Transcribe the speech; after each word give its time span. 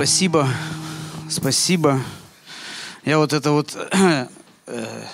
спасибо, 0.00 0.48
спасибо. 1.28 2.00
Я 3.04 3.18
вот 3.18 3.34
это 3.34 3.50
вот 3.50 3.76
э, 3.76 5.04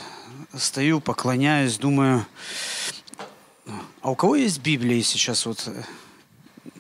стою, 0.57 1.01
поклоняюсь, 1.01 1.77
думаю, 1.77 2.25
а 4.01 4.13
у 4.13 4.15
кого 4.15 4.37
есть 4.37 4.61
Библия 4.61 5.03
сейчас 5.03 5.45
вот 5.45 5.61
э, 5.67 5.83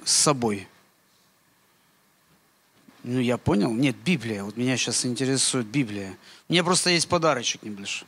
с 0.05 0.13
собой? 0.13 0.69
Ну, 3.03 3.19
я 3.19 3.39
понял. 3.39 3.73
Нет, 3.73 3.97
Библия. 4.05 4.45
Вот 4.45 4.57
меня 4.57 4.77
сейчас 4.77 5.05
интересует 5.05 5.67
Библия. 5.67 6.17
У 6.49 6.53
меня 6.53 6.63
просто 6.63 6.91
есть 6.91 7.09
подарочек 7.09 7.65
небольшой. 7.65 8.07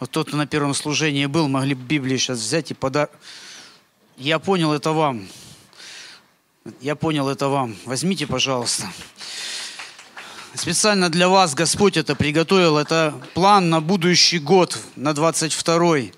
Вот 0.00 0.10
тот, 0.10 0.28
кто 0.28 0.38
на 0.38 0.46
первом 0.46 0.72
служении 0.72 1.26
был, 1.26 1.48
могли 1.48 1.74
бы 1.74 1.82
Библию 1.82 2.18
сейчас 2.18 2.38
взять 2.38 2.70
и 2.70 2.74
подарок. 2.74 3.10
Я 4.16 4.38
понял, 4.38 4.72
это 4.72 4.92
вам. 4.92 5.28
Я 6.80 6.96
понял, 6.96 7.28
это 7.28 7.48
вам. 7.48 7.76
Возьмите, 7.84 8.26
пожалуйста. 8.26 8.86
Специально 10.54 11.08
для 11.08 11.28
вас 11.28 11.54
Господь 11.54 11.96
это 11.96 12.14
приготовил. 12.14 12.78
Это 12.78 13.14
план 13.34 13.70
на 13.70 13.80
будущий 13.80 14.38
год, 14.38 14.78
на 14.96 15.10
22-й. 15.10 16.12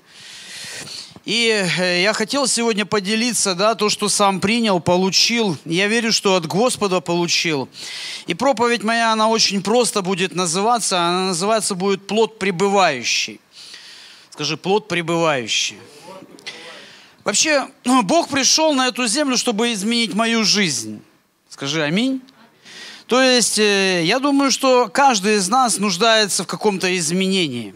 И 1.27 1.67
э, 1.79 2.03
я 2.03 2.13
хотел 2.13 2.47
сегодня 2.47 2.87
поделиться, 2.87 3.55
да, 3.55 3.75
то, 3.75 3.91
что 3.91 4.09
сам 4.09 4.41
принял, 4.41 4.81
получил. 4.81 5.57
Я 5.67 5.87
верю, 5.87 6.13
что 6.13 6.35
от 6.35 6.47
Господа 6.47 7.01
получил. 7.01 7.69
И 8.27 8.35
проповедь 8.35 8.83
моя, 8.83 9.13
она 9.13 9.29
очень 9.29 9.63
просто 9.63 10.01
будет 10.01 10.35
называться. 10.35 10.99
Она 10.99 11.29
называется 11.29 11.75
будет 11.75 12.07
«Плод 12.07 12.39
пребывающий». 12.39 13.41
Скажи, 14.31 14.57
«Плод 14.57 14.89
пребывающий». 14.89 15.77
Вообще, 17.25 17.69
ну, 17.85 18.03
Бог 18.03 18.29
пришел 18.29 18.73
на 18.75 18.89
эту 18.89 19.07
землю, 19.07 19.37
чтобы 19.37 19.73
изменить 19.73 20.15
мою 20.15 20.45
жизнь. 20.45 21.03
Скажи 21.49 21.83
аминь. 21.83 22.23
То 23.07 23.21
есть, 23.21 23.59
э, 23.59 24.03
я 24.05 24.19
думаю, 24.21 24.51
что 24.51 24.89
каждый 24.89 25.35
из 25.37 25.49
нас 25.49 25.79
нуждается 25.79 26.45
в 26.45 26.47
каком-то 26.47 26.97
изменении. 26.97 27.75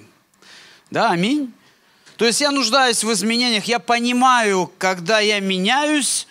Да, 0.91 1.11
аминь. 1.11 1.53
То 2.17 2.25
есть 2.25 2.41
я 2.41 2.53
нуждаюсь 2.53 3.03
в 3.03 3.13
изменениях. 3.13 3.65
Я 3.65 3.81
понимаю, 3.81 4.71
когда 4.79 5.19
я 5.19 5.41
меняюсь 5.41 6.29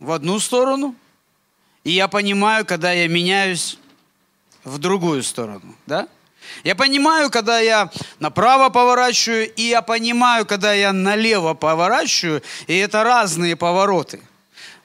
в 0.00 0.10
одну 0.10 0.40
сторону, 0.40 0.94
и 1.84 1.92
я 1.92 2.08
понимаю, 2.08 2.66
когда 2.66 2.92
я 2.92 3.08
меняюсь 3.08 3.78
в 4.64 4.78
другую 4.78 5.22
сторону. 5.22 5.74
Да? 5.86 6.08
Я 6.64 6.74
понимаю, 6.74 7.30
когда 7.30 7.58
я 7.58 7.90
направо 8.18 8.68
поворачиваю, 8.68 9.52
и 9.54 9.62
я 9.62 9.82
понимаю, 9.82 10.46
когда 10.46 10.72
я 10.72 10.92
налево 10.92 11.54
поворачиваю, 11.54 12.42
и 12.66 12.76
это 12.76 13.04
разные 13.04 13.56
повороты. 13.56 14.20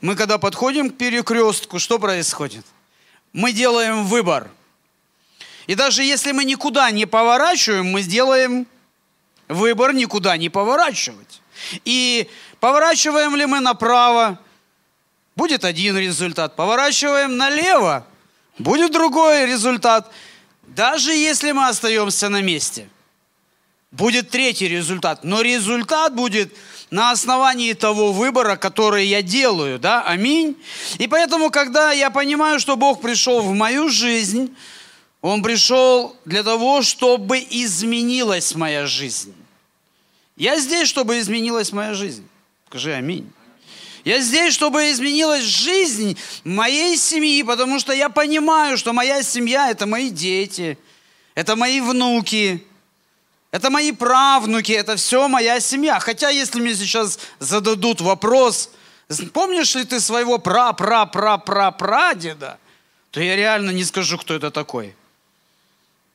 Мы 0.01 0.15
когда 0.15 0.37
подходим 0.37 0.89
к 0.89 0.97
перекрестку, 0.97 1.79
что 1.79 1.99
происходит? 1.99 2.65
Мы 3.31 3.53
делаем 3.53 4.05
выбор– 4.05 4.49
и 5.67 5.75
даже 5.75 6.03
если 6.03 6.31
мы 6.31 6.43
никуда 6.43 6.91
не 6.91 7.05
поворачиваем, 7.05 7.91
мы 7.91 8.01
сделаем 8.01 8.67
выбор 9.47 9.93
никуда 9.93 10.35
не 10.37 10.49
поворачивать. 10.49 11.41
И 11.85 12.29
поворачиваем 12.59 13.35
ли 13.35 13.45
мы 13.45 13.59
направо, 13.59 14.39
будет 15.35 15.63
один 15.63 15.97
результат. 15.97 16.55
Поворачиваем 16.55 17.37
налево, 17.37 18.05
будет 18.57 18.91
другой 18.91 19.45
результат. 19.45 20.11
Даже 20.67 21.13
если 21.13 21.51
мы 21.51 21.67
остаемся 21.67 22.29
на 22.29 22.41
месте, 22.41 22.89
будет 23.91 24.29
третий 24.29 24.67
результат. 24.67 25.23
Но 25.23 25.41
результат 25.41 26.15
будет 26.15 26.53
на 26.89 27.11
основании 27.11 27.73
того 27.73 28.11
выбора, 28.11 28.55
который 28.55 29.05
я 29.05 29.21
делаю, 29.21 29.79
да, 29.79 30.03
аминь. 30.03 30.55
И 30.99 31.07
поэтому, 31.07 31.49
когда 31.49 31.91
я 31.91 32.09
понимаю, 32.09 32.59
что 32.59 32.75
Бог 32.75 33.01
пришел 33.01 33.41
в 33.41 33.53
мою 33.53 33.89
жизнь, 33.89 34.55
он 35.21 35.41
пришел 35.41 36.15
для 36.25 36.43
того, 36.43 36.81
чтобы 36.81 37.39
изменилась 37.49 38.55
моя 38.55 38.85
жизнь. 38.85 39.33
Я 40.35 40.59
здесь, 40.59 40.87
чтобы 40.87 41.19
изменилась 41.19 41.71
моя 41.71 41.93
жизнь. 41.93 42.27
Скажи 42.67 42.93
аминь. 42.93 43.31
Я 44.03 44.19
здесь, 44.19 44.53
чтобы 44.53 44.91
изменилась 44.91 45.43
жизнь 45.43 46.17
моей 46.43 46.97
семьи, 46.97 47.41
потому 47.43 47.79
что 47.79 47.93
я 47.93 48.09
понимаю, 48.09 48.77
что 48.77 48.91
моя 48.91 49.23
семья– 49.23 49.69
это 49.71 49.85
мои 49.85 50.09
дети, 50.09 50.77
это 51.35 51.55
мои 51.55 51.79
внуки, 51.79 52.65
это 53.51 53.69
мои 53.69 53.93
правнуки, 53.93 54.73
это 54.73 54.97
все 54.97 55.29
моя 55.29 55.61
семья. 55.61 55.99
Хотя, 55.99 56.29
если 56.29 56.59
мне 56.59 56.75
сейчас 56.75 57.17
зададут 57.39 58.01
вопрос, 58.01 58.71
помнишь 59.31 59.73
ли 59.75 59.85
ты 59.85 60.01
своего 60.01 60.37
пра-пра-пра-пра-прадеда, 60.37 62.57
то 63.11 63.21
я 63.21 63.37
реально 63.37 63.69
не 63.69 63.85
скажу, 63.85 64.17
кто 64.17 64.33
это 64.33 64.51
такой. 64.51 64.95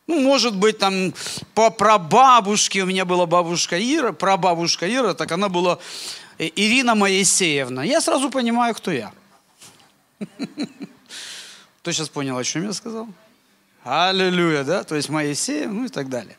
Ну, 0.09 0.20
может 0.20 0.56
быть, 0.56 0.78
там 0.78 1.15
по 1.55 1.70
прабабушке, 1.70 2.82
у 2.82 2.87
меня 2.87 3.05
была 3.05 3.26
бабушка 3.26 3.78
Ира, 3.78 4.12
прабабушка 4.12 4.93
Ира, 4.93 5.15
так 5.15 5.31
она 5.32 5.49
была 5.49 5.78
Ирина 6.38 6.94
Моисеевна. 6.94 7.82
Я 7.84 8.00
сразу 8.00 8.31
понимаю, 8.31 8.75
кто 8.75 8.91
я. 8.91 9.12
Кто 11.81 11.93
сейчас 11.93 12.09
понял, 12.09 12.37
о 12.37 12.44
чем 12.44 12.65
я 12.65 12.72
сказал? 12.72 13.09
Аллилуйя, 13.84 14.65
да? 14.65 14.84
То 14.84 14.94
есть 14.97 15.09
Моисеев, 15.09 15.71
ну 15.71 15.87
и 15.87 15.88
так 15.88 16.09
далее. 16.09 16.37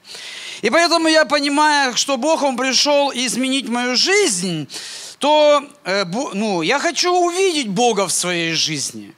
И 0.62 0.70
поэтому 0.70 1.08
я 1.08 1.26
понимаю, 1.26 1.96
что 1.98 2.18
Бог, 2.18 2.44
Он 2.44 2.56
пришел 2.58 3.12
изменить 3.12 3.68
мою 3.68 3.96
жизнь, 3.96 4.68
то 5.18 5.64
э, 5.84 6.06
ну, 6.34 6.62
я 6.62 6.80
хочу 6.80 7.12
увидеть 7.12 7.70
Бога 7.70 8.08
в 8.08 8.12
своей 8.12 8.54
жизни. 8.54 9.14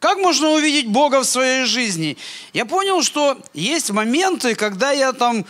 Как 0.00 0.18
можно 0.18 0.50
увидеть 0.50 0.88
Бога 0.88 1.20
в 1.20 1.26
своей 1.26 1.64
жизни? 1.66 2.16
Я 2.54 2.64
понял, 2.64 3.02
что 3.02 3.38
есть 3.52 3.90
моменты, 3.90 4.54
когда 4.54 4.90
я 4.92 5.12
там 5.12 5.44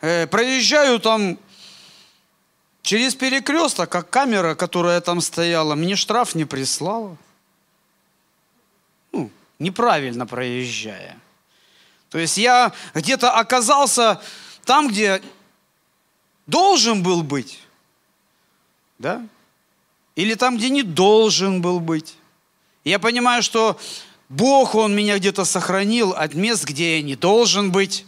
э, 0.00 0.26
проезжаю 0.28 1.00
там 1.00 1.38
через 2.88 3.14
перекресток, 3.14 3.90
как 3.90 4.08
камера, 4.08 4.54
которая 4.54 5.02
там 5.02 5.20
стояла, 5.20 5.74
мне 5.74 5.94
штраф 5.94 6.34
не 6.34 6.46
прислала. 6.46 7.18
Ну, 9.12 9.30
неправильно 9.58 10.26
проезжая. 10.26 11.18
То 12.08 12.16
есть 12.16 12.38
я 12.38 12.72
где-то 12.94 13.32
оказался 13.32 14.22
там, 14.64 14.88
где 14.88 15.20
должен 16.46 17.02
был 17.02 17.22
быть. 17.22 17.60
Да? 18.98 19.28
Или 20.16 20.32
там, 20.32 20.56
где 20.56 20.70
не 20.70 20.82
должен 20.82 21.60
был 21.60 21.80
быть. 21.80 22.16
Я 22.84 22.98
понимаю, 22.98 23.42
что 23.42 23.78
Бог, 24.30 24.74
Он 24.74 24.96
меня 24.96 25.18
где-то 25.18 25.44
сохранил 25.44 26.12
от 26.12 26.32
мест, 26.32 26.64
где 26.64 26.96
я 26.96 27.02
не 27.02 27.16
должен 27.16 27.70
быть. 27.70 28.06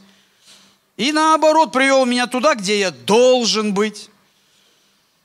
И 0.97 1.13
наоборот, 1.13 1.71
привел 1.71 2.07
меня 2.07 2.27
туда, 2.27 2.55
где 2.55 2.79
я 2.79 2.91
должен 2.91 3.75
быть. 3.75 4.09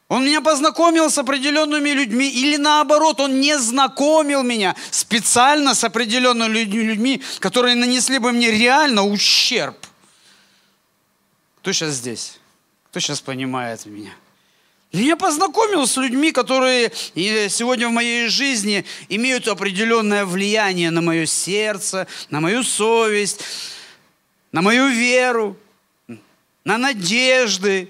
Он 0.08 0.24
меня 0.24 0.42
познакомил 0.42 1.10
с 1.10 1.18
определенными 1.18 1.90
людьми, 1.90 2.30
или 2.30 2.58
наоборот, 2.58 3.20
он 3.20 3.40
не 3.40 3.58
знакомил 3.58 4.44
меня 4.44 4.76
специально 4.92 5.74
с 5.74 5.84
определенными 5.84 6.60
людьми, 6.60 7.24
которые 7.40 7.76
нанесли 7.76 8.20
бы 8.20 8.32
мне 8.32 8.52
реально 8.52 9.04
ущерб. 9.04 9.76
Кто 11.58 11.74
сейчас 11.74 11.96
здесь? 11.96 12.40
Кто 12.92 13.00
сейчас 13.00 13.20
понимает 13.20 13.88
меня? 13.88 14.14
Я 14.92 15.16
познакомился 15.18 15.94
с 15.94 15.98
людьми, 15.98 16.32
которые 16.32 16.92
сегодня 17.50 17.90
в 17.90 17.92
моей 17.92 18.28
жизни 18.28 18.86
имеют 19.10 19.48
определенное 19.48 20.24
влияние 20.24 20.92
на 20.92 21.02
мое 21.02 21.26
сердце, 21.26 22.06
на 22.30 22.40
мою 22.40 22.64
совесть, 22.64 23.42
на 24.52 24.62
мою 24.62 24.88
веру, 24.88 25.58
на 26.64 26.78
надежды, 26.78 27.90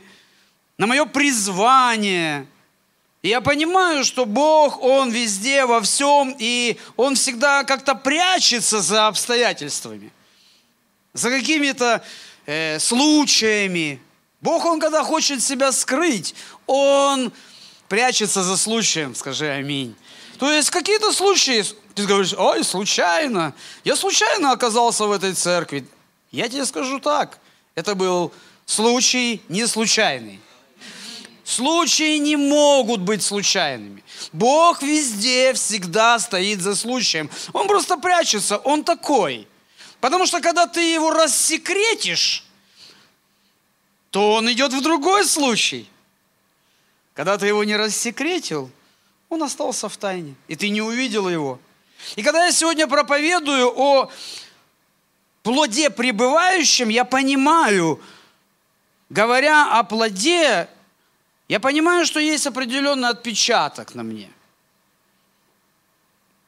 на 0.77 0.87
мое 0.87 1.05
призвание. 1.05 2.47
И 3.21 3.29
я 3.29 3.41
понимаю, 3.41 4.03
что 4.03 4.25
Бог, 4.25 4.81
Он 4.81 5.09
везде, 5.09 5.65
во 5.65 5.81
всем, 5.81 6.35
и 6.37 6.77
Он 6.95 7.15
всегда 7.15 7.63
как-то 7.63 7.95
прячется 7.95 8.81
за 8.81 9.07
обстоятельствами, 9.07 10.11
за 11.13 11.29
какими-то 11.29 12.03
э, 12.45 12.79
случаями, 12.79 13.99
Бог, 14.41 14.63
Он 14.65 14.79
когда 14.79 15.03
хочет 15.03 15.41
себя 15.41 15.71
скрыть, 15.71 16.35
Он 16.67 17.31
прячется 17.87 18.43
за 18.43 18.57
случаем, 18.57 19.15
скажи 19.15 19.47
аминь. 19.49 19.95
То 20.37 20.51
есть 20.51 20.69
какие-то 20.69 21.11
случаи, 21.13 21.63
ты 21.95 22.05
говоришь, 22.05 22.33
ой, 22.37 22.63
случайно, 22.63 23.55
я 23.83 23.95
случайно 23.95 24.51
оказался 24.51 25.05
в 25.05 25.11
этой 25.11 25.33
церкви. 25.33 25.87
Я 26.31 26.47
тебе 26.47 26.65
скажу 26.65 26.99
так, 26.99 27.39
это 27.73 27.95
был 27.95 28.31
случай 28.65 29.41
не 29.47 29.65
случайный. 29.65 30.39
Случаи 31.45 32.17
не 32.17 32.35
могут 32.35 33.01
быть 33.01 33.21
случайными. 33.21 34.03
Бог 34.33 34.81
везде 34.81 35.53
всегда 35.53 36.17
стоит 36.17 36.59
за 36.59 36.75
случаем. 36.75 37.29
Он 37.53 37.67
просто 37.67 37.97
прячется, 37.97 38.57
он 38.57 38.83
такой. 38.83 39.47
Потому 40.01 40.25
что 40.25 40.41
когда 40.41 40.65
ты 40.65 40.81
его 40.81 41.11
рассекретишь, 41.11 42.43
то 44.09 44.33
он 44.33 44.51
идет 44.51 44.73
в 44.73 44.81
другой 44.81 45.23
случай. 45.23 45.87
Когда 47.13 47.37
ты 47.37 47.45
его 47.45 47.63
не 47.63 47.77
рассекретил, 47.77 48.71
Он 49.29 49.43
остался 49.43 49.87
в 49.87 49.97
тайне, 49.97 50.35
и 50.47 50.55
ты 50.55 50.69
не 50.69 50.81
увидел 50.81 51.29
его. 51.29 51.59
И 52.15 52.23
когда 52.23 52.45
я 52.45 52.51
сегодня 52.51 52.87
проповедую 52.87 53.71
о 53.75 54.11
плоде 55.43 55.89
пребывающем, 55.89 56.89
я 56.89 57.05
понимаю, 57.05 58.01
говоря 59.09 59.77
о 59.79 59.83
плоде, 59.83 60.67
я 61.47 61.59
понимаю, 61.59 62.05
что 62.05 62.19
есть 62.19 62.47
определенный 62.47 63.09
отпечаток 63.09 63.93
на 63.95 64.03
мне. 64.03 64.29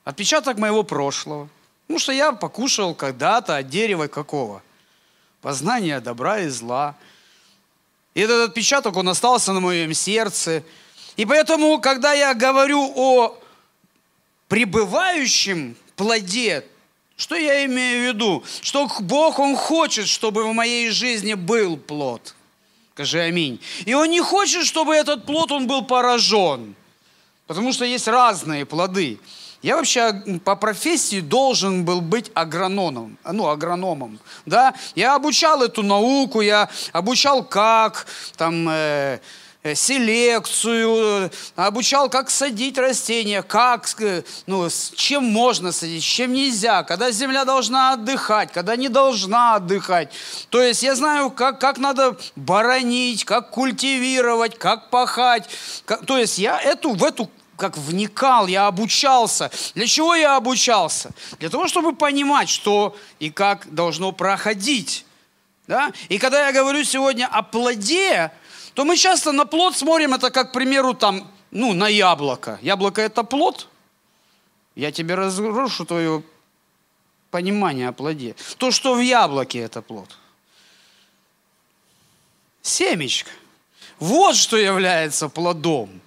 Отпечаток 0.03 0.57
моего 0.57 0.83
прошлого. 0.83 1.49
Потому 1.85 1.99
что 1.99 2.11
я 2.11 2.31
покушал 2.31 2.95
когда-то 2.95 3.57
от 3.57 3.69
дерева 3.69 4.07
какого? 4.07 4.61
Познания 5.41 5.99
добра 5.99 6.39
и 6.39 6.49
зла. 6.49 6.95
И 8.13 8.21
этот 8.21 8.49
отпечаток, 8.49 8.95
он 8.95 9.07
остался 9.09 9.53
на 9.53 9.59
моем 9.59 9.93
сердце. 9.93 10.63
И 11.15 11.25
поэтому, 11.25 11.79
когда 11.79 12.13
я 12.13 12.33
говорю 12.33 12.91
о 12.95 13.37
пребывающем 14.47 15.75
плоде, 15.95 16.65
что 17.15 17.35
я 17.35 17.65
имею 17.65 18.03
в 18.03 18.15
виду? 18.15 18.43
Что 18.61 18.87
Бог, 18.99 19.39
Он 19.39 19.55
хочет, 19.55 20.07
чтобы 20.07 20.43
в 20.43 20.53
моей 20.53 20.89
жизни 20.89 21.33
был 21.33 21.77
плод. 21.77 22.35
Скажи 22.97 23.19
аминь. 23.19 23.59
И 23.85 23.93
Он 23.93 24.09
не 24.09 24.21
хочет, 24.21 24.65
чтобы 24.65 24.95
этот 24.95 25.23
плод, 25.23 25.51
он 25.51 25.67
был 25.67 25.83
поражен. 25.83 26.73
Потому 27.45 27.71
что 27.71 27.85
есть 27.85 28.07
разные 28.07 28.65
плоды. 28.65 29.19
Я 29.61 29.75
вообще 29.75 30.39
по 30.43 30.55
профессии 30.55 31.19
должен 31.19 31.85
был 31.85 32.01
быть 32.01 32.31
агрономом, 32.33 33.19
ну, 33.23 33.49
агрономом, 33.49 34.17
да. 34.47 34.73
Я 34.95 35.13
обучал 35.13 35.61
эту 35.61 35.83
науку, 35.83 36.41
я 36.41 36.69
обучал 36.91 37.43
как, 37.43 38.07
там, 38.35 38.67
э, 38.67 39.19
селекцию, 39.75 41.31
обучал, 41.55 42.09
как 42.09 42.29
садить 42.29 42.77
растения, 42.77 43.41
как, 43.43 43.87
ну, 44.45 44.69
с 44.69 44.91
чем 44.95 45.23
можно 45.25 45.71
садить, 45.71 46.03
с 46.03 46.07
чем 46.07 46.33
нельзя, 46.33 46.83
когда 46.83 47.11
земля 47.11 47.45
должна 47.45 47.93
отдыхать, 47.93 48.51
когда 48.51 48.75
не 48.75 48.89
должна 48.89 49.55
отдыхать. 49.55 50.11
То 50.49 50.61
есть 50.61 50.83
я 50.83 50.95
знаю, 50.95 51.31
как, 51.31 51.59
как 51.59 51.77
надо 51.77 52.17
боронить, 52.35 53.25
как 53.25 53.49
культивировать, 53.51 54.57
как 54.57 54.89
пахать. 54.89 55.49
Как, 55.85 56.05
то 56.05 56.17
есть 56.17 56.37
я 56.37 56.59
эту, 56.61 56.93
в 56.93 57.03
эту 57.03 57.29
как 57.57 57.77
вникал, 57.77 58.47
я 58.47 58.67
обучался. 58.67 59.51
Для 59.73 59.87
чего 59.87 60.15
я 60.15 60.35
обучался? 60.37 61.11
Для 61.39 61.49
того, 61.49 61.67
чтобы 61.67 61.95
понимать, 61.95 62.49
что 62.49 62.95
и 63.19 63.29
как 63.29 63.73
должно 63.73 64.11
проходить. 64.11 65.05
Да? 65.67 65.91
И 66.07 66.17
когда 66.17 66.45
я 66.47 66.53
говорю 66.53 66.83
сегодня 66.83 67.27
о 67.27 67.41
плоде, 67.41 68.31
то 68.77 68.85
мы 68.85 68.95
часто 68.95 69.31
на 69.31 69.45
плод 69.45 69.75
смотрим, 69.75 70.13
это 70.13 70.29
как, 70.29 70.51
к 70.51 70.53
примеру, 70.53 70.93
там, 70.93 71.27
ну, 71.49 71.73
на 71.73 71.87
яблоко. 71.87 72.59
Яблоко– 72.61 73.01
это 73.09 73.23
плод. 73.23 73.67
Я 74.75 74.91
тебе 74.91 75.15
разрушу 75.15 75.83
твое 75.83 76.21
понимание 77.31 77.87
о 77.87 77.91
плоде. 77.91 78.35
То, 78.59 78.69
что 78.69 78.93
в 78.93 78.99
яблоке– 78.99 79.57
это 79.61 79.81
плод. 79.81 80.15
Семечко. 82.61 83.31
Вот 83.97 84.35
что 84.35 84.57
является 84.57 85.27
плодом 85.27 85.99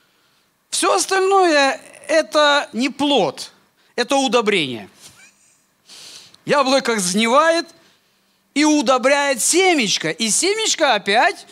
–все 0.70 0.96
остальное– 0.96 1.80
это 2.08 2.68
не 2.72 2.88
плод, 2.88 3.52
это 3.94 4.16
удобрение. 4.16 4.90
Яблоко 6.44 6.98
сгнивает 6.98 7.68
и 8.52 8.64
удобряет 8.64 9.40
семечко. 9.40 10.10
И 10.10 10.28
семечко 10.28 10.94
опять 10.94 11.46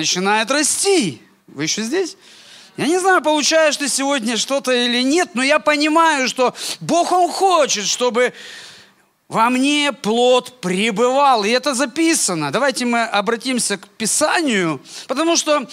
начинает 0.00 0.50
расти. 0.50 1.20
Вы 1.46 1.64
еще 1.64 1.82
здесь? 1.82 2.16
Я 2.76 2.86
не 2.86 2.98
знаю, 2.98 3.20
получаешь 3.20 3.76
ты 3.76 3.88
сегодня 3.88 4.36
что-то 4.38 4.72
или 4.72 5.02
нет, 5.02 5.30
но 5.34 5.42
я 5.42 5.58
понимаю, 5.58 6.26
что 6.28 6.54
Бог, 6.80 7.12
Он 7.12 7.30
хочет, 7.30 7.84
чтобы 7.84 8.32
во 9.28 9.50
мне 9.50 9.92
плод 9.92 10.60
пребывал. 10.60 11.44
И 11.44 11.50
это 11.50 11.74
записано. 11.74 12.50
Давайте 12.50 12.86
мы 12.86 13.02
обратимся 13.02 13.76
к 13.76 13.86
Писанию, 13.88 14.80
потому 15.06 15.36
что 15.36 15.68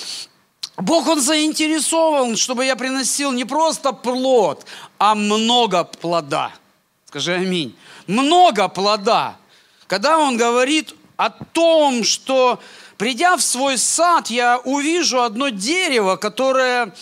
Бог, 0.76 1.08
Он 1.08 1.22
заинтересован, 1.22 2.36
чтобы 2.36 2.66
я 2.66 2.76
приносил 2.76 3.32
не 3.32 3.46
просто 3.46 3.94
плод, 3.94 4.66
а 4.98 5.16
много 5.16 5.86
плода. 5.86 6.52
Скажи 7.06 7.34
аминь. 7.34 7.74
Много 8.08 8.68
плода. 8.68 9.38
Когда 9.88 10.18
Он 10.20 10.36
говорит 10.36 10.94
о 11.18 11.30
том, 11.30 12.04
что 12.04 12.62
придя 12.98 13.36
в 13.36 13.42
свой 13.42 13.78
сад, 13.78 14.28
я 14.28 14.60
увижу 14.60 15.22
одно 15.22 15.50
дерево, 15.50 16.16
которое 16.16 16.94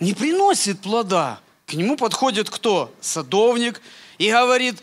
не 0.00 0.12
приносит 0.12 0.80
плода. 0.80 1.40
К 1.66 1.74
нему 1.74 1.96
подходит 1.96 2.50
кто? 2.50 2.92
Садовник. 3.00 3.80
И 4.18 4.30
говорит, 4.30 4.82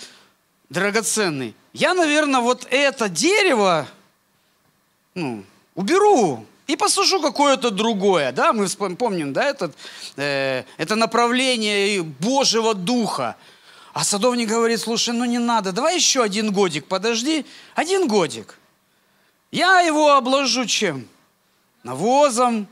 драгоценный, 0.69 1.53
я, 1.73 1.93
наверное, 1.93 2.41
вот 2.41 2.65
это 2.71 3.07
дерево 3.09 3.87
ну, 5.13 5.43
уберу 5.75 6.45
и 6.65 6.75
посажу 6.75 7.21
какое-то 7.21 7.69
другое. 7.69 8.31
Да? 8.31 8.53
Мы 8.53 8.67
помним, 8.67 9.33
да, 9.33 9.43
этот, 9.43 9.75
э, 10.15 10.63
это 10.77 10.95
направление 10.95 12.01
Божьего 12.03 12.73
Духа. 12.73 13.35
А 13.97 14.03
садовник 14.03 14.47
говорит, 14.47 14.79
слушай, 14.79 15.11
ну 15.11 15.25
не 15.25 15.39
надо, 15.39 15.71
давай 15.71 15.95
еще 15.95 16.21
один 16.21 16.51
годик, 16.51 16.85
подожди, 16.85 17.47
один 17.73 18.07
годик. 18.07 18.59
Я 19.49 19.79
его 19.79 20.13
обложу 20.13 20.67
чем? 20.67 21.07
Навозом. 21.81 22.67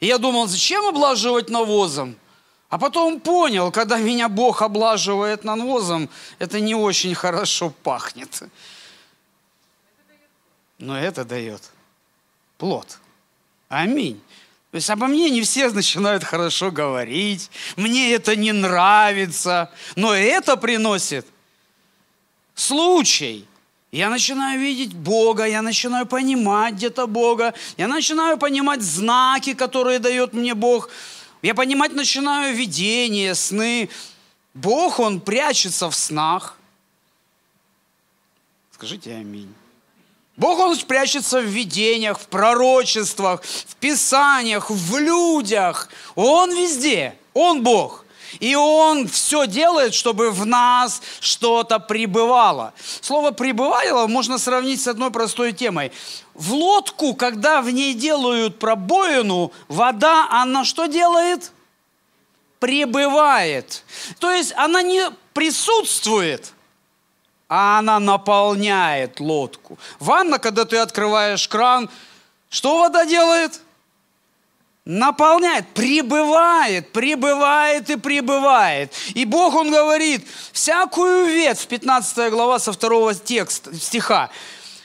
И 0.00 0.06
я 0.06 0.16
думал, 0.16 0.46
зачем 0.46 0.86
облаживать 0.86 1.50
навозом? 1.50 2.16
А 2.70 2.78
потом 2.78 3.20
понял, 3.20 3.70
когда 3.70 3.98
меня 3.98 4.30
Бог 4.30 4.62
облаживает 4.62 5.44
навозом, 5.44 6.08
это 6.38 6.58
не 6.58 6.74
очень 6.74 7.14
хорошо 7.14 7.68
пахнет. 7.82 8.42
Но 10.78 10.98
это 10.98 11.26
дает 11.26 11.70
плод. 12.56 12.98
Аминь. 13.68 14.22
То 14.72 14.76
есть 14.76 14.88
обо 14.88 15.06
мне 15.06 15.28
не 15.28 15.42
все 15.42 15.68
начинают 15.68 16.24
хорошо 16.24 16.70
говорить, 16.70 17.50
мне 17.76 18.14
это 18.14 18.36
не 18.36 18.52
нравится, 18.52 19.70
но 19.96 20.14
это 20.14 20.56
приносит 20.56 21.26
случай. 22.54 23.46
Я 23.90 24.08
начинаю 24.08 24.58
видеть 24.58 24.94
Бога, 24.94 25.44
я 25.44 25.60
начинаю 25.60 26.06
понимать 26.06 26.76
где-то 26.76 27.06
Бога, 27.06 27.52
я 27.76 27.86
начинаю 27.86 28.38
понимать 28.38 28.80
знаки, 28.80 29.52
которые 29.52 29.98
дает 29.98 30.32
мне 30.32 30.54
Бог. 30.54 30.88
Я 31.42 31.54
понимать 31.54 31.92
начинаю 31.92 32.56
видения, 32.56 33.34
сны. 33.34 33.90
Бог, 34.54 35.00
Он 35.00 35.20
прячется 35.20 35.90
в 35.90 35.94
снах. 35.94 36.56
Скажите 38.70 39.14
аминь. 39.14 39.54
Бог, 40.36 40.58
Он 40.58 40.76
прячется 40.78 41.40
в 41.40 41.44
видениях, 41.44 42.18
в 42.18 42.26
пророчествах, 42.26 43.42
в 43.42 43.76
писаниях, 43.76 44.70
в 44.70 44.98
людях. 44.98 45.88
Он 46.14 46.50
везде. 46.50 47.16
Он 47.34 47.62
Бог. 47.62 48.04
И 48.40 48.54
Он 48.54 49.06
все 49.08 49.46
делает, 49.46 49.92
чтобы 49.92 50.30
в 50.30 50.46
нас 50.46 51.02
что-то 51.20 51.78
пребывало. 51.78 52.72
Слово 53.02 53.32
«пребывало» 53.32 54.06
можно 54.06 54.38
сравнить 54.38 54.80
с 54.80 54.88
одной 54.88 55.10
простой 55.10 55.52
темой. 55.52 55.92
В 56.32 56.54
лодку, 56.54 57.14
когда 57.14 57.60
в 57.60 57.70
ней 57.70 57.92
делают 57.92 58.58
пробоину, 58.58 59.52
вода, 59.68 60.28
она 60.30 60.64
что 60.64 60.86
делает? 60.86 61.52
Пребывает. 62.58 63.84
То 64.18 64.30
есть 64.30 64.54
она 64.56 64.80
не 64.80 65.10
присутствует– 65.34 66.52
а 67.54 67.80
она 67.80 68.00
наполняет 68.00 69.20
лодку. 69.20 69.78
Ванна, 70.00 70.38
когда 70.38 70.64
ты 70.64 70.78
открываешь 70.78 71.46
кран, 71.46 71.90
что 72.48 72.78
вода 72.78 73.04
делает? 73.04 73.60
Наполняет, 74.86 75.68
прибывает, 75.74 76.90
прибывает 76.92 77.90
и 77.90 77.96
прибывает. 77.96 78.94
И 79.12 79.26
Бог, 79.26 79.54
Он 79.54 79.70
говорит, 79.70 80.26
всякую 80.52 81.26
ветвь, 81.26 81.66
15 81.66 82.32
глава 82.32 82.58
со 82.58 82.72
второго 82.72 83.14
текста, 83.14 83.74
стиха, 83.76 84.30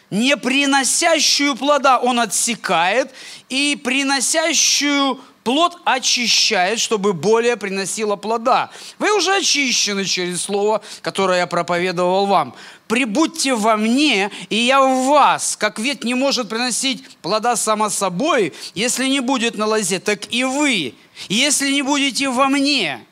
не 0.09 0.35
приносящую 0.35 1.55
плода 1.55 1.99
Он 1.99 2.19
отсекает, 2.19 3.13
и 3.47 3.79
приносящую 3.81 5.21
Плод 5.47 5.77
очищает, 5.85 6.77
чтобы 6.77 7.13
более 7.13 7.55
приносило 7.55 8.17
плода. 8.17 8.69
Вы 8.99 9.15
уже 9.15 9.33
очищены 9.33 10.03
через 10.03 10.41
слово, 10.41 10.81
которое 11.01 11.37
я 11.37 11.47
проповедовал 11.47 12.25
вам. 12.25 12.53
Прибудьте 12.89 13.53
во 13.55 13.77
мне, 13.77 14.29
и 14.49 14.57
я 14.57 14.81
в 14.81 15.05
вас. 15.05 15.55
Как 15.55 15.79
ветвь 15.79 16.03
не 16.03 16.15
может 16.15 16.49
приносить 16.49 17.15
плода 17.19 17.55
само 17.55 17.89
собой, 17.89 18.53
если 18.75 19.07
не 19.07 19.21
будет 19.21 19.55
на 19.57 19.67
лозе, 19.67 20.01
так 20.01 20.33
и 20.33 20.43
вы, 20.43 20.95
если 21.29 21.71
не 21.71 21.81
будете 21.81 22.27
во 22.27 22.49
мне. 22.49 23.05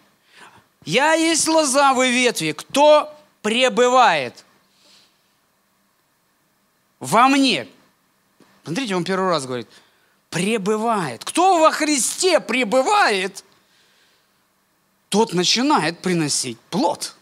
Я 0.83 1.13
есть 1.13 1.47
лоза, 1.47 1.93
вы 1.93 2.11
ветви. 2.11 2.51
Кто 2.51 3.17
пребывает 3.43 4.43
во 6.99 7.29
мне? 7.29 7.65
Смотрите, 8.65 8.93
он 8.93 9.05
первый 9.05 9.29
раз 9.29 9.45
говорит– 9.45 9.69
пребывает. 10.35 11.23
Кто 11.23 11.59
во 11.59 11.71
Христе 11.71 12.41
пребывает, 12.41 13.45
тот 15.07 15.33
начинает 15.33 15.99
приносить 15.99 16.59
плод. 16.69 17.15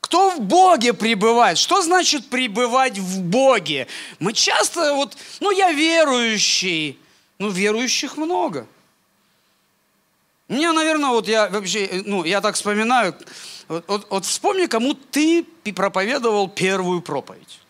Кто 0.00 0.32
в 0.32 0.42
Боге 0.42 0.92
пребывает? 0.92 1.56
Что 1.56 1.80
значит 1.80 2.28
пребывать 2.28 2.98
в 2.98 3.22
Боге? 3.22 3.86
Мы 4.18 4.34
часто 4.34 4.92
вот, 4.92 5.16
ну 5.40 5.50
я 5.50 5.72
верующий, 5.72 6.98
ну 7.38 7.48
верующих 7.48 8.18
много. 8.18 8.66
Мне, 10.48 10.72
наверное, 10.72 11.08
вот 11.08 11.26
я 11.26 11.48
вообще, 11.48 12.02
ну 12.04 12.24
я 12.24 12.42
так 12.42 12.56
вспоминаю, 12.56 13.16
вот, 13.68 13.84
вот, 13.88 14.06
вот 14.10 14.26
вспомни, 14.26 14.66
кому 14.66 14.92
ты 14.92 15.46
проповедовал 15.74 16.50
первую 16.50 17.00
проповедь. 17.00 17.60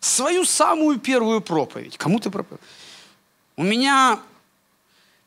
Свою 0.00 0.44
самую 0.44 0.98
первую 0.98 1.40
проповедь. 1.40 1.96
Кому 1.96 2.18
ты 2.18 2.28
проповедовал? 2.28 2.66
У 3.60 3.62
меня 3.62 4.18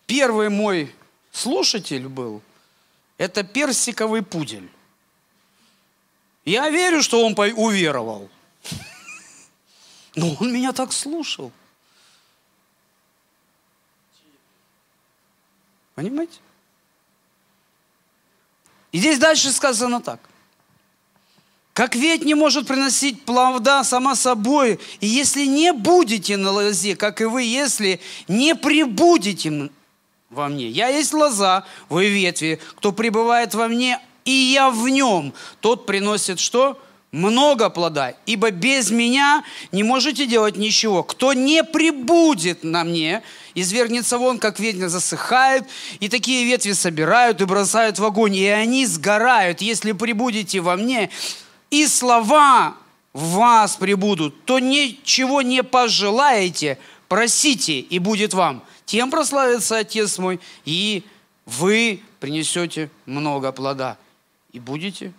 первый 0.07 0.49
мой 0.49 0.91
слушатель 1.31 2.07
был, 2.07 2.41
это 3.19 3.43
персиковый 3.43 4.23
пудель. 4.23 4.71
Я 6.43 6.67
верю, 6.71 7.03
что 7.03 7.23
он 7.23 7.35
уверовал. 7.37 8.31
Но 10.15 10.33
он 10.39 10.51
меня 10.51 10.73
так 10.73 10.93
слушал. 10.93 11.51
Понимаете? 15.93 16.39
И 18.91 18.97
здесь 18.97 19.19
дальше 19.19 19.51
сказано 19.51 20.01
так. 20.01 20.19
Как 21.73 21.95
веть 21.95 22.23
не 22.23 22.35
может 22.35 22.67
приносить 22.67 23.23
плода 23.23 23.83
сама 23.83 24.15
собой, 24.15 24.79
и 24.99 25.07
если 25.07 25.45
не 25.45 25.73
будете 25.73 26.37
на 26.37 26.51
лозе, 26.51 26.95
как 26.95 27.19
и 27.19 27.25
вы, 27.25 27.43
если 27.43 27.99
не 28.27 28.53
прибудете 28.53 29.71
во 30.29 30.49
мне. 30.49 30.69
Я 30.69 30.89
есть 30.89 31.13
лоза, 31.13 31.65
вы 31.89 32.09
ветви, 32.09 32.59
кто 32.75 32.91
пребывает 32.91 33.55
во 33.55 33.67
мне, 33.67 33.99
и 34.23 34.31
я 34.31 34.69
в 34.69 34.87
нем, 34.87 35.33
тот 35.61 35.87
приносит 35.87 36.39
что? 36.39 36.79
Много 37.11 37.69
плода, 37.69 38.15
ибо 38.25 38.49
без 38.49 38.89
меня 38.89 39.43
не 39.71 39.83
можете 39.83 40.25
делать 40.25 40.57
ничего. 40.57 41.03
Кто 41.03 41.33
не 41.33 41.63
прибудет 41.63 42.63
на 42.63 42.83
мне, 42.83 43.21
извергнется 43.53 44.17
вон, 44.17 44.39
как 44.39 44.59
ветвь 44.59 44.89
засыхает, 44.89 45.63
и 45.99 46.09
такие 46.09 46.43
ветви 46.43 46.71
собирают 46.71 47.39
и 47.41 47.45
бросают 47.45 47.99
в 47.99 48.05
огонь, 48.05 48.35
и 48.35 48.47
они 48.47 48.87
сгорают. 48.87 49.61
Если 49.61 49.91
прибудете 49.91 50.59
во 50.59 50.75
мне, 50.75 51.11
и 51.73 51.87
слова 51.87 52.77
в 53.13 53.31
вас 53.31 53.77
прибудут, 53.77 54.45
то 54.45 54.59
ничего 54.59 55.41
не 55.41 55.63
пожелаете, 55.63 56.77
просите, 57.07 57.79
и 57.79 57.97
будет 57.97 58.35
вам. 58.35 58.63
Тем 58.85 59.09
прославится 59.09 59.79
Отец 59.79 60.19
мой, 60.19 60.39
и 60.65 61.03
вы 61.47 61.99
принесете 62.19 62.91
много 63.07 63.51
плода 63.51 63.97
и 64.51 64.59
будете 64.59 65.13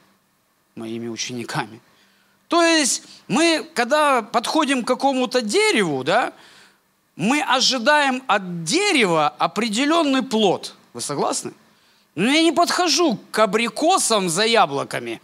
моими 0.77 1.09
учениками. 1.09 1.81
То 2.47 2.63
есть 2.63 3.03
мы, 3.27 3.69
когда 3.75 4.23
подходим 4.23 4.85
к 4.85 4.87
какому-то 4.87 5.41
дереву, 5.41 6.05
да, 6.05 6.33
мы 7.17 7.43
ожидаем 7.43 8.23
от 8.29 8.63
дерева 8.63 9.29
определенный 9.29 10.23
плод. 10.23 10.77
Вы 10.93 11.01
согласны? 11.01 11.53
Но 12.15 12.31
я 12.31 12.45
не 12.45 12.53
подхожу 12.53 13.19
к 13.33 13.41
абрикосам 13.41 14.29
за 14.29 14.45
яблоками. 14.45 15.21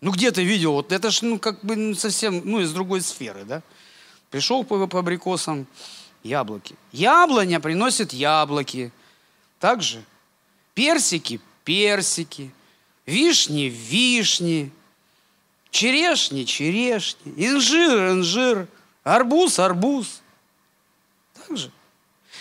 Ну, 0.00 0.12
где 0.12 0.30
ты 0.30 0.44
видел? 0.44 0.72
Вот 0.72 0.92
это 0.92 1.10
ж, 1.10 1.22
ну, 1.22 1.38
как 1.38 1.60
бы 1.60 1.76
ну, 1.76 1.94
совсем, 1.94 2.42
ну, 2.44 2.60
из 2.60 2.72
другой 2.72 3.02
сферы, 3.02 3.44
да? 3.44 3.62
Пришел 4.30 4.64
по, 4.64 4.86
по 4.86 5.00
абрикосам, 5.00 5.66
яблоки. 6.22 6.74
Яблоня 6.92 7.60
приносит 7.60 8.12
яблоки. 8.12 8.92
Так 9.58 9.82
же 9.82 10.02
персики– 10.74 11.40
персики, 11.64 12.50
вишни– 13.06 13.68
вишни, 13.90 14.70
черешни– 15.70 16.44
черешни, 16.44 17.32
инжир– 17.36 18.10
инжир, 18.12 18.68
арбуз– 19.04 19.58
арбуз. 19.58 20.22
Так 21.34 21.58
же. 21.58 21.70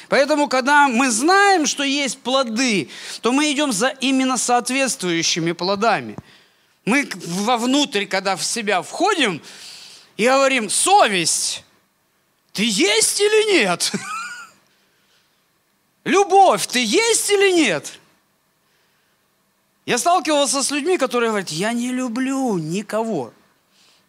Поэтому, 0.08 0.48
когда 0.48 0.88
мы 0.88 1.12
знаем, 1.12 1.66
что 1.66 1.84
есть 1.84 2.20
плоды, 2.20 2.90
то 3.22 3.32
мы 3.32 3.52
идем 3.52 3.72
за 3.72 3.90
именно 3.90 4.38
соответствующими 4.38 5.52
плодами. 5.52 6.16
Мы 6.90 7.08
вовнутрь, 7.14 8.08
когда 8.08 8.36
в 8.36 8.44
себя 8.44 8.82
входим 8.82 9.44
и 10.18 10.26
говорим, 10.26 10.72
совесть, 10.72 11.64
ты 12.52 12.64
есть 12.68 13.22
или 13.22 13.60
нет? 13.60 13.92
Любовь, 16.04 16.66
ты 16.66 16.84
есть 16.84 17.30
или 17.30 17.52
нет? 17.52 18.00
Я 19.86 20.00
сталкивался 20.00 20.64
с 20.64 20.72
людьми, 20.72 20.98
которые 20.98 21.30
говорят, 21.30 21.50
я 21.50 21.74
не 21.74 21.92
люблю 21.92 22.58
никого. 22.58 23.34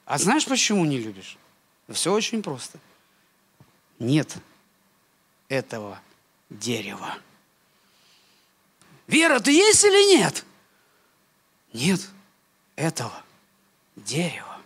А 0.07 0.17
знаешь, 0.17 0.47
почему 0.47 0.87
не 0.87 0.97
любишь? 0.97 1.37
Все 1.91 2.11
очень 2.15 2.43
просто. 2.43 2.79
Нет 3.99 4.39
этого 5.51 6.01
дерева. 6.49 7.19
Вера, 9.07 9.39
ты 9.39 9.53
есть 9.53 9.85
или 9.85 10.17
нет? 10.17 10.47
Нет 11.75 12.01
этого 12.81 13.13
дерева. 13.97 14.57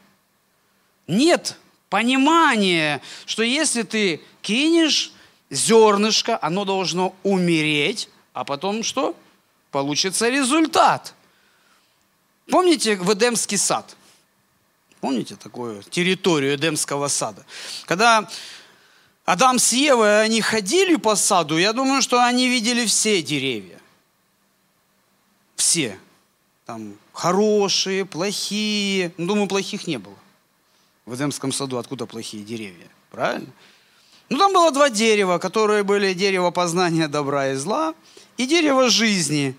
Нет 1.06 1.58
понимания, 1.90 3.02
что 3.26 3.42
если 3.42 3.82
ты 3.82 4.22
кинешь 4.40 5.12
зернышко, 5.50 6.38
оно 6.40 6.64
должно 6.64 7.14
умереть, 7.22 8.08
а 8.32 8.44
потом 8.44 8.82
что? 8.82 9.16
Получится 9.70 10.28
результат. 10.28 11.14
Помните 12.48 12.96
в 12.96 13.12
Эдемский 13.12 13.58
сад? 13.58 13.96
Помните 15.00 15.36
такую 15.36 15.82
территорию 15.82 16.54
Эдемского 16.54 17.08
сада? 17.08 17.44
Когда 17.84 18.28
Адам 19.24 19.58
с 19.58 19.72
Евой, 19.72 20.22
они 20.22 20.40
ходили 20.40 20.96
по 20.96 21.16
саду, 21.16 21.58
я 21.58 21.72
думаю, 21.72 22.00
что 22.00 22.22
они 22.22 22.48
видели 22.48 22.86
все 22.86 23.22
деревья. 23.22 23.78
Все. 25.56 25.98
Там 26.66 26.94
хорошие, 27.12 28.06
плохие. 28.06 29.12
Ну, 29.18 29.26
думаю, 29.26 29.48
плохих 29.48 29.86
не 29.86 29.98
было. 29.98 30.16
В 31.04 31.14
Эдемском 31.14 31.52
саду 31.52 31.76
откуда 31.76 32.06
плохие 32.06 32.42
деревья? 32.42 32.88
Правильно? 33.10 33.52
Ну, 34.30 34.38
там 34.38 34.52
было 34.54 34.70
два 34.70 34.88
дерева, 34.88 35.38
которые 35.38 35.82
были 35.82 36.14
дерево 36.14 36.50
познания 36.50 37.08
добра 37.08 37.50
и 37.50 37.54
зла 37.54 37.94
и 38.38 38.46
дерево 38.46 38.88
жизни. 38.88 39.54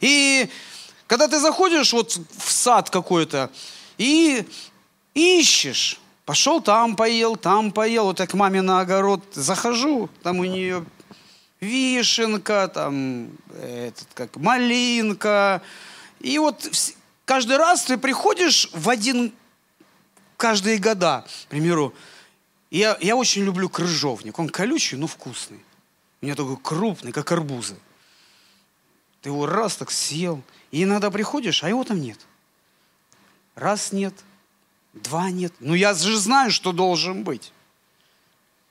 И 0.00 0.48
когда 1.06 1.28
ты 1.28 1.38
заходишь 1.38 1.92
вот 1.92 2.18
в 2.36 2.50
сад 2.50 2.90
какой-то 2.90 3.48
и 3.96 4.44
ищешь, 5.14 6.00
пошел 6.24 6.60
там 6.60 6.96
поел, 6.96 7.36
там 7.36 7.70
поел, 7.70 8.06
вот 8.06 8.18
я 8.18 8.26
к 8.26 8.34
маме 8.34 8.62
на 8.62 8.80
огород 8.80 9.22
захожу, 9.32 10.10
там 10.24 10.40
у 10.40 10.44
нее 10.44 10.84
вишенка, 11.60 12.66
там 12.66 13.30
этот, 13.62 14.08
как 14.14 14.36
малинка. 14.36 15.62
И 16.20 16.38
вот 16.38 16.68
каждый 17.24 17.56
раз 17.56 17.84
ты 17.84 17.98
приходишь 17.98 18.68
в 18.72 18.88
один, 18.88 19.32
каждые 20.36 20.78
года, 20.78 21.26
к 21.44 21.48
примеру, 21.48 21.94
я, 22.70 22.96
я 23.00 23.16
очень 23.16 23.44
люблю 23.44 23.68
крыжовник. 23.68 24.38
Он 24.38 24.48
колючий, 24.48 24.98
но 24.98 25.06
вкусный. 25.06 25.60
У 26.20 26.26
меня 26.26 26.34
такой 26.34 26.56
крупный, 26.56 27.12
как 27.12 27.30
арбузы. 27.30 27.76
Ты 29.22 29.28
его 29.28 29.46
раз 29.46 29.76
так 29.76 29.90
съел. 29.90 30.42
И 30.70 30.82
иногда 30.82 31.10
приходишь, 31.10 31.62
а 31.62 31.68
его 31.68 31.84
там 31.84 32.00
нет. 32.00 32.18
Раз 33.54 33.92
нет, 33.92 34.14
два 34.92 35.30
нет. 35.30 35.52
Ну 35.60 35.74
я 35.74 35.94
же 35.94 36.16
знаю, 36.18 36.50
что 36.50 36.72
должен 36.72 37.24
быть. 37.24 37.52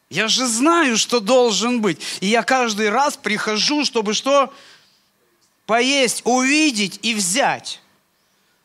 Я 0.10 0.28
же 0.28 0.46
знаю, 0.46 0.98
что 0.98 1.20
должен 1.20 1.82
быть. 1.82 2.00
И 2.22 2.28
я 2.28 2.44
каждый 2.44 2.90
раз 2.90 3.18
прихожу, 3.18 3.84
чтобы 3.84 4.14
что? 4.14 4.54
Поесть, 5.65 6.22
увидеть 6.25 7.00
и 7.01 7.13
взять. 7.13 7.81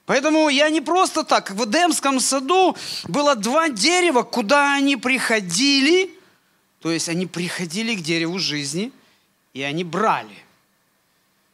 Поэтому 0.06 0.48
я 0.48 0.68
не 0.70 0.80
просто 0.80 1.22
так. 1.22 1.50
В 1.50 1.64
Эдемском 1.64 2.20
саду 2.20 2.76
было 3.04 3.36
два 3.36 3.68
дерева, 3.68 4.22
куда 4.22 4.74
они 4.74 4.96
приходили. 4.96 6.10
То 6.80 6.90
есть 6.90 7.08
они 7.08 7.26
приходили 7.26 7.94
к 7.94 8.00
дереву 8.00 8.38
жизни, 8.38 8.92
и 9.54 9.62
они 9.62 9.84
брали. 9.84 10.36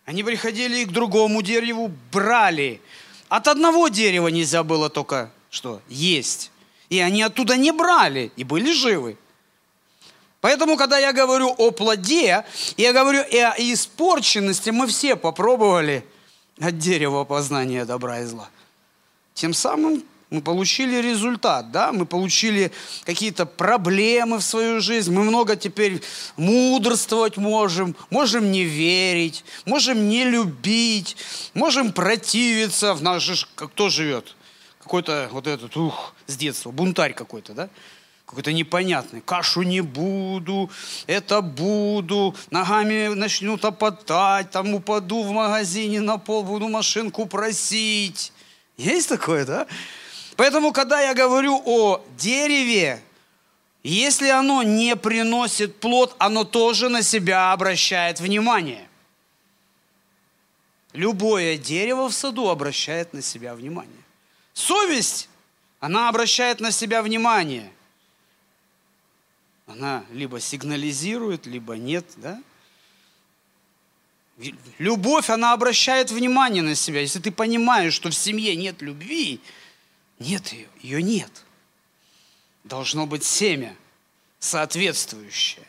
Они 0.04 0.22
приходили 0.22 0.84
к 0.84 0.92
другому 0.92 1.42
дереву, 1.42 1.92
брали. 2.12 2.80
От 3.28 3.48
одного 3.48 3.88
дерева 3.88 4.28
нельзя 4.28 4.62
было 4.62 4.88
только 4.88 5.30
что? 5.50 5.82
Есть. 5.88 6.50
И 6.88 7.00
они 7.00 7.22
оттуда 7.22 7.56
не 7.56 7.72
брали, 7.72 8.32
и 8.36 8.44
были 8.44 8.72
живы. 8.72 9.18
Поэтому, 10.46 10.76
когда 10.76 10.96
я 10.96 11.12
говорю 11.12 11.52
о 11.58 11.72
плоде, 11.72 12.44
я 12.76 12.92
говорю 12.92 13.24
и 13.28 13.36
о 13.36 13.56
испорченности, 13.58 14.70
мы 14.70 14.86
все 14.86 15.16
попробовали– 15.16 16.04
от 16.60 16.78
дерева 16.78 17.24
познания 17.24 17.84
добра 17.84 18.20
и 18.20 18.26
зла. 18.26 18.48
Тем 19.34 19.52
самым 19.52 20.04
мы 20.30 20.40
получили 20.40 21.02
результат, 21.02 21.72
да, 21.72 21.90
мы 21.90 22.06
получили 22.06 22.70
какие-то 23.04 23.44
проблемы 23.44 24.38
в 24.38 24.42
свою 24.42 24.80
жизнь, 24.80 25.12
мы 25.12 25.24
много 25.24 25.56
теперь 25.56 26.00
мудрствовать 26.36 27.36
можем, 27.36 27.96
можем 28.10 28.52
не 28.52 28.62
верить, 28.62 29.44
можем 29.64 30.08
не 30.08 30.22
любить, 30.22 31.16
можем 31.54 31.92
противиться, 31.92 32.94
в 32.94 33.18
же 33.18 33.34
кто 33.56 33.88
живет? 33.88 34.36
Какой-то 34.78 35.28
вот 35.32 35.48
этот, 35.48 35.76
ух, 35.76 36.14
с 36.28 36.36
детства, 36.36 36.70
бунтарь 36.70 37.14
какой-то, 37.14 37.52
да? 37.52 37.68
Какой-то 38.26 38.52
непонятный. 38.52 39.20
Кашу 39.20 39.62
не 39.62 39.80
буду, 39.80 40.68
это 41.06 41.40
буду, 41.40 42.34
ногами 42.50 43.14
начну 43.14 43.56
топотать, 43.56 44.50
там 44.50 44.74
упаду 44.74 45.22
в 45.22 45.30
магазине 45.30 46.00
на 46.00 46.18
пол, 46.18 46.42
буду 46.42 46.68
машинку 46.68 47.26
просить. 47.26 48.32
Есть 48.76 49.08
такое, 49.08 49.46
да? 49.46 49.66
Поэтому, 50.36 50.72
когда 50.72 51.00
я 51.00 51.14
говорю 51.14 51.62
о 51.64 52.04
дереве, 52.18 53.00
если 53.84 54.28
оно 54.28 54.64
не 54.64 54.96
приносит 54.96 55.78
плод, 55.78 56.16
оно 56.18 56.42
тоже 56.42 56.88
на 56.88 57.02
себя 57.02 57.52
обращает 57.52 58.18
внимание. 58.20 58.88
Любое 60.92 61.56
дерево 61.56 62.08
в 62.08 62.12
саду 62.12 62.48
обращает 62.48 63.12
на 63.12 63.22
себя 63.22 63.54
внимание. 63.54 63.92
Совесть, 64.52 65.28
она 65.78 66.08
обращает 66.08 66.58
на 66.58 66.72
себя 66.72 67.02
внимание 67.02 67.70
она 69.66 70.04
либо 70.10 70.40
сигнализирует, 70.40 71.46
либо 71.46 71.74
нет, 71.74 72.06
да? 72.16 72.40
Любовь, 74.78 75.30
она 75.30 75.52
обращает 75.52 76.10
внимание 76.10 76.62
на 76.62 76.74
себя. 76.74 77.00
Если 77.00 77.20
ты 77.20 77.30
понимаешь, 77.30 77.94
что 77.94 78.10
в 78.10 78.14
семье 78.14 78.54
нет 78.54 78.82
любви, 78.82 79.40
нет 80.18 80.52
ее, 80.52 80.68
ее 80.82 81.02
нет. 81.02 81.30
Должно 82.64 83.06
быть 83.06 83.24
семя 83.24 83.74
соответствующее. 84.38 85.66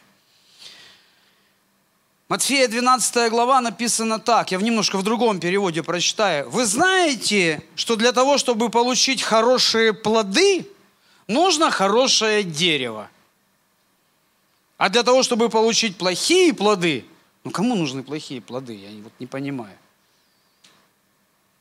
Матфея 2.27 2.67
12 2.67 3.31
глава 3.31 3.61
написано 3.61 4.19
так, 4.19 4.51
я 4.51 4.57
немножко 4.57 4.97
в 4.97 5.03
другом 5.03 5.39
переводе 5.39 5.81
прочитаю. 5.81 6.49
Вы 6.49 6.65
знаете, 6.65 7.63
что 7.75 7.95
для 7.95 8.11
того, 8.11 8.37
чтобы 8.37 8.69
получить 8.69 9.21
хорошие 9.21 9.93
плоды, 9.93 10.67
нужно 11.27 11.71
хорошее 11.71 12.43
дерево. 12.43 13.09
А 14.77 14.89
для 14.89 15.03
того, 15.03 15.23
чтобы 15.23 15.49
получить 15.49 15.97
плохие 15.97 16.53
плоды, 16.53 17.03
ну 17.43 17.51
кому 17.51 17.75
нужны 17.75 18.03
плохие 18.03 18.41
плоды? 18.41 18.75
Я 18.75 18.89
вот 19.03 19.13
не 19.19 19.25
понимаю. 19.25 19.77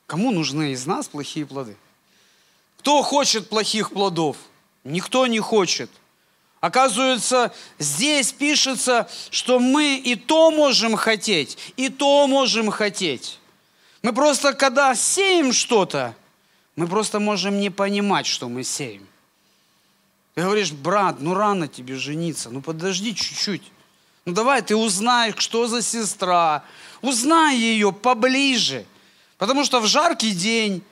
Кому 0.05 0.31
нужны 0.31 0.71
из 0.71 0.85
нас 0.85 1.07
плохие 1.07 1.45
плоды? 1.45 1.75
Кто 2.79 3.01
хочет 3.01 3.49
плохих 3.49 3.91
плодов? 3.91 4.37
Никто 4.83 5.27
не 5.27 5.39
хочет. 5.39 5.89
Оказывается, 6.61 7.53
здесь 7.77 8.31
пишется, 8.31 9.09
что 9.31 9.59
мы 9.59 9.97
и 9.97 10.15
то 10.15 10.51
можем 10.51 10.95
хотеть, 10.95 11.57
и 11.75 11.89
то 11.89 12.25
можем 12.27 12.71
хотеть. 12.71 13.39
Мы 14.01 14.13
просто, 14.13 14.53
когда 14.53 14.95
сеем 14.95 15.53
что-то, 15.53 16.15
мы 16.75 16.87
просто 16.87 17.19
можем 17.19 17.59
не 17.59 17.69
понимать, 17.69 18.25
что 18.25 18.47
мы 18.47 18.63
сеем. 18.63 19.07
Ты 20.37 20.43
говоришь, 20.43 20.71
брат, 20.71 21.19
ну 21.19 21.33
рано 21.33 21.67
тебе 21.67 21.95
жениться, 21.95 22.51
ну 22.51 22.61
подожди 22.61 23.15
чуть-чуть. 23.15 23.63
Ну 24.23 24.33
давай 24.33 24.61
ты 24.61 24.75
узнаешь, 24.75 25.33
что 25.39 25.65
за 25.65 25.81
сестра, 25.81 26.63
узнай 27.01 27.57
ее 27.57 27.91
поближе. 27.91 28.85
Потому 29.39 29.65
что 29.65 29.79
в 29.79 29.87
жаркий 29.87 30.33
день 30.33 30.83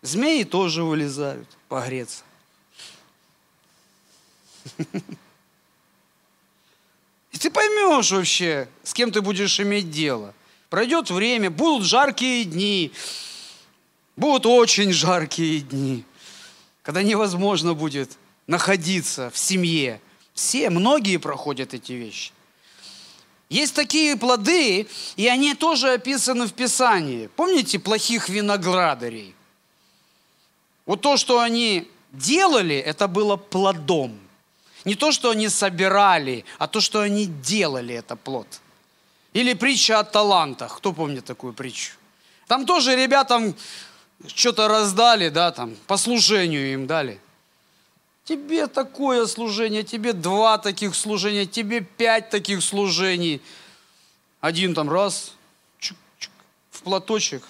змеи 0.00 0.44
тоже 0.44 0.84
вылезают 0.84 1.48
погреться. 1.68 2.22
И 7.32 7.38
ты 7.40 7.50
поймешь 7.50 8.12
вообще, 8.12 8.68
с 8.84 8.94
кем 8.94 9.10
ты 9.10 9.20
будешь 9.20 9.58
иметь 9.58 9.90
дело. 9.90 10.32
Пройдет 10.70 11.10
время, 11.10 11.50
будут 11.50 11.84
жаркие 11.84 12.44
дни, 12.44 12.92
будут 14.14 14.46
очень 14.46 14.92
жаркие 14.92 15.62
дни 15.62 16.04
когда 16.84 17.02
невозможно 17.02 17.74
будет 17.74 18.18
находиться 18.46 19.30
в 19.30 19.38
семье. 19.38 20.00
Все, 20.34 20.70
многие 20.70 21.16
проходят 21.16 21.74
эти 21.74 21.92
вещи. 21.92 22.30
Есть 23.48 23.74
такие 23.74 24.16
плоды, 24.16 24.86
и 25.16 25.26
они 25.26 25.54
тоже 25.54 25.94
описаны 25.94 26.46
в 26.46 26.52
Писании. 26.52 27.28
Помните 27.36 27.78
плохих 27.78 28.28
виноградарей? 28.28 29.34
Вот 30.86 31.00
то, 31.00 31.16
что 31.16 31.40
они 31.40 31.88
делали, 32.12 32.76
это 32.76 33.08
было 33.08 33.36
плодом. 33.36 34.18
Не 34.84 34.94
то, 34.94 35.10
что 35.10 35.30
они 35.30 35.48
собирали, 35.48 36.44
а 36.58 36.68
то, 36.68 36.80
что 36.80 37.00
они 37.00 37.26
делали, 37.26 37.94
это 37.94 38.16
плод. 38.16 38.46
Или 39.32 39.54
притча 39.54 40.00
о 40.00 40.04
талантах. 40.04 40.76
Кто 40.76 40.92
помнит 40.92 41.24
такую 41.24 41.54
притчу? 41.54 41.92
Там 42.46 42.66
тоже 42.66 42.94
ребятам 42.94 43.54
что-то 44.26 44.68
раздали, 44.68 45.28
да, 45.28 45.52
там, 45.52 45.76
по 45.86 45.96
служению 45.96 46.72
им 46.72 46.86
дали. 46.86 47.20
Тебе 48.24 48.66
такое 48.68 49.26
служение, 49.26 49.82
тебе 49.84 50.14
два 50.14 50.56
таких 50.58 50.94
служения, 50.94 51.44
тебе 51.44 51.80
пять 51.82 52.30
таких 52.30 52.62
служений. 52.62 53.42
Один 54.40 54.74
там 54.74 54.90
раз, 54.90 55.32
чук, 55.78 55.98
чук, 56.18 56.32
в 56.70 56.82
платочек, 56.82 57.42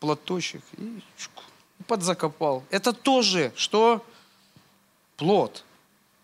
платочек 0.00 0.62
и 0.76 1.00
чук, 1.16 1.32
подзакопал. 1.86 2.64
Это 2.70 2.92
тоже 2.92 3.52
что? 3.54 4.04
Плод. 5.16 5.64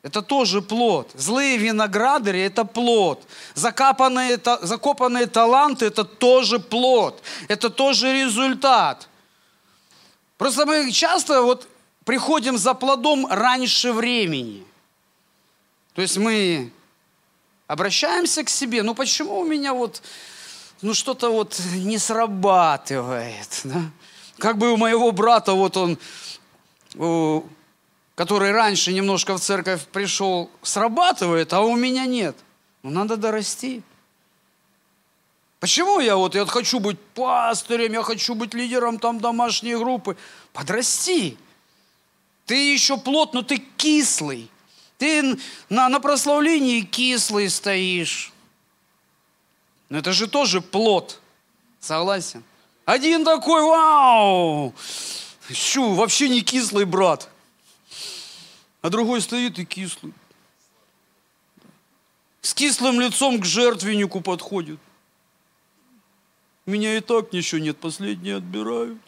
Это 0.05 0.21
тоже 0.21 0.61
плод. 0.61 1.11
Злые 1.15 1.57
виноградари– 1.57 2.39
это 2.43 2.67
плод. 2.67 3.27
Закопанные, 3.55 4.39
закопанные 4.61 5.27
таланты– 5.27 5.87
это 5.87 6.05
тоже 6.05 6.59
плод. 6.59 7.23
Это 7.49 7.71
тоже 7.71 8.13
результат. 8.13 9.09
Просто 10.37 10.67
мы 10.67 10.93
часто 10.93 11.41
вот 11.41 11.67
приходим 12.05 12.59
за 12.59 12.75
плодом 12.75 13.27
раньше 13.31 13.95
времени. 13.95 14.67
То 15.95 16.03
есть 16.03 16.19
мы 16.19 16.71
обращаемся 17.67 18.45
к 18.45 18.51
себе, 18.51 18.83
ну 18.83 18.95
почему 18.95 19.41
у 19.41 19.45
меня 19.47 19.73
вот, 19.73 20.03
ну 20.83 20.93
что-то 20.93 21.31
вот 21.31 21.59
не 21.77 21.97
срабатывает, 21.97 23.63
да? 23.65 23.81
Как 24.37 24.59
бы 24.59 24.71
у 24.71 24.77
моего 24.77 25.13
брата 25.13 25.55
вот 25.55 25.79
он 25.79 25.99
который 28.15 28.53
раньше 28.53 28.93
немножко 28.93 29.37
в 29.37 29.41
церковь 29.41 29.87
пришел, 29.87 30.51
срабатывает, 30.63 31.53
а 31.53 31.61
у 31.63 31.75
меня 31.77 32.07
нет. 32.07 32.37
Ну, 32.83 32.91
надо 32.91 33.17
дорасти. 33.17 33.83
Почему 35.59 35.99
я 35.99 36.17
вот, 36.17 36.35
я 36.35 36.45
хочу 36.47 36.79
быть 36.79 37.01
пастырем, 37.15 37.93
я 37.93 38.03
хочу 38.03 38.35
быть 38.35 38.55
лидером 38.55 38.99
там 38.99 39.19
домашней 39.19 39.77
группы? 39.77 40.17
Подрасти. 40.53 41.39
Ты 42.45 42.73
еще 42.73 42.99
плод, 42.99 43.33
но 43.33 43.43
ты 43.43 43.57
кислый. 43.77 44.51
Ты 44.99 45.39
на, 45.71 45.89
на 45.89 46.01
прославлении 46.01 46.83
кислый 46.83 47.49
стоишь. 47.49 48.33
Но 49.89 49.99
это 49.99 50.13
же 50.13 50.29
тоже 50.29 50.61
плод. 50.61 51.21
Согласен? 51.81 52.45
Один 52.85 53.25
такой, 53.25 53.63
вау! 53.63 54.75
Щу, 55.51 55.95
вообще 55.95 56.29
не 56.29 56.43
кислый 56.43 56.85
брат 56.85 57.31
а 58.85 58.91
другой 58.91 59.23
стоит 59.23 59.59
и 59.59 59.65
кислый. 59.65 60.13
С 62.43 62.53
кислым 62.53 63.01
лицом 63.01 63.41
к 63.41 63.47
жертвеннику 63.47 64.21
подходит. 64.21 64.79
Меня 66.67 66.95
и 66.95 67.01
так 67.01 67.33
ничего 67.33 67.63
нет, 67.63 67.79
последние 67.79 68.37
отбирают. 68.37 69.01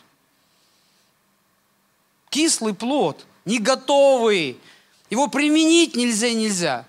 Кислый 2.30 2.72
плод, 2.72 3.26
не 3.44 3.58
готовый. 3.58 4.58
Его 5.10 5.28
применить 5.28 5.94
нельзя, 5.94 6.32
нельзя. 6.32 6.86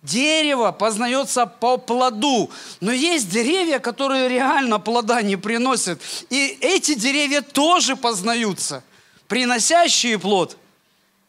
Дерево 0.00 0.72
познается 0.72 1.44
по 1.44 1.76
плоду. 1.76 2.48
Но 2.80 2.90
есть 2.90 3.28
деревья, 3.28 3.80
которые 3.80 4.30
реально 4.30 4.78
плода 4.78 5.20
не 5.20 5.36
приносят. 5.36 6.00
И 6.30 6.56
эти 6.62 6.94
деревья 6.94 7.42
тоже 7.42 7.96
познаются. 7.96 8.82
Приносящие 9.28 10.18
плод 10.18 10.56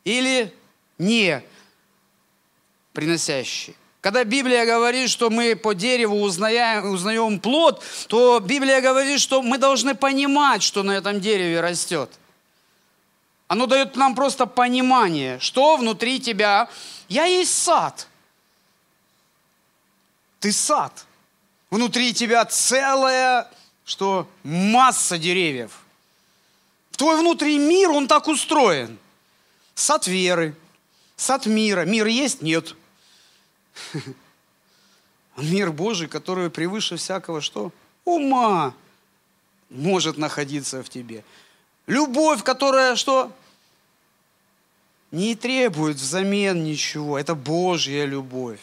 или 0.06 0.54
не 1.02 1.44
приносящие. 2.94 3.76
Когда 4.02 4.24
Библия 4.24 4.66
говорит, 4.66 5.10
что 5.10 5.30
мы 5.30 5.56
по 5.56 5.74
дереву 5.74 6.22
узнаем, 6.22 6.92
узнаем 6.92 7.40
плод, 7.40 7.84
то 8.08 8.40
Библия 8.40 8.82
говорит, 8.82 9.20
что 9.20 9.42
мы 9.42 9.58
должны 9.58 9.94
понимать, 9.94 10.64
что 10.64 10.84
на 10.84 10.92
этом 10.92 11.20
дереве 11.20 11.62
растет. 11.62 12.10
Оно 13.48 13.68
дает 13.68 13.96
нам 13.96 14.16
просто 14.16 14.46
понимание, 14.46 15.40
что 15.40 15.76
внутри 15.78 16.20
тебя. 16.20 16.70
Я 17.10 17.26
есть 17.26 17.54
сад. 17.54 18.08
Ты 20.40 20.52
сад. 20.52 21.06
Внутри 21.70 22.14
тебя 22.14 22.44
целая, 22.46 23.48
что 23.86 24.28
масса 24.44 25.18
деревьев 25.18 25.72
Твой 26.98 27.18
внутренний 27.18 27.58
мир, 27.58 27.90
он 27.90 28.08
так 28.08 28.28
устроен. 28.28 29.00
Сад 29.74 30.06
веры, 30.06 30.56
сад 31.22 31.46
мира. 31.46 31.86
Мир 31.86 32.08
есть? 32.08 32.42
Нет. 32.42 32.76
Мир 35.38 35.72
Божий, 35.72 36.08
который 36.08 36.50
превыше 36.50 36.98
всякого 36.98 37.42
что? 37.42 37.72
Ума 38.06 38.74
может 39.70 40.18
находиться 40.18 40.84
в 40.84 40.90
тебе. 40.90 41.24
Любовь, 41.88 42.44
которая 42.44 42.96
что? 42.96 43.32
Не 45.12 45.36
требует 45.36 45.98
взамен 45.98 46.64
ничего. 46.64 47.18
Это 47.18 47.36
Божья 47.36 48.06
любовь. 48.06 48.60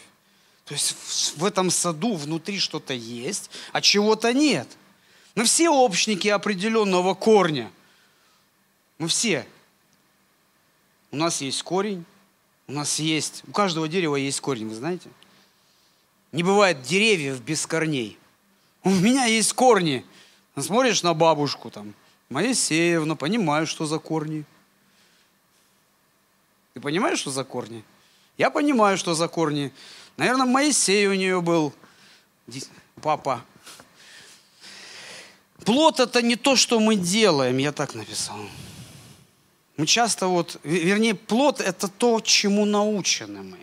То 0.65 0.75
есть 0.75 1.37
в 1.37 1.45
этом 1.45 1.71
саду 1.71 2.15
внутри 2.15 2.59
что-то 2.59 2.93
есть, 2.93 3.51
а 3.73 3.81
чего-то 3.81 4.33
нет. 4.33 4.69
Мы 5.35 5.45
все 5.45 5.71
общники 5.71 6.29
определенного 6.29 7.15
корня. 7.15 7.71
Мы 8.99 9.09
все. 9.09 9.47
У 11.11 11.17
нас 11.17 11.41
есть 11.41 11.63
корень, 11.63 12.05
у 12.69 12.73
нас 12.73 12.99
есть, 12.99 13.43
у 13.49 13.53
каждого 13.53 13.89
дерева 13.89 14.17
есть 14.17 14.41
корень, 14.41 14.69
вы 14.69 14.75
знаете? 14.75 15.09
Не 16.33 16.43
бывает 16.43 16.83
деревьев 16.83 17.41
без 17.41 17.67
корней. 17.67 18.19
У 18.85 18.91
меня 18.91 19.25
есть 19.25 19.55
корни. 19.55 20.05
Смотришь 20.57 21.03
на 21.03 21.15
бабушку 21.15 21.71
там, 21.71 21.95
Моисеевна, 22.29 23.17
понимаю, 23.17 23.67
что 23.67 23.87
за 23.87 23.99
корни. 23.99 24.45
Ты 26.75 26.81
понимаешь, 26.81 27.19
что 27.21 27.31
за 27.31 27.43
корни? 27.43 27.83
Я 28.37 28.51
понимаю, 28.51 28.99
что 28.99 29.15
за 29.15 29.29
корни. 29.29 29.73
Наверное, 30.17 30.47
Моисей 30.47 31.07
у 31.07 31.15
нее 31.15 31.41
был, 31.41 31.73
папа. 33.01 33.45
Плод 35.65 36.01
это 36.01 36.23
не 36.23 36.37
то, 36.37 36.55
что 36.55 36.81
мы 36.81 36.97
делаем, 36.97 37.57
я 37.59 37.73
так 37.73 37.95
написал. 37.95 38.39
Мы 39.79 39.87
часто 39.87 40.27
вот, 40.27 40.59
вернее, 40.65 41.15
плод 41.15 41.61
это 41.61 41.87
то, 41.87 42.21
чему 42.21 42.65
научены 42.65 43.45
мы. 43.45 43.59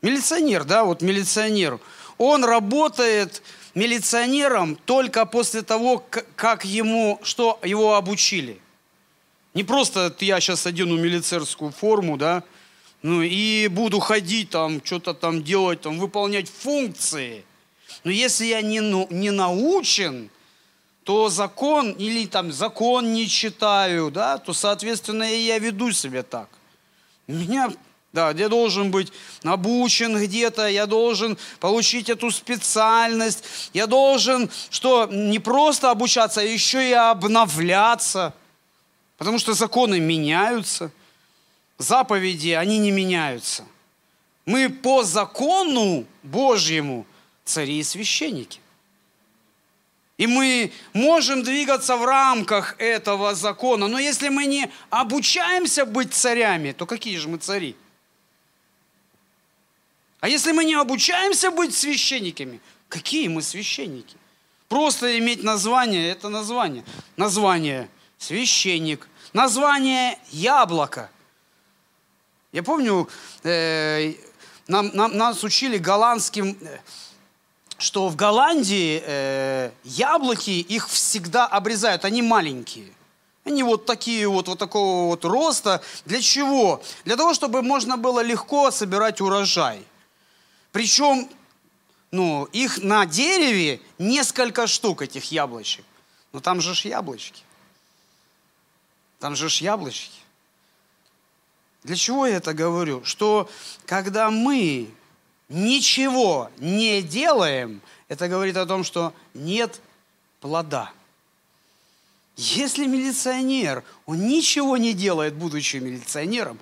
Милиционер, 0.00 0.64
да, 0.64 0.84
вот 0.84 1.02
милиционер, 1.02 1.78
он 2.16 2.44
работает 2.44 3.42
милиционером 3.74 4.76
только 4.76 5.26
после 5.26 5.60
того, 5.60 6.02
как 6.34 6.64
ему, 6.64 7.20
что 7.22 7.60
его 7.62 7.94
обучили. 7.94 8.58
Не 9.52 9.64
просто 9.64 10.14
я 10.20 10.40
сейчас 10.40 10.66
одену 10.66 10.96
милицейскую 10.96 11.70
форму, 11.70 12.16
да, 12.16 12.42
ну 13.02 13.20
и 13.20 13.68
буду 13.68 14.00
ходить 14.00 14.48
там, 14.48 14.80
что-то 14.82 15.12
там 15.12 15.42
делать, 15.42 15.82
там, 15.82 15.98
выполнять 15.98 16.48
функции. 16.48 17.44
Но 18.02 18.10
если 18.10 18.46
я 18.46 18.62
не, 18.62 18.80
ну, 18.80 19.06
не 19.10 19.30
научен, 19.30 20.30
то 21.04 21.28
закон 21.28 21.92
или 21.92 22.26
там 22.26 22.52
закон 22.52 23.12
не 23.12 23.28
читаю, 23.28 24.10
да, 24.10 24.38
то, 24.38 24.52
соответственно, 24.52 25.24
и 25.24 25.42
я 25.42 25.58
веду 25.58 25.92
себя 25.92 26.22
так. 26.22 26.48
Меня, 27.26 27.70
да, 28.12 28.30
я 28.30 28.48
должен 28.48 28.90
быть 28.90 29.12
обучен 29.42 30.18
где-то, 30.22 30.66
я 30.66 30.86
должен 30.86 31.38
получить 31.60 32.08
эту 32.08 32.30
специальность, 32.30 33.44
я 33.72 33.86
должен, 33.86 34.50
что 34.70 35.06
не 35.10 35.38
просто 35.38 35.90
обучаться, 35.90 36.40
а 36.40 36.44
еще 36.44 36.88
и 36.88 36.92
обновляться, 36.92 38.34
потому 39.16 39.38
что 39.38 39.54
законы 39.54 40.00
меняются– 40.00 40.90
заповеди, 41.78 42.50
они 42.50 42.78
не 42.78 42.90
меняются. 42.90 43.64
Мы 44.46 44.68
по 44.68 45.02
закону 45.02 46.04
Божьему 46.22 47.06
цари 47.44 47.78
и 47.78 47.82
священники. 47.82 48.60
И 50.16 50.26
мы 50.26 50.72
можем 50.92 51.42
двигаться 51.42 51.96
в 51.96 52.04
рамках 52.04 52.76
этого 52.78 53.34
закона. 53.34 53.88
Но 53.88 53.98
если 53.98 54.28
мы 54.28 54.46
не 54.46 54.70
обучаемся 54.90 55.84
быть 55.84 56.14
царями, 56.14 56.72
то 56.72 56.86
какие 56.86 57.16
же 57.16 57.28
мы 57.28 57.38
цари? 57.38 57.76
А 60.20 60.28
если 60.28 60.52
мы 60.52 60.64
не 60.64 60.74
обучаемся 60.74 61.50
быть 61.50 61.74
священниками, 61.74 62.60
какие 62.88 63.28
мы 63.28 63.42
священники? 63.42 64.16
Просто 64.68 65.18
иметь 65.18 65.42
название– 65.42 66.10
это 66.10 66.28
название. 66.28 66.84
Название– 67.16 67.88
священник. 68.18 69.08
Название– 69.32 70.18
яблоко. 70.30 71.10
Я 72.52 72.62
помню, 72.62 73.08
э, 73.42 74.14
нам, 74.68 74.90
нам, 74.94 75.16
нас 75.16 75.44
учили 75.44 75.76
голландским, 75.76 76.56
э, 76.60 76.78
что 77.78 78.08
в 78.08 78.16
Голландии 78.16 79.02
э, 79.04 79.70
яблоки, 79.84 80.50
их 80.50 80.88
всегда 80.88 81.46
обрезают, 81.46 82.04
они 82.04 82.22
маленькие. 82.22 82.92
Они 83.44 83.62
вот 83.62 83.84
такие 83.84 84.26
вот, 84.26 84.48
вот 84.48 84.58
такого 84.58 85.08
вот 85.08 85.24
роста. 85.24 85.82
Для 86.06 86.20
чего? 86.20 86.82
Для 87.04 87.16
того, 87.16 87.34
чтобы 87.34 87.62
можно 87.62 87.96
было 87.96 88.20
легко 88.20 88.70
собирать 88.70 89.20
урожай. 89.20 89.84
Причем, 90.72 91.28
ну, 92.10 92.44
их 92.52 92.82
на 92.82 93.04
дереве 93.04 93.80
несколько 93.98 94.66
штук, 94.66 95.02
этих 95.02 95.30
яблочек. 95.30 95.84
Но 96.32 96.40
там 96.40 96.60
же 96.60 96.74
ж 96.74 96.86
яблочки. 96.86 97.42
Там 99.20 99.36
же 99.36 99.48
ж 99.48 99.60
яблочки. 99.60 100.18
Для 101.82 101.96
чего 101.96 102.26
я 102.26 102.36
это 102.36 102.54
говорю? 102.54 103.04
Что 103.04 103.48
когда 103.84 104.30
мы 104.30 104.88
ничего 105.48 106.50
не 106.58 107.02
делаем, 107.02 107.80
это 108.08 108.28
говорит 108.28 108.56
о 108.56 108.66
том, 108.66 108.84
что 108.84 109.14
нет 109.34 109.80
плода. 110.40 110.90
Если 112.36 112.86
милиционер, 112.86 113.84
он 114.06 114.26
ничего 114.26 114.76
не 114.76 114.92
делает, 114.92 115.34
будучи 115.34 115.76
милиционером, 115.76 116.58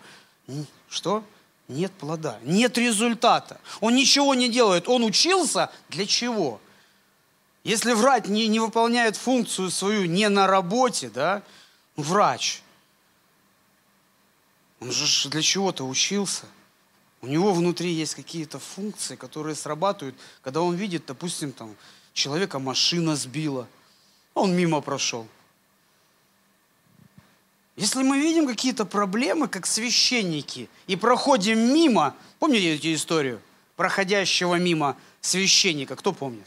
что? 0.88 1.24
Нет 1.68 1.92
плода, 1.92 2.38
нет 2.42 2.76
результата. 2.76 3.60
Он 3.80 3.94
ничего 3.94 4.34
не 4.34 4.48
делает. 4.48 4.88
Он 4.88 5.04
учился 5.04 5.70
для 5.88 6.06
чего? 6.06 6.60
Если 7.64 7.92
врач 7.92 8.26
не, 8.26 8.48
не 8.48 8.60
выполняет 8.60 9.16
функцию 9.16 9.70
свою 9.70 10.04
не 10.06 10.28
на 10.28 10.46
работе, 10.46 11.08
да, 11.08 11.42
врач– 11.96 12.62
он 14.82 14.90
же 14.90 15.28
для 15.28 15.42
чего-то 15.42 15.86
учился. 15.86 16.44
У 17.22 17.28
него 17.28 17.52
внутри 17.52 17.92
есть 17.92 18.16
какие-то 18.16 18.58
функции, 18.58 19.14
которые 19.14 19.54
срабатывают, 19.54 20.16
когда 20.42 20.60
он 20.60 20.74
видит, 20.74 21.06
допустим, 21.06 21.52
там, 21.52 21.76
человека 22.12 22.58
машина 22.58 23.14
сбила, 23.14 23.68
а 24.34 24.40
он 24.40 24.56
мимо 24.56 24.80
прошел. 24.80 25.28
Если 27.76 28.02
мы 28.02 28.18
видим 28.18 28.46
какие-то 28.48 28.84
проблемы, 28.84 29.46
как 29.46 29.66
священники, 29.66 30.68
и 30.88 30.96
проходим 30.96 31.58
мимо, 31.72 32.16
помните 32.40 32.76
эту 32.76 32.92
историю 32.92 33.40
проходящего 33.76 34.56
мимо 34.56 34.96
священника, 35.20 35.94
кто 35.94 36.12
помнит? 36.12 36.46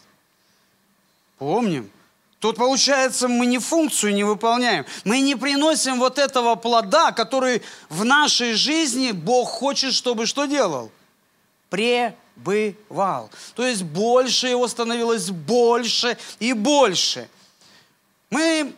Помним. 1.38 1.90
Тут 2.46 2.58
получается, 2.58 3.28
мы 3.28 3.48
не 3.48 3.58
функцию 3.58 4.14
не 4.14 4.24
выполняем. 4.24 4.86
Мы 5.04 5.20
не 5.20 5.34
приносим 5.34 5.98
вот 5.98 6.20
этого 6.20 6.54
плода, 6.54 7.12
который 7.12 7.64
в 7.90 8.06
нашей 8.06 8.54
жизни 8.54 9.14
Бог 9.14 9.50
хочет, 9.50 9.94
чтобы 9.96 10.28
что 10.28 10.46
делал? 10.46 10.92
Пребывал. 11.72 13.32
То 13.56 13.66
есть 13.66 13.82
больше 13.82 14.48
его 14.48 14.68
становилось 14.68 15.32
больше 15.32 16.20
и 16.40 16.54
больше. 16.54 17.28
Мы 18.30 18.76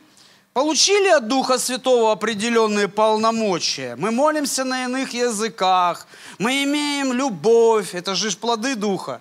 получили 0.54 1.10
от 1.10 1.28
Духа 1.28 1.58
Святого 1.58 2.14
определенные 2.14 2.88
полномочия. 2.88 3.98
Мы 3.98 4.12
молимся 4.12 4.64
на 4.64 4.86
иных 4.86 5.14
языках. 5.14 6.08
Мы 6.40 6.64
имеем 6.64 7.12
любовь. 7.12 7.94
Это 7.96 8.16
же 8.16 8.32
плоды 8.38 8.76
Духа. 8.76 9.20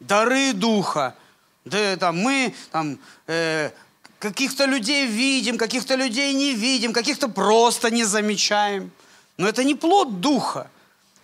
Дары 0.00 0.54
Духа. 0.54 1.14
Да, 1.64 1.96
там, 1.96 2.18
мы 2.18 2.54
там, 2.70 2.98
э, 3.26 3.70
каких-то 4.18 4.64
людей 4.64 5.06
видим, 5.06 5.58
каких-то 5.58 5.94
людей 5.94 6.32
не 6.32 6.54
видим, 6.54 6.92
каких-то 6.92 7.28
просто 7.28 7.90
не 7.90 8.04
замечаем. 8.04 8.90
Но 9.36 9.48
это 9.48 9.64
не 9.64 9.74
плод 9.74 10.20
духа. 10.20 10.70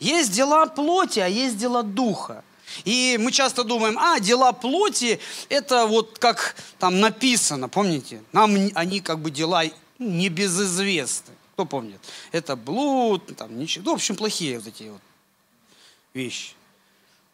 Есть 0.01 0.33
дела 0.33 0.67
плоти, 0.67 1.21
а 1.21 1.27
есть 1.27 1.57
дела 1.57 1.83
духа. 1.83 2.45
И 2.85 3.19
мы 3.21 3.33
часто 3.33 3.65
думаем, 3.65 3.99
а, 3.99 4.21
дела 4.21 4.53
плоти, 4.53 5.19
это 5.49 5.87
вот 5.87 6.19
как 6.19 6.55
там 6.79 7.01
написано, 7.01 7.69
помните? 7.69 8.23
Нам 8.33 8.71
они 8.75 9.01
как 9.01 9.21
бы 9.21 9.31
дела 9.31 9.65
небезызвестны. 9.99 11.35
Кто 11.55 11.65
помнит? 11.65 12.01
Это 12.31 12.55
блуд, 12.55 13.37
там 13.37 13.59
ничего. 13.59 13.85
Ну, 13.87 13.91
в 13.93 13.95
общем, 13.95 14.15
плохие 14.15 14.59
вот 14.59 14.69
эти 14.69 14.85
вот 14.85 15.01
вещи. 16.15 16.53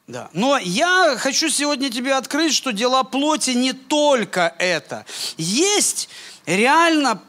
Да. 0.07 0.29
Но 0.35 0.59
я 0.59 1.17
хочу 1.19 1.49
сегодня 1.49 1.91
тебе 1.91 2.15
открыть, 2.15 2.53
что 2.53 2.73
дела 2.73 3.05
плоти 3.05 3.51
не 3.51 3.73
только 3.73 4.55
это. 4.59 5.07
Есть 5.39 6.11
реально 6.45 7.21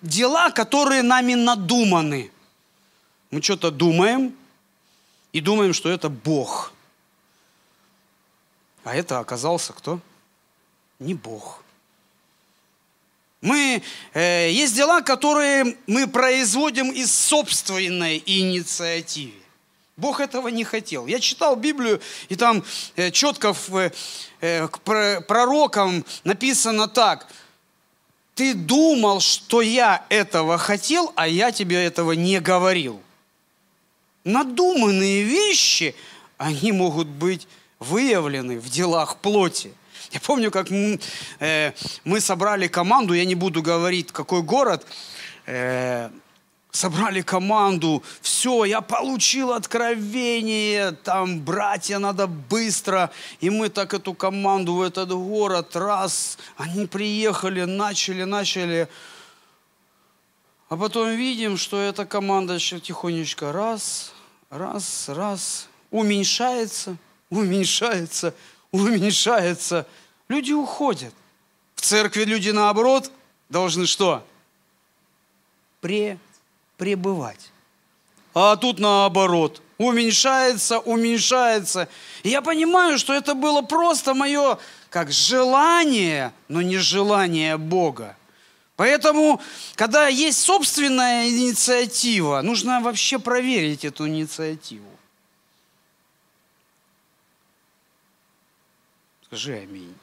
дела, 0.00 0.50
которые 0.50 1.02
нами 1.02 1.34
надуманы. 1.34 2.30
Мы 3.30 3.42
что-то 3.42 3.70
думаем 3.70 4.34
и 5.32 5.40
думаем, 5.40 5.74
что 5.74 5.90
это 5.90 6.08
Бог. 6.08 6.72
А 8.84 8.94
это 8.94 9.18
оказался 9.18 9.72
кто? 9.72 10.00
Не 10.98 11.14
Бог. 11.14 11.62
Мы, 13.42 13.82
э, 14.14 14.50
есть 14.50 14.74
дела, 14.74 15.02
которые 15.02 15.76
мы 15.86 16.06
производим 16.06 16.90
из 16.90 17.12
собственной 17.12 18.22
инициативы. 18.24 19.43
Бог 19.96 20.20
этого 20.20 20.48
не 20.48 20.64
хотел. 20.64 21.06
Я 21.06 21.20
читал 21.20 21.54
Библию, 21.54 22.00
и 22.28 22.34
там 22.34 22.64
э, 22.96 23.10
четко 23.10 23.52
в, 23.52 23.92
э, 24.40 24.68
к 24.68 24.80
пророкам 24.80 26.04
написано 26.24 26.88
так. 26.88 27.28
Ты 28.34 28.54
думал, 28.54 29.20
что 29.20 29.62
я 29.62 30.04
этого 30.08 30.58
хотел, 30.58 31.12
а 31.14 31.28
я 31.28 31.52
тебе 31.52 31.84
этого 31.84 32.12
не 32.12 32.40
говорил. 32.40 33.00
Надуманные 34.24 35.22
вещи, 35.22 35.94
они 36.38 36.72
могут 36.72 37.06
быть 37.06 37.46
выявлены 37.78 38.58
в 38.58 38.68
делах 38.68 39.18
плоти. 39.18 39.72
Я 40.10 40.18
помню, 40.20 40.50
как 40.50 40.70
мы, 40.70 40.98
э, 41.38 41.72
мы 42.04 42.20
собрали 42.20 42.66
команду, 42.66 43.14
я 43.14 43.24
не 43.24 43.36
буду 43.36 43.62
говорить, 43.62 44.10
какой 44.10 44.42
город, 44.42 44.84
э, 45.46 46.10
собрали 46.74 47.22
команду, 47.22 48.02
все, 48.20 48.64
я 48.64 48.80
получил 48.80 49.52
откровение, 49.52 50.90
там, 50.90 51.40
братья, 51.40 51.98
надо 51.98 52.26
быстро. 52.26 53.12
И 53.40 53.48
мы 53.48 53.68
так 53.68 53.94
эту 53.94 54.12
команду 54.12 54.74
в 54.74 54.82
этот 54.82 55.10
город, 55.10 55.76
раз, 55.76 56.36
они 56.56 56.86
приехали, 56.86 57.62
начали, 57.62 58.24
начали. 58.24 58.88
А 60.68 60.76
потом 60.76 61.10
видим, 61.10 61.56
что 61.56 61.80
эта 61.80 62.04
команда 62.04 62.54
еще 62.54 62.80
тихонечко 62.80 63.52
раз, 63.52 64.12
раз, 64.50 65.08
раз, 65.08 65.68
уменьшается, 65.92 66.96
уменьшается, 67.30 68.34
уменьшается. 68.72 69.86
Люди 70.28 70.50
уходят. 70.52 71.14
В 71.76 71.82
церкви 71.82 72.24
люди, 72.24 72.50
наоборот, 72.50 73.12
должны 73.48 73.86
что? 73.86 74.26
Пре 75.80 76.18
пребывать. 76.76 77.50
А 78.34 78.56
тут 78.56 78.78
наоборот. 78.78 79.62
Уменьшается, 79.78 80.78
уменьшается. 80.78 81.88
И 82.22 82.28
я 82.28 82.42
понимаю, 82.42 82.98
что 82.98 83.12
это 83.12 83.34
было 83.34 83.62
просто 83.62 84.14
мое 84.14 84.58
как 84.88 85.10
желание, 85.10 86.32
но 86.48 86.62
не 86.62 86.78
желание 86.78 87.56
Бога. 87.56 88.16
Поэтому, 88.76 89.40
когда 89.74 90.06
есть 90.06 90.40
собственная 90.40 91.28
инициатива, 91.28 92.40
нужно 92.42 92.80
вообще 92.80 93.18
проверить 93.18 93.84
эту 93.84 94.06
инициативу. 94.06 94.88
Скажи 99.26 99.54
аминь. 99.54 99.94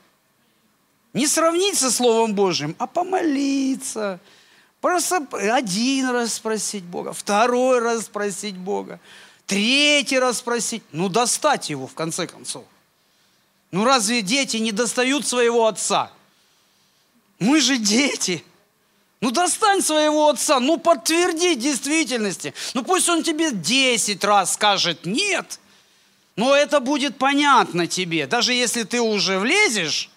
Не 1.13 1.27
сравнить 1.27 1.77
со 1.77 1.91
Словом 1.91 2.33
Божьим, 2.33 2.75
а 2.77 2.87
помолиться– 2.87 4.19
Просто 4.81 5.27
один 5.31 6.09
раз 6.09 6.33
спросить 6.33 6.83
Бога, 6.83 7.13
второй 7.13 7.79
раз 7.79 8.05
спросить 8.05 8.57
Бога, 8.57 8.99
третий 9.45 10.17
раз 10.17 10.39
спросить. 10.39 10.83
Ну, 10.91 11.07
достать 11.07 11.69
его, 11.69 11.85
в 11.85 11.93
конце 11.93 12.25
концов. 12.25 12.65
Ну, 13.69 13.85
разве 13.85 14.23
дети 14.23 14.57
не 14.57 14.71
достают 14.71 15.27
своего 15.27 15.67
отца? 15.67 16.11
Мы 17.37 17.61
же 17.61 17.77
дети. 17.77 18.43
Ну, 19.21 19.29
достань 19.29 19.83
своего 19.83 20.29
отца, 20.29 20.59
ну, 20.59 20.77
подтверди 20.77 21.53
действительности. 21.53 22.55
Ну, 22.73 22.83
пусть 22.83 23.07
он 23.07 23.21
тебе 23.21 23.51
10 23.51 24.23
раз 24.23 24.53
скажет 24.53 25.05
«нет», 25.05 25.59
но 26.35 26.55
это 26.55 26.79
будет 26.79 27.17
понятно 27.19 27.85
тебе. 27.85 28.25
Даже 28.25 28.53
если 28.53 28.81
ты 28.81 28.99
уже 28.99 29.37
влезешь, 29.37 30.09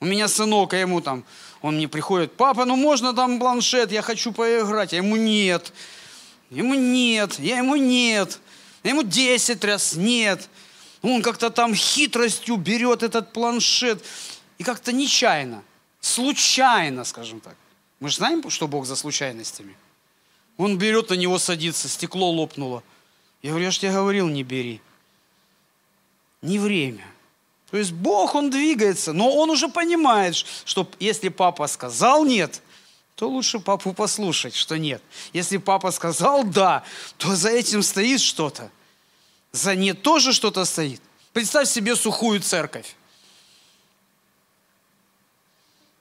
у 0.00 0.06
меня 0.06 0.28
сынок, 0.28 0.72
а 0.72 0.78
ему 0.78 1.02
там 1.02 1.24
он 1.66 1.76
мне 1.76 1.88
приходит, 1.88 2.32
папа, 2.32 2.64
ну 2.64 2.76
можно 2.76 3.12
там 3.12 3.40
планшет, 3.40 3.90
я 3.90 4.00
хочу 4.00 4.30
поиграть. 4.30 4.92
Я 4.92 4.98
ему 4.98 5.16
нет. 5.16 5.72
Ему 6.48 6.74
нет, 6.74 7.40
я 7.40 7.58
ему 7.58 7.74
нет. 7.74 8.38
Я 8.84 8.90
ему 8.90 9.02
10 9.02 9.64
раз 9.64 9.96
нет. 9.96 10.48
Он 11.02 11.22
как-то 11.22 11.50
там 11.50 11.74
хитростью 11.74 12.56
берет 12.56 13.02
этот 13.02 13.32
планшет. 13.32 14.04
И 14.58 14.62
как-то 14.62 14.92
нечаянно, 14.92 15.64
случайно, 16.00 17.02
скажем 17.02 17.40
так. 17.40 17.56
Мы 17.98 18.10
же 18.10 18.16
знаем, 18.16 18.48
что 18.48 18.68
Бог 18.68 18.86
за 18.86 18.94
случайностями. 18.94 19.76
Он 20.58 20.78
берет, 20.78 21.10
на 21.10 21.14
него 21.14 21.36
садится, 21.36 21.88
стекло 21.88 22.30
лопнуло. 22.30 22.84
Я 23.42 23.50
говорю, 23.50 23.64
я 23.64 23.70
же 23.72 23.80
тебе 23.80 23.90
говорил, 23.90 24.28
не 24.28 24.44
бери. 24.44 24.80
Не 26.42 26.60
время. 26.60 27.04
То 27.70 27.76
есть 27.76 27.92
Бог, 27.92 28.34
Он 28.34 28.50
двигается, 28.50 29.12
но 29.12 29.30
Он 29.30 29.50
уже 29.50 29.68
понимает, 29.68 30.36
что 30.36 30.88
если 31.00 31.28
папа 31.28 31.66
сказал 31.66 32.24
нет, 32.24 32.62
то 33.16 33.28
лучше 33.28 33.58
папу 33.58 33.92
послушать, 33.92 34.54
что 34.54 34.78
нет. 34.78 35.02
Если 35.32 35.56
папа 35.56 35.90
сказал 35.90 36.44
да, 36.44 36.84
то 37.16 37.34
за 37.34 37.48
этим 37.48 37.82
стоит 37.82 38.20
что-то. 38.20 38.70
За 39.52 39.74
нет 39.74 40.02
тоже 40.02 40.32
что-то 40.32 40.64
стоит. 40.64 41.00
Представь 41.32 41.68
себе 41.68 41.96
сухую 41.96 42.40
церковь. 42.40 42.94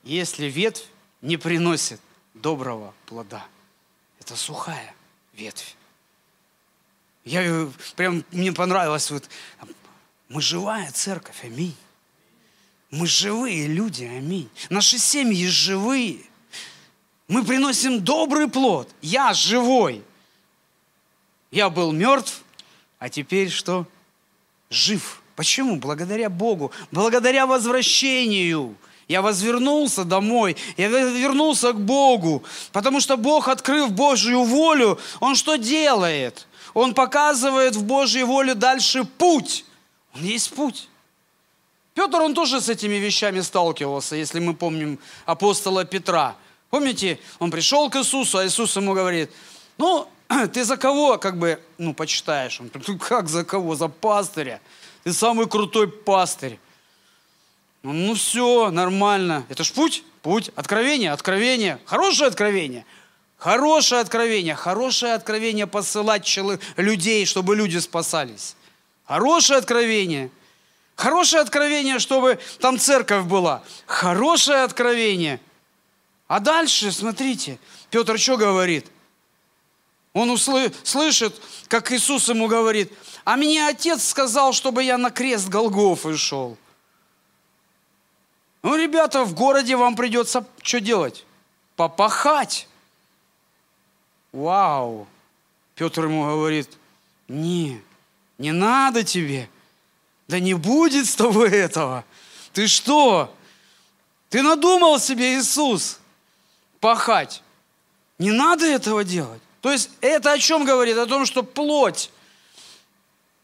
Если 0.03 0.45
ветвь 0.45 0.85
не 1.21 1.37
приносит 1.37 1.99
доброго 2.33 2.93
плода, 3.05 3.45
это 4.19 4.35
сухая 4.35 4.93
ветвь. 5.33 5.75
Я 7.23 7.69
прям 7.95 8.23
мне 8.31 8.51
понравилось 8.51 9.09
вот 9.09 9.27
мы 10.35 10.41
живая 10.41 10.91
церковь, 10.91 11.45
аминь. 11.45 11.77
Мы 12.91 13.07
живые 13.07 13.67
люди, 13.67 14.03
аминь. 14.03 14.49
Наши 14.69 14.97
семьи 14.97 15.47
живые. 15.47 16.23
Мы 17.29 17.45
приносим 17.45 18.03
добрый 18.03 18.49
плод. 18.49 18.89
Я 19.01 19.33
живой. 19.33 20.03
Я 21.51 21.69
был 21.69 21.93
мертв, 21.93 22.43
а 22.99 23.07
теперь 23.07 23.49
что? 23.49 23.87
Жив. 24.69 25.21
Почему? 25.37 25.77
Благодаря 25.77 26.29
Богу, 26.29 26.71
благодаря 26.91 27.45
возвращению. 27.45 28.75
Я 29.07 29.21
возвернулся 29.21 30.03
домой, 30.03 30.57
я 30.75 30.89
вернулся 30.89 31.71
к 31.71 31.79
Богу, 31.79 32.43
потому 32.73 32.99
что 32.99 33.15
Бог, 33.15 33.47
открыв 33.47 33.91
Божью 33.91 34.43
волю, 34.43 34.99
Он 35.21 35.35
что 35.35 35.55
делает? 35.55 36.45
Он 36.73 36.93
показывает 36.93 37.77
в 37.77 37.85
Божьей 37.85 38.23
воле 38.23 38.53
дальше 38.53 39.05
путь. 39.05 39.63
Есть 40.15 40.53
путь. 40.53 40.87
Петр, 41.93 42.21
он 42.21 42.33
тоже 42.33 42.59
с 42.59 42.69
этими 42.69 42.95
вещами 42.95 43.41
сталкивался, 43.41 44.15
если 44.15 44.39
мы 44.39 44.53
помним 44.53 44.99
апостола 45.25 45.85
Петра. 45.85 46.35
Помните, 46.69 47.19
он 47.39 47.51
пришел 47.51 47.89
к 47.89 47.95
Иисусу, 47.95 48.37
а 48.39 48.45
Иисус 48.45 48.75
ему 48.75 48.93
говорит, 48.93 49.31
ну, 49.77 50.07
ты 50.53 50.65
за 50.65 50.77
кого, 50.77 51.17
как 51.17 51.37
бы, 51.37 51.61
ну, 51.77 51.93
почитаешь? 51.93 52.59
Он 52.59 52.67
говорит, 52.67 53.01
как 53.01 53.29
за 53.29 53.45
кого? 53.45 53.75
За 53.75 53.87
пастыря. 53.87 54.61
Ты 55.03 55.13
самый 55.13 55.47
крутой 55.47 55.87
пастырь. 55.87 56.59
Ну, 57.83 57.93
ну 57.93 58.15
все, 58.15 58.71
нормально. 58.71 59.45
Это 59.47 59.63
ж 59.63 59.71
путь, 59.71 60.03
путь, 60.21 60.51
откровение, 60.55 61.11
откровение, 61.11 61.79
хорошее 61.85 62.27
откровение. 62.27 62.85
Хорошее 63.37 64.01
откровение, 64.01 64.55
хорошее 64.55 65.13
откровение 65.13 65.67
посылать 65.67 66.39
людей, 66.77 67.25
чтобы 67.25 67.55
люди 67.55 67.77
спасались. 67.77 68.55
Хорошее 69.05 69.59
откровение. 69.59 70.31
Хорошее 70.95 71.41
откровение, 71.41 71.99
чтобы 71.99 72.39
там 72.59 72.79
церковь 72.79 73.25
была. 73.25 73.63
Хорошее 73.85 74.63
откровение. 74.63 75.39
А 76.27 76.39
дальше, 76.39 76.91
смотрите, 76.91 77.59
Петр 77.89 78.17
что 78.17 78.37
говорит? 78.37 78.87
Он 80.13 80.31
услы- 80.31 80.73
слышит, 80.83 81.39
как 81.67 81.91
Иисус 81.91 82.29
ему 82.29 82.47
говорит, 82.47 82.91
а 83.25 83.35
мне 83.35 83.67
отец 83.67 84.07
сказал, 84.07 84.53
чтобы 84.53 84.83
я 84.83 84.97
на 84.97 85.11
крест 85.11 85.49
Голгофы 85.49 86.15
шел. 86.17 86.57
Ну, 88.63 88.75
ребята, 88.75 89.25
в 89.25 89.35
городе 89.35 89.75
вам 89.75 89.95
придется 89.95 90.47
что 90.63 90.79
делать? 90.79 91.25
Попахать. 91.75 92.67
Вау. 94.31 95.05
Петр 95.75 96.05
ему 96.05 96.23
говорит, 96.23 96.69
не, 97.27 97.81
не 98.37 98.51
надо 98.51 99.03
тебе. 99.03 99.49
Да 100.27 100.39
не 100.39 100.53
будет 100.53 101.05
с 101.05 101.15
тобой 101.15 101.51
этого. 101.51 102.03
Ты 102.53 102.67
что? 102.67 103.33
Ты 104.29 104.41
надумал 104.41 104.99
себе, 104.99 105.37
Иисус, 105.37 105.99
пахать. 106.79 107.43
Не 108.17 108.31
надо 108.31 108.65
этого 108.65 109.03
делать. 109.03 109.41
То 109.61 109.71
есть 109.71 109.89
это 110.01 110.31
о 110.31 110.39
чем 110.39 110.65
говорит? 110.65 110.97
О 110.97 111.05
том, 111.05 111.25
что 111.25 111.43
плоть, 111.43 112.09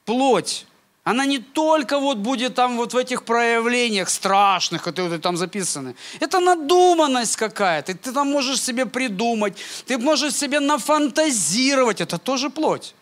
плоть, 0.06 0.65
она 1.04 1.25
не 1.25 1.39
только 1.39 1.99
вот 1.99 2.17
будет 2.17 2.54
там 2.56 2.77
вот 2.77 2.93
в 2.93 2.97
этих 2.97 3.23
проявлениях 3.23 4.10
страшных, 4.10 4.84
которые 4.84 5.19
там 5.19 5.36
записаны. 5.36 5.95
Это 6.19 6.39
надуманность 6.39 7.36
какая-то. 7.38 7.95
Ты 7.95 8.12
там 8.12 8.32
можешь 8.32 8.62
себе 8.62 8.86
придумать, 8.86 9.58
ты 9.88 9.97
можешь 9.97 10.36
себе 10.36 10.60
нафантазировать. 10.60 12.01
Это 12.01 12.19
тоже 12.19 12.49
плоть. 12.49 12.93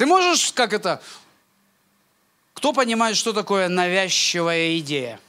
Ты 0.00 0.06
можешь, 0.06 0.52
как 0.52 0.72
это, 0.72 1.02
кто 2.54 2.72
понимает, 2.72 3.18
что 3.18 3.34
такое 3.34 3.68
навязчивая 3.68 4.78
идея? 4.78 5.20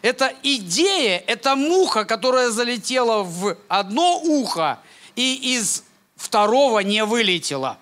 Это 0.00 0.34
идея, 0.42 1.22
это 1.26 1.56
муха, 1.56 2.06
которая 2.06 2.48
залетела 2.48 3.22
в 3.22 3.54
одно 3.68 4.18
ухо 4.22 4.80
и 5.14 5.56
из 5.56 5.84
второго 6.16 6.78
не 6.78 7.04
вылетела. 7.04 7.76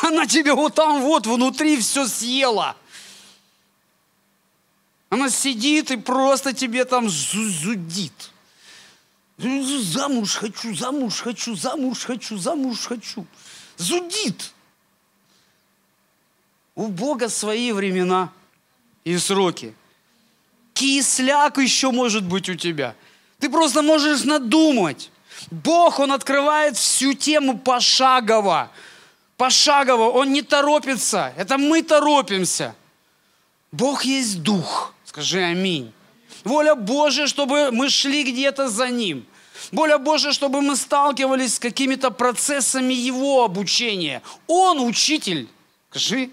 Она 0.00 0.26
тебе 0.26 0.54
вот 0.54 0.74
там 0.74 1.02
вот 1.02 1.26
внутри 1.26 1.76
все 1.76 2.06
съела. 2.08 2.74
Она 5.10 5.28
сидит 5.28 5.90
и 5.90 5.98
просто 5.98 6.54
тебе 6.54 6.86
там 6.86 7.10
зудит. 7.10 8.30
Замуж 9.36 10.36
хочу, 10.36 10.74
замуж 10.74 11.20
хочу, 11.20 11.56
замуж 11.56 12.04
хочу, 12.04 12.38
замуж 12.38 12.86
хочу. 12.86 13.26
Зудит. 13.76 14.52
У 16.74 16.88
Бога 16.88 17.28
свои 17.28 17.72
времена 17.72 18.30
и 19.04 19.16
сроки. 19.18 19.74
Кисляк 20.72 21.58
еще 21.58 21.90
может 21.90 22.24
быть 22.24 22.48
у 22.48 22.54
тебя. 22.54 22.94
Ты 23.38 23.48
просто 23.48 23.82
можешь 23.82 24.24
надумать. 24.24 25.10
Бог, 25.50 25.98
Он 25.98 26.12
открывает 26.12 26.76
всю 26.76 27.14
тему 27.14 27.58
пошагово. 27.58 28.70
Пошагово. 29.36 30.10
Он 30.10 30.32
не 30.32 30.42
торопится. 30.42 31.32
Это 31.36 31.58
мы 31.58 31.82
торопимся. 31.82 32.74
Бог 33.72 34.04
есть 34.04 34.42
Дух. 34.42 34.94
Скажи 35.04 35.40
аминь. 35.42 35.92
Воля 36.44 36.74
Божья, 36.74 37.26
чтобы 37.26 37.70
мы 37.72 37.88
шли 37.88 38.22
где-то 38.22 38.68
за 38.68 38.90
Ним. 38.90 39.26
Воля 39.72 39.98
Божья, 39.98 40.32
чтобы 40.32 40.60
мы 40.60 40.76
сталкивались 40.76 41.54
с 41.54 41.58
какими-то 41.58 42.10
процессами 42.10 42.92
Его 42.92 43.44
обучения. 43.44 44.22
Он 44.46 44.80
учитель. 44.80 45.48
Скажи. 45.90 46.30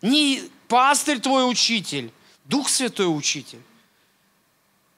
Не 0.00 0.42
пастырь 0.66 1.20
твой 1.20 1.48
учитель, 1.48 2.10
Дух 2.44 2.68
Святой 2.68 3.06
учитель. 3.06 3.60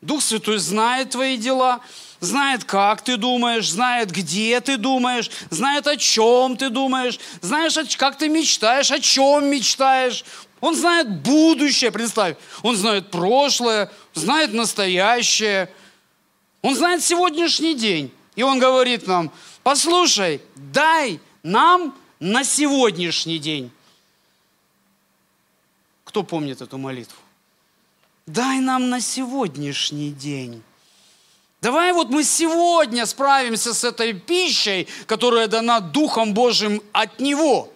Дух 0.01 0.23
Святой 0.23 0.59
знает 0.59 1.11
твои 1.11 1.37
дела, 1.37 1.81
знает, 2.21 2.65
как 2.65 3.03
ты 3.03 3.17
думаешь, 3.17 3.71
знает, 3.71 4.11
где 4.11 4.61
ты 4.61 4.77
думаешь, 4.77 5.31
знает, 5.51 5.87
о 5.87 5.97
чем 5.97 6.57
ты 6.57 6.71
думаешь, 6.71 7.19
знаешь, 7.41 7.77
как 7.97 8.17
ты 8.19 8.29
мечтаешь, 8.29 8.91
о 8.91 9.01
чем 9.01 9.47
мечтаешь. 9.47 10.25
Он 10.65 10.75
знает 10.75 11.11
будущее, 11.21 11.93
представь. 11.93 12.39
Он 12.63 12.75
знает 12.75 13.11
прошлое, 13.11 13.93
знает 14.15 14.55
настоящее. 14.55 15.71
Он 16.63 16.75
знает 16.75 17.05
сегодняшний 17.05 17.75
день. 17.75 18.11
И 18.35 18.43
он 18.43 18.59
говорит 18.59 19.07
нам, 19.07 19.31
послушай, 19.63 20.41
дай 20.57 21.21
нам 21.43 21.95
на 22.19 22.45
сегодняшний 22.45 23.39
день. 23.39 23.71
Кто 26.05 26.23
помнит 26.23 26.63
эту 26.63 26.79
молитву? 26.79 27.19
Дай 28.27 28.61
нам 28.61 28.89
на 28.89 29.03
сегодняшний 29.03 30.13
день. 30.13 30.63
Давай 31.61 31.93
вот 31.93 32.09
мы 32.09 32.25
сегодня 32.25 33.05
справимся 33.05 33.75
с 33.75 33.85
этой 33.85 34.15
пищей, 34.15 34.89
которая 35.05 35.47
дана 35.47 35.81
Духом 35.81 36.33
Божьим 36.33 36.81
от 36.93 37.21
Него. 37.21 37.71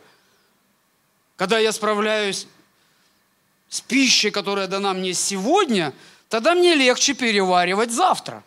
Когда 1.37 1.59
я 1.59 1.71
справляюсь 1.71 2.47
с 3.69 3.81
пищей, 3.81 4.31
которая 4.31 4.67
дана 4.67 4.95
мне 4.95 5.15
сегодня, 5.15 5.93
тогда 6.29 6.55
мне 6.55 6.75
легче 6.75 7.15
переваривать 7.15 7.91
завтра. 7.91 8.43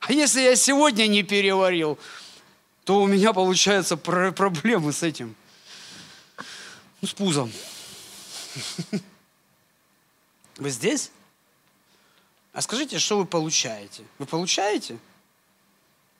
А 0.00 0.12
если 0.12 0.42
я 0.42 0.56
сегодня 0.56 1.06
не 1.06 1.22
переварил, 1.22 1.98
то 2.84 3.00
у 3.00 3.06
меня 3.06 3.32
получаются 3.32 3.96
проблемы 3.96 4.92
с 4.92 5.02
этим. 5.02 5.34
Ну, 7.00 7.08
с 7.08 7.14
пузом. 7.14 7.50
Вы 10.56 10.70
здесь? 10.70 11.10
А 12.52 12.60
скажите, 12.62 12.98
что 12.98 13.18
вы 13.18 13.24
получаете? 13.24 14.04
Вы 14.18 14.26
получаете? 14.26 14.98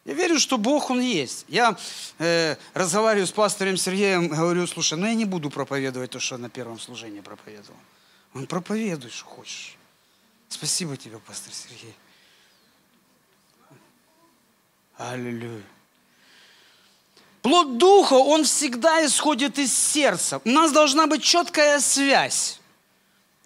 Я 0.04 0.12
верю, 0.12 0.38
что 0.38 0.58
Бог, 0.58 0.90
Он 0.90 1.00
есть. 1.00 1.46
Я 1.48 1.76
э, 2.18 2.56
разговариваю 2.74 3.26
с 3.26 3.32
пастором 3.32 3.76
Сергеем, 3.76 4.28
говорю, 4.28 4.66
слушай, 4.66 4.98
ну 4.98 5.06
я 5.06 5.14
не 5.14 5.24
буду 5.24 5.48
проповедовать 5.48 6.10
то, 6.10 6.20
что 6.20 6.36
на 6.36 6.50
первом 6.50 6.78
служении 6.78 7.20
проповедовал. 7.20 7.78
Он 8.34 8.46
проповедуй, 8.46 9.10
что 9.10 9.24
хочешь. 9.24 9.76
Спасибо 10.48 10.96
тебе, 10.96 11.18
пастор 11.18 11.52
Сергей. 11.54 11.94
Аллилуйя. 14.98 15.62
Плод 17.40 17.78
Духа, 17.78 18.14
он 18.14 18.44
всегда 18.44 19.04
исходит 19.04 19.58
из 19.58 19.76
сердца. 19.76 20.40
У 20.44 20.50
нас 20.50 20.72
должна 20.72 21.06
быть 21.06 21.22
четкая 21.22 21.80
связь. 21.80 22.60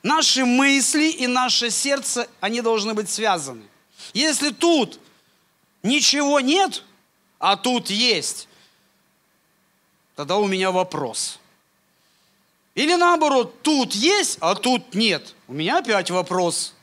Наши 0.03 0.45
мысли 0.45 1.09
и 1.09 1.27
наше 1.27 1.71
сердце, 1.71 2.29
они 2.41 2.63
должны 2.63 2.95
быть 2.95 3.11
связаны. 3.11 3.65
Если 4.13 4.51
тут 4.51 5.01
ничего 5.83 6.41
нет, 6.41 6.83
а 7.39 7.57
тут 7.57 7.91
есть, 7.91 8.49
тогда 10.17 10.39
у 10.39 10.47
меня 10.47 10.71
вопрос. 10.71 11.39
Или 12.75 12.95
наоборот, 12.95 13.63
тут 13.63 13.95
есть, 13.95 14.39
а 14.41 14.55
тут 14.55 14.95
нет. 14.95 15.35
У 15.49 15.53
меня 15.53 15.79
опять 15.79 16.11
вопрос. 16.11 16.75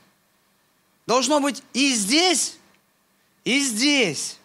Должно 1.06 1.40
быть 1.40 1.62
и 1.72 1.94
здесь, 1.94 2.58
и 3.44 3.60
здесь 3.60 4.36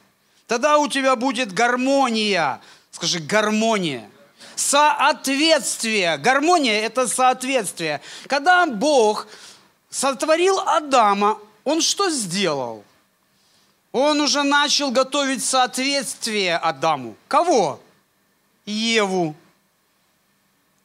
тогда 0.47 0.77
у 0.77 0.87
тебя 0.87 1.15
будет 1.15 1.51
гармония. 1.53 2.61
Скажи, 2.91 3.19
гармония. 3.19 4.09
Соответствие. 4.55 6.17
Гармония– 6.17 6.81
это 6.83 7.07
соответствие. 7.07 8.01
Когда 8.27 8.65
Бог 8.65 9.27
сотворил 9.89 10.59
Адама, 10.59 11.39
Он 11.63 11.81
что 11.81 12.09
сделал? 12.09 12.83
Он 13.91 14.21
уже 14.21 14.43
начал 14.43 14.91
готовить 14.91 15.43
соответствие 15.43 16.57
Адаму. 16.57 17.15
Кого? 17.27 17.81
Еву. 18.65 19.35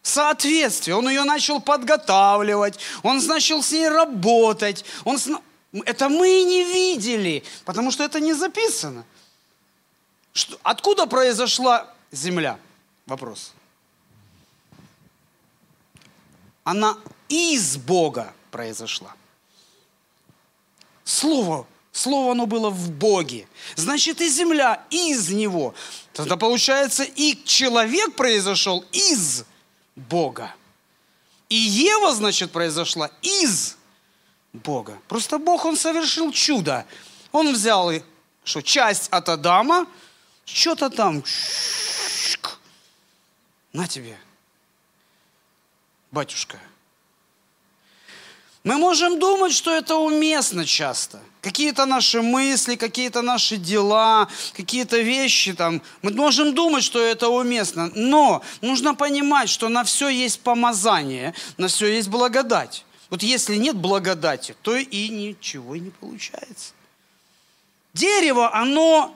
Соответствие. 0.03 0.97
Он 0.97 1.09
ее 1.09 1.25
начал 1.25 1.61
подготавливать. 1.61 2.79
Он 3.03 3.25
начал 3.27 3.62
с 3.62 3.73
ней 3.73 3.88
работать. 3.88 4.85
Он... 5.05 5.19
Это 5.85 6.09
мы 6.09 6.42
не 6.45 6.64
видели, 6.64 7.45
потому 7.64 7.90
что 7.90 8.03
это 8.03 8.19
не 8.19 8.33
записано. 8.33 9.05
Что, 10.33 10.59
откуда 10.62 11.07
произошла 11.07 11.92
земля? 12.11 12.59
Вопрос. 13.07 13.53
Она 16.64 16.97
из 17.29 17.77
Бога 17.77 18.35
произошла. 18.51 19.14
Слово, 21.05 21.66
слово 21.96 22.32
оно 22.32 22.46
было 22.46 22.70
в 22.70 22.90
Боге. 22.90 23.48
Значит, 23.74 24.20
и 24.20 24.28
земля 24.28 24.85
из 24.90 25.30
Него. 25.30 25.74
Тогда 26.12 26.37
получается, 26.37 27.04
и 27.04 27.42
человек 27.44 28.14
произошел 28.14 28.85
из 28.92 29.44
Бога. 29.94 30.54
И 31.48 31.56
Ева, 31.56 32.12
значит, 32.14 32.50
произошла 32.50 33.11
из 33.22 33.76
Бога. 34.52 34.98
Просто 35.09 35.38
Бог, 35.38 35.64
Он 35.64 35.76
совершил 35.76 36.32
чудо. 36.32 36.87
Он 37.32 37.52
взял 37.52 37.90
что, 38.44 38.62
часть 38.62 39.09
от 39.11 39.28
Адама– 39.28 39.87
что-то 40.46 40.88
там. 40.88 41.22
На 43.72 43.87
тебе, 43.87 44.16
батюшка. 46.11 46.59
Мы 48.66 48.79
можем 48.79 49.20
думать, 49.20 49.52
что 49.52 49.70
это 49.70 49.94
уместно 49.94 50.66
часто. 50.66 51.20
Какие-то 51.40 51.87
наши 51.87 52.20
мысли, 52.20 52.74
какие-то 52.74 53.22
наши 53.22 53.59
дела, 53.59 54.29
какие-то 54.57 54.98
вещи 54.98 55.52
там. 55.52 55.81
Мы 56.02 56.11
можем 56.11 56.52
думать, 56.52 56.83
что 56.83 56.98
это 57.00 57.29
уместно. 57.29 57.92
Но 57.94 58.42
нужно 58.62 58.96
понимать, 58.96 59.48
что 59.48 59.68
на 59.68 59.85
все 59.85 60.09
есть 60.09 60.40
помазание, 60.40 61.32
на 61.59 61.68
все 61.68 61.86
есть 61.86 62.09
благодать. 62.09 62.84
Вот 63.09 63.22
если 63.22 63.55
нет 63.55 63.76
благодати, 63.76 64.57
то 64.62 64.74
и 64.74 65.09
ничего 65.11 65.76
не 65.76 65.91
получается. 65.91 66.72
Дерево, 67.95 68.53
оно 68.53 69.14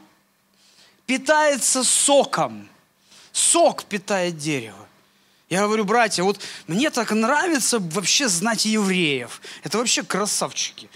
питается 1.06 1.82
соком. 1.82 2.68
Сок 3.32 3.82
питает 3.82 4.38
дерево. 4.38 4.86
Я 5.50 5.62
говорю, 5.62 5.84
братья, 5.84 6.22
вот 6.22 6.40
мне 6.68 6.90
так 6.90 7.10
нравится 7.10 7.80
вообще 7.80 8.28
знать 8.28 8.64
евреев. 8.64 9.42
Это 9.64 9.78
вообще 9.78 10.04
красавчики. 10.04 10.88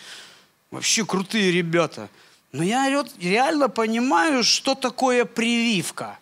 Вообще 0.71 1.05
крутые 1.05 1.51
ребята. 1.51 2.09
Но 2.53 2.63
я 2.63 2.89
реально 3.19 3.69
понимаю, 3.69 4.45
что 4.45 4.77
такое 4.77 5.25
прививка. 5.25 6.19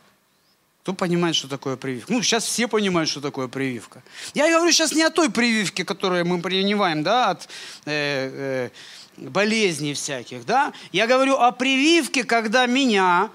Кто 0.82 0.94
понимает, 0.94 1.36
что 1.36 1.46
такое 1.46 1.76
прививка? 1.76 2.10
Ну, 2.10 2.22
сейчас 2.22 2.44
все 2.44 2.66
понимают, 2.68 3.10
что 3.10 3.20
такое 3.20 3.48
прививка. 3.48 4.02
Я 4.32 4.48
говорю 4.48 4.72
сейчас 4.72 4.92
не 4.94 5.02
о 5.02 5.10
той 5.10 5.30
прививке, 5.30 5.84
которую 5.84 6.24
мы 6.24 6.40
принимаем, 6.40 7.02
да, 7.02 7.30
от 7.30 7.48
э, 7.84 8.70
э, 9.18 9.28
болезней 9.28 9.92
всяких, 9.92 10.46
да. 10.46 10.72
Я 10.90 11.06
говорю 11.06 11.36
о 11.36 11.52
прививке, 11.52 12.24
когда 12.24 12.64
меня 12.64 13.30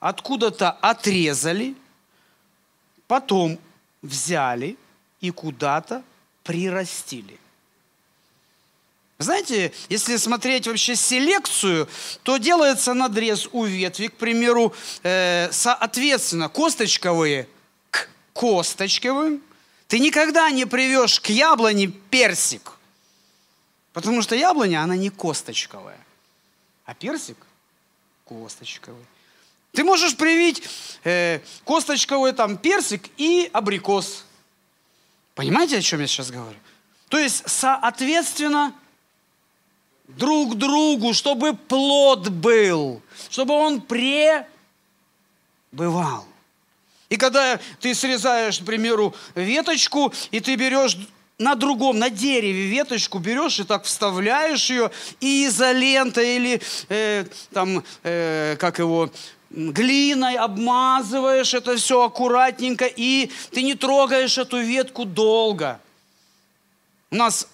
откуда-то 0.00 0.72
отрезали, 0.72 1.76
потом 3.06 3.58
взяли 4.06 4.76
и 5.20 5.30
куда-то 5.30 6.02
прирастили. 6.42 7.38
Знаете, 9.18 9.72
если 9.88 10.16
смотреть 10.16 10.66
вообще 10.66 10.94
селекцию, 10.94 11.88
то 12.22 12.36
делается 12.36 12.92
надрез 12.92 13.48
у 13.52 13.64
ветви, 13.64 14.08
к 14.08 14.16
примеру, 14.16 14.74
э, 15.02 15.48
соответственно, 15.52 16.50
косточковые 16.50 17.48
к 17.90 18.10
косточковым. 18.34 19.42
Ты 19.88 20.00
никогда 20.00 20.50
не 20.50 20.66
привешь 20.66 21.18
к 21.20 21.30
яблоне 21.30 21.86
персик, 21.86 22.72
потому 23.94 24.20
что 24.20 24.34
яблоня, 24.34 24.82
она 24.82 24.96
не 24.96 25.08
косточковая, 25.08 25.98
а 26.84 26.92
персик 26.92 27.38
косточковый. 28.26 29.04
Ты 29.72 29.84
можешь 29.84 30.16
привить 30.16 30.62
э, 31.04 31.40
косточковый 31.64 32.32
там 32.32 32.56
персик 32.56 33.08
и 33.16 33.50
абрикос. 33.52 34.24
Понимаете, 35.34 35.78
о 35.78 35.82
чем 35.82 36.00
я 36.00 36.06
сейчас 36.06 36.30
говорю? 36.30 36.58
То 37.08 37.18
есть, 37.18 37.42
соответственно, 37.46 38.72
друг 40.08 40.54
другу, 40.56 41.12
чтобы 41.12 41.54
плод 41.54 42.28
был, 42.28 43.02
чтобы 43.30 43.54
он 43.54 43.80
пребывал. 43.80 44.46
И 47.08 47.16
когда 47.16 47.60
ты 47.80 47.94
срезаешь, 47.94 48.58
к 48.58 48.64
примеру, 48.64 49.14
веточку, 49.34 50.12
и 50.30 50.40
ты 50.40 50.56
берешь 50.56 50.96
на 51.38 51.54
другом, 51.54 51.98
на 51.98 52.08
дереве 52.08 52.66
веточку 52.66 53.18
берешь 53.18 53.60
и 53.60 53.64
так 53.64 53.84
вставляешь 53.84 54.70
ее, 54.70 54.90
и 55.20 55.46
изолентой 55.46 56.36
или 56.36 56.62
э, 56.88 57.26
там, 57.52 57.84
э, 58.02 58.56
как 58.58 58.78
его, 58.78 59.10
глиной 59.50 60.36
обмазываешь 60.36 61.54
это 61.54 61.76
все 61.76 62.04
аккуратненько, 62.04 62.86
и 62.86 63.30
ты 63.52 63.62
не 63.62 63.74
трогаешь 63.74 64.38
эту 64.38 64.58
ветку 64.58 65.04
долго. 65.04 65.80
У 67.10 67.16
нас 67.16 67.48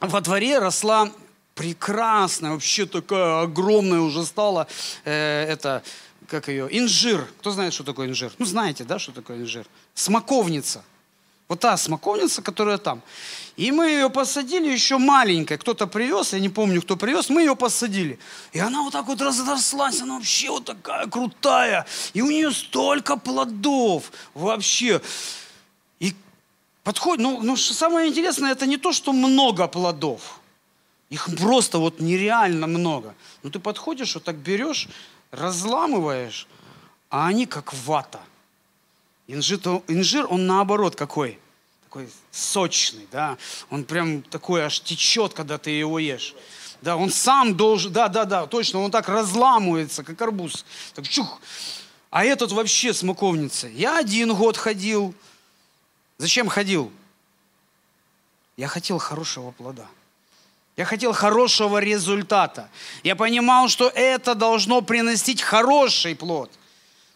во 0.00 0.20
дворе 0.20 0.58
росла 0.58 1.10
прекрасная, 1.54 2.52
вообще 2.52 2.86
такая 2.86 3.42
огромная 3.42 4.00
уже 4.00 4.24
стала, 4.24 4.66
э, 5.04 5.46
это, 5.48 5.82
как 6.28 6.48
ее, 6.48 6.68
инжир. 6.70 7.26
Кто 7.38 7.50
знает, 7.50 7.72
что 7.72 7.84
такое 7.84 8.08
инжир? 8.08 8.32
Ну, 8.38 8.44
знаете, 8.44 8.84
да, 8.84 8.98
что 8.98 9.12
такое 9.12 9.38
инжир? 9.38 9.66
Смоковница. 9.94 10.84
Вот 11.48 11.60
та 11.60 11.76
смоковница, 11.76 12.42
которая 12.42 12.78
там. 12.78 13.02
И 13.56 13.70
мы 13.70 13.90
ее 13.90 14.10
посадили 14.10 14.68
еще 14.72 14.98
маленькая. 14.98 15.58
Кто-то 15.58 15.86
привез, 15.86 16.32
я 16.32 16.40
не 16.40 16.48
помню, 16.48 16.82
кто 16.82 16.96
привез, 16.96 17.28
мы 17.28 17.42
ее 17.42 17.54
посадили. 17.54 18.18
И 18.52 18.58
она 18.58 18.82
вот 18.82 18.92
так 18.92 19.06
вот 19.06 19.20
разрослась, 19.20 20.00
она 20.00 20.14
вообще 20.14 20.50
вот 20.50 20.64
такая 20.64 21.06
крутая. 21.06 21.86
И 22.14 22.22
у 22.22 22.30
нее 22.30 22.50
столько 22.50 23.16
плодов 23.16 24.10
вообще. 24.32 25.00
И 26.00 26.14
подходит, 26.82 27.22
ну, 27.22 27.40
ну 27.42 27.56
самое 27.56 28.08
интересное, 28.08 28.52
это 28.52 28.66
не 28.66 28.78
то, 28.78 28.92
что 28.92 29.12
много 29.12 29.68
плодов. 29.68 30.40
Их 31.10 31.28
просто 31.36 31.78
вот 31.78 32.00
нереально 32.00 32.66
много. 32.66 33.14
Ну 33.42 33.50
ты 33.50 33.60
подходишь, 33.60 34.14
вот 34.14 34.24
так 34.24 34.36
берешь, 34.36 34.88
разламываешь, 35.30 36.48
а 37.10 37.28
они 37.28 37.46
как 37.46 37.72
вата. 37.72 38.20
Инжир, 39.26 39.58
инжир 39.88 40.26
он 40.28 40.46
наоборот 40.46 40.96
какой? 40.96 41.38
Такой 41.84 42.08
сочный, 42.30 43.06
да. 43.10 43.38
Он 43.70 43.84
прям 43.84 44.22
такой 44.22 44.62
аж 44.62 44.80
течет, 44.80 45.32
когда 45.32 45.58
ты 45.58 45.70
его 45.70 45.98
ешь. 45.98 46.34
Да, 46.82 46.96
он 46.96 47.10
сам 47.10 47.56
должен, 47.56 47.92
да, 47.92 48.08
да, 48.08 48.24
да, 48.24 48.46
точно, 48.46 48.80
он 48.80 48.90
так 48.90 49.08
разламывается, 49.08 50.04
как 50.04 50.20
арбуз. 50.20 50.66
Так 50.94 51.08
чух. 51.08 51.40
А 52.10 52.24
этот 52.24 52.52
вообще 52.52 52.92
смоковница. 52.92 53.68
Я 53.68 53.98
один 53.98 54.34
год 54.34 54.56
ходил. 54.56 55.14
Зачем 56.18 56.48
ходил? 56.48 56.92
Я 58.56 58.68
хотел 58.68 58.98
хорошего 58.98 59.50
плода. 59.52 59.86
Я 60.76 60.84
хотел 60.84 61.12
хорошего 61.12 61.78
результата. 61.78 62.68
Я 63.02 63.16
понимал, 63.16 63.68
что 63.68 63.88
это 63.88 64.34
должно 64.34 64.80
приносить 64.82 65.40
хороший 65.40 66.14
плод. 66.14 66.50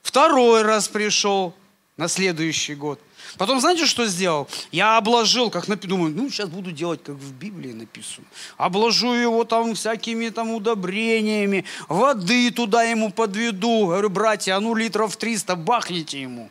Второй 0.03 0.63
раз 0.63 0.89
пришел 0.89 1.55
на 1.99 2.07
следующий 2.09 2.77
год. 2.77 3.01
Потом 3.37 3.61
знаете, 3.61 3.85
что 3.85 4.07
сделал? 4.07 4.49
Я 4.71 4.97
обложил, 4.97 5.51
как 5.51 5.67
написано, 5.67 5.97
думаю, 5.97 6.15
ну 6.15 6.31
сейчас 6.31 6.49
буду 6.49 6.71
делать, 6.71 7.03
как 7.03 7.17
в 7.17 7.33
Библии 7.33 7.73
написано. 7.73 8.27
Обложу 8.57 9.13
его 9.13 9.45
там 9.45 9.75
всякими 9.75 10.29
там 10.31 10.53
удобрениями, 10.53 11.65
воды 11.89 12.51
туда 12.53 12.85
ему 12.85 13.11
подведу. 13.11 13.87
Говорю, 13.87 14.11
братья, 14.11 14.57
а 14.57 14.61
ну 14.61 14.75
литров 14.75 15.17
300 15.17 15.57
бахните 15.57 16.23
ему, 16.23 16.51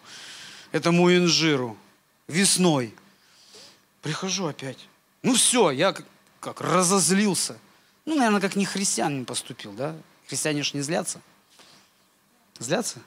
этому 0.74 1.12
инжиру, 1.16 1.78
весной. 2.28 2.94
Прихожу 4.02 4.48
опять. 4.48 4.90
Ну 5.24 5.34
все, 5.34 5.72
я 5.72 5.96
как 6.42 6.60
разозлился. 6.60 7.58
Ну, 8.06 8.16
наверное, 8.16 8.42
как 8.42 8.58
не 8.58 8.66
христианин 8.66 9.26
поступил, 9.26 9.72
да? 9.72 9.96
Христиане 10.28 10.64
же 10.64 10.72
не 10.74 10.82
злятся. 10.82 11.22
Злятся? 12.60 13.00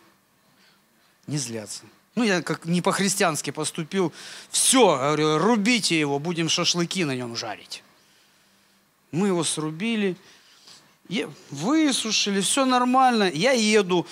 Не 1.26 1.36
злятся. 1.36 1.84
Ну, 2.14 2.24
я 2.24 2.42
как 2.42 2.64
не 2.64 2.82
по-христиански 2.82 3.50
поступил. 3.50 4.12
Все, 4.50 4.96
говорю, 4.96 5.38
рубите 5.38 5.98
его, 5.98 6.18
будем 6.18 6.48
шашлыки 6.48 7.04
на 7.04 7.14
нем 7.14 7.36
жарить. 7.36 7.82
Мы 9.12 9.28
его 9.28 9.44
срубили, 9.44 10.16
высушили, 11.50 12.40
все 12.40 12.64
нормально. 12.64 13.30
Я 13.32 13.52
еду, 13.52 14.06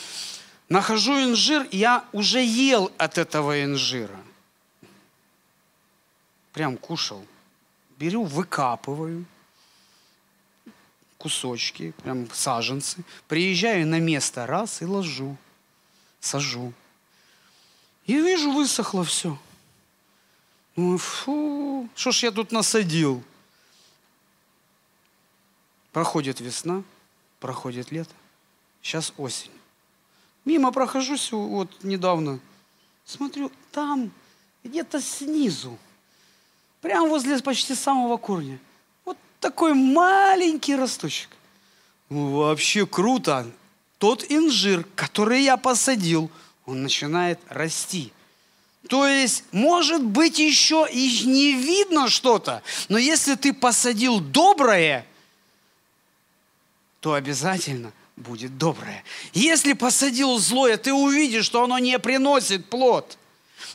нахожу 0.69 1.13
инжир, 1.23 1.67
я 1.73 2.05
уже 2.13 2.45
ел 2.45 2.93
от 2.99 3.19
этого 3.19 3.63
инжира. 3.65 4.21
Прям 6.53 6.77
кушал 6.77 7.25
беру, 7.99 8.25
выкапываю 8.25 9.25
кусочки, 11.19 11.93
прям 12.03 12.29
саженцы, 12.33 13.03
приезжаю 13.27 13.87
на 13.87 13.99
место 13.99 14.47
раз 14.47 14.83
и 14.83 14.85
ложу, 14.85 15.37
сажу. 16.21 16.73
И 18.09 18.15
вижу, 18.15 18.51
высохло 18.51 19.05
все. 19.05 19.39
Думаю, 20.75 20.99
фу, 20.99 21.89
что 21.95 22.11
ж 22.11 22.25
я 22.25 22.31
тут 22.33 22.51
насадил? 22.51 23.23
Проходит 25.93 26.41
весна, 26.41 26.83
проходит 27.39 27.93
лето, 27.93 28.15
сейчас 28.83 29.13
осень. 29.19 29.53
Мимо 30.45 30.73
прохожусь 30.73 31.31
вот 31.31 31.71
недавно, 31.85 32.41
смотрю, 33.05 33.53
там 33.73 34.11
где-то 34.65 35.01
снизу 35.01 35.79
Прямо 36.81 37.09
возле 37.09 37.39
почти 37.41 37.75
самого 37.75 38.17
корня. 38.17 38.59
Вот 39.05 39.19
такой 39.41 39.75
маленький 39.75 40.77
росточек. 40.77 41.29
Ну, 42.09 42.37
вообще 42.37 42.87
круто. 42.87 43.51
Тот 43.99 44.25
инжир, 44.31 44.87
который 44.95 45.43
я 45.43 45.57
посадил, 45.57 46.31
он 46.69 46.83
начинает 46.83 47.41
расти. 47.49 48.13
То 48.89 49.07
есть, 49.07 49.45
может 49.53 50.05
быть, 50.05 50.39
еще 50.39 50.87
и 50.91 51.25
не 51.25 51.55
видно 51.55 52.09
что-то, 52.09 52.63
но 52.89 52.99
если 52.99 53.35
ты 53.37 53.55
посадил 53.55 54.21
доброе, 54.21 55.07
то 57.01 57.15
обязательно 57.15 57.93
будет 58.17 58.59
доброе. 58.59 59.03
Если 59.33 59.73
посадил 59.73 60.39
злое, 60.39 60.77
ты 60.77 60.93
увидишь, 60.93 61.47
что 61.47 61.65
оно 61.65 61.79
не 61.79 61.99
приносит 61.99 62.69
плод. 62.69 63.17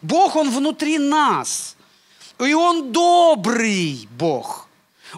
Бог, 0.01 0.35
Он 0.35 0.51
внутри 0.51 0.99
нас. 0.99 1.75
И 2.39 2.53
Он 2.53 2.91
добрый 2.91 4.07
Бог. 4.11 4.67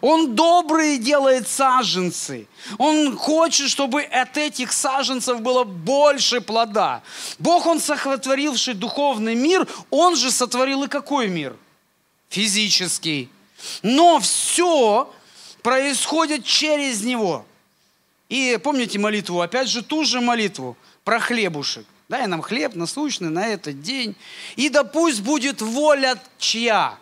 Он 0.02 0.36
добрый 0.36 0.98
делает 0.98 1.48
саженцы. 1.48 2.48
Он 2.78 3.18
хочет, 3.18 3.70
чтобы 3.70 4.02
от 4.02 4.38
этих 4.38 4.74
саженцев 4.74 5.41
было 5.41 5.64
больше 5.64 6.41
плода. 6.41 7.02
Бог, 7.39 7.66
Он 7.66 7.80
сотворивший 7.80 8.74
духовный 8.74 9.36
мир, 9.36 9.68
Он 9.89 10.16
же 10.16 10.32
сотворил 10.32 10.84
и 10.84 10.88
какой 10.88 11.28
мир? 11.28 11.56
Физический. 12.30 13.30
Но 13.82 14.20
все 14.20 15.12
происходит 15.62 16.46
через 16.46 17.02
Него. 17.02 17.46
И 18.30 18.60
помните 18.62 19.00
молитву, 19.00 19.41
опять 19.41 19.70
же 19.70 19.84
ту 19.84 20.04
же 20.04 20.20
молитву 20.20 20.76
про 21.04 21.20
хлебушек. 21.20 21.86
Дай 22.08 22.28
нам 22.28 22.41
хлеб 22.41 22.76
насущный 22.76 23.30
на 23.30 23.48
этот 23.48 23.82
день. 23.82 24.16
И 24.56 24.70
да 24.70 24.84
пусть 24.84 25.22
будет 25.22 25.62
воля 25.62 26.22
чья? 26.38 26.98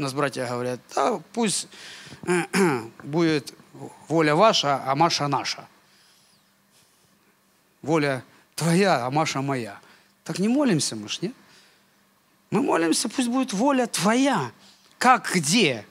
У 0.00 0.02
нас 0.02 0.14
братья 0.14 0.46
говорят, 0.46 0.80
да 0.94 1.20
пусть 1.34 1.68
будет 3.04 3.52
воля 4.08 4.34
ваша, 4.34 4.82
а 4.86 4.94
Маша 4.94 5.28
наша. 5.28 5.68
Воля 7.82 8.24
твоя, 8.54 9.04
а 9.04 9.10
Маша 9.10 9.42
моя. 9.42 9.78
Так 10.24 10.38
не 10.38 10.48
молимся 10.48 10.96
мы 10.96 11.06
ж, 11.10 11.20
нет? 11.20 11.34
Мы 12.50 12.62
молимся, 12.62 13.10
пусть 13.10 13.28
будет 13.28 13.52
воля 13.52 13.86
твоя. 13.86 14.52
Как 14.96 15.30
где? 15.34 15.84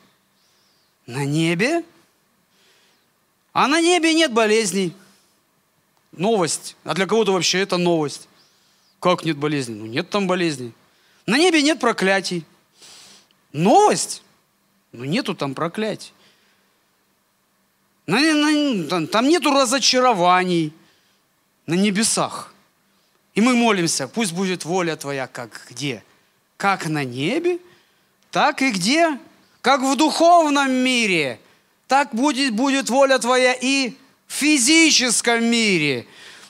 На 1.05 1.23
небе? 1.23 1.83
А 3.53 3.67
на 3.67 3.79
небе 3.79 4.15
нет 4.15 4.33
болезней. 4.33 4.95
Новость. 6.13 6.75
А 6.83 6.95
для 6.95 7.05
кого-то 7.05 7.33
вообще 7.33 7.59
это 7.59 7.77
новость. 7.77 8.27
Как 8.99 9.23
нет 9.23 9.37
болезней? 9.37 9.75
Ну 9.75 9.85
нет 9.85 10.09
там 10.09 10.25
болезней. 10.25 10.73
На 11.27 11.37
небе 11.37 11.61
нет 11.61 11.79
проклятий. 11.79 12.43
Новость. 13.51 14.23
Но 14.91 15.05
нету 15.05 15.35
там 15.35 15.53
проклятий. 15.53 16.13
Там 18.05 19.27
нету 19.27 19.51
разочарований 19.51 20.73
на 21.67 21.75
небесах. 21.75 22.53
И 23.35 23.41
мы 23.41 23.55
молимся, 23.55 24.07
пусть 24.07 24.33
будет 24.33 24.65
воля 24.65 24.95
Твоя, 24.95 25.27
как 25.27 25.67
где? 25.69 26.03
Как 26.57 26.87
на 26.87 27.03
небе, 27.03 27.59
так 28.31 28.61
и 28.61 28.71
где? 28.71 29.19
Как 29.61 29.81
в 29.81 29.95
духовном 29.95 30.71
мире, 30.71 31.39
так 31.87 32.13
будет, 32.13 32.53
будет 32.53 32.89
воля 32.89 33.19
Твоя 33.19 33.53
и 33.53 33.93
в 34.27 34.33
физическом 34.33 35.43
мире. 35.45 36.07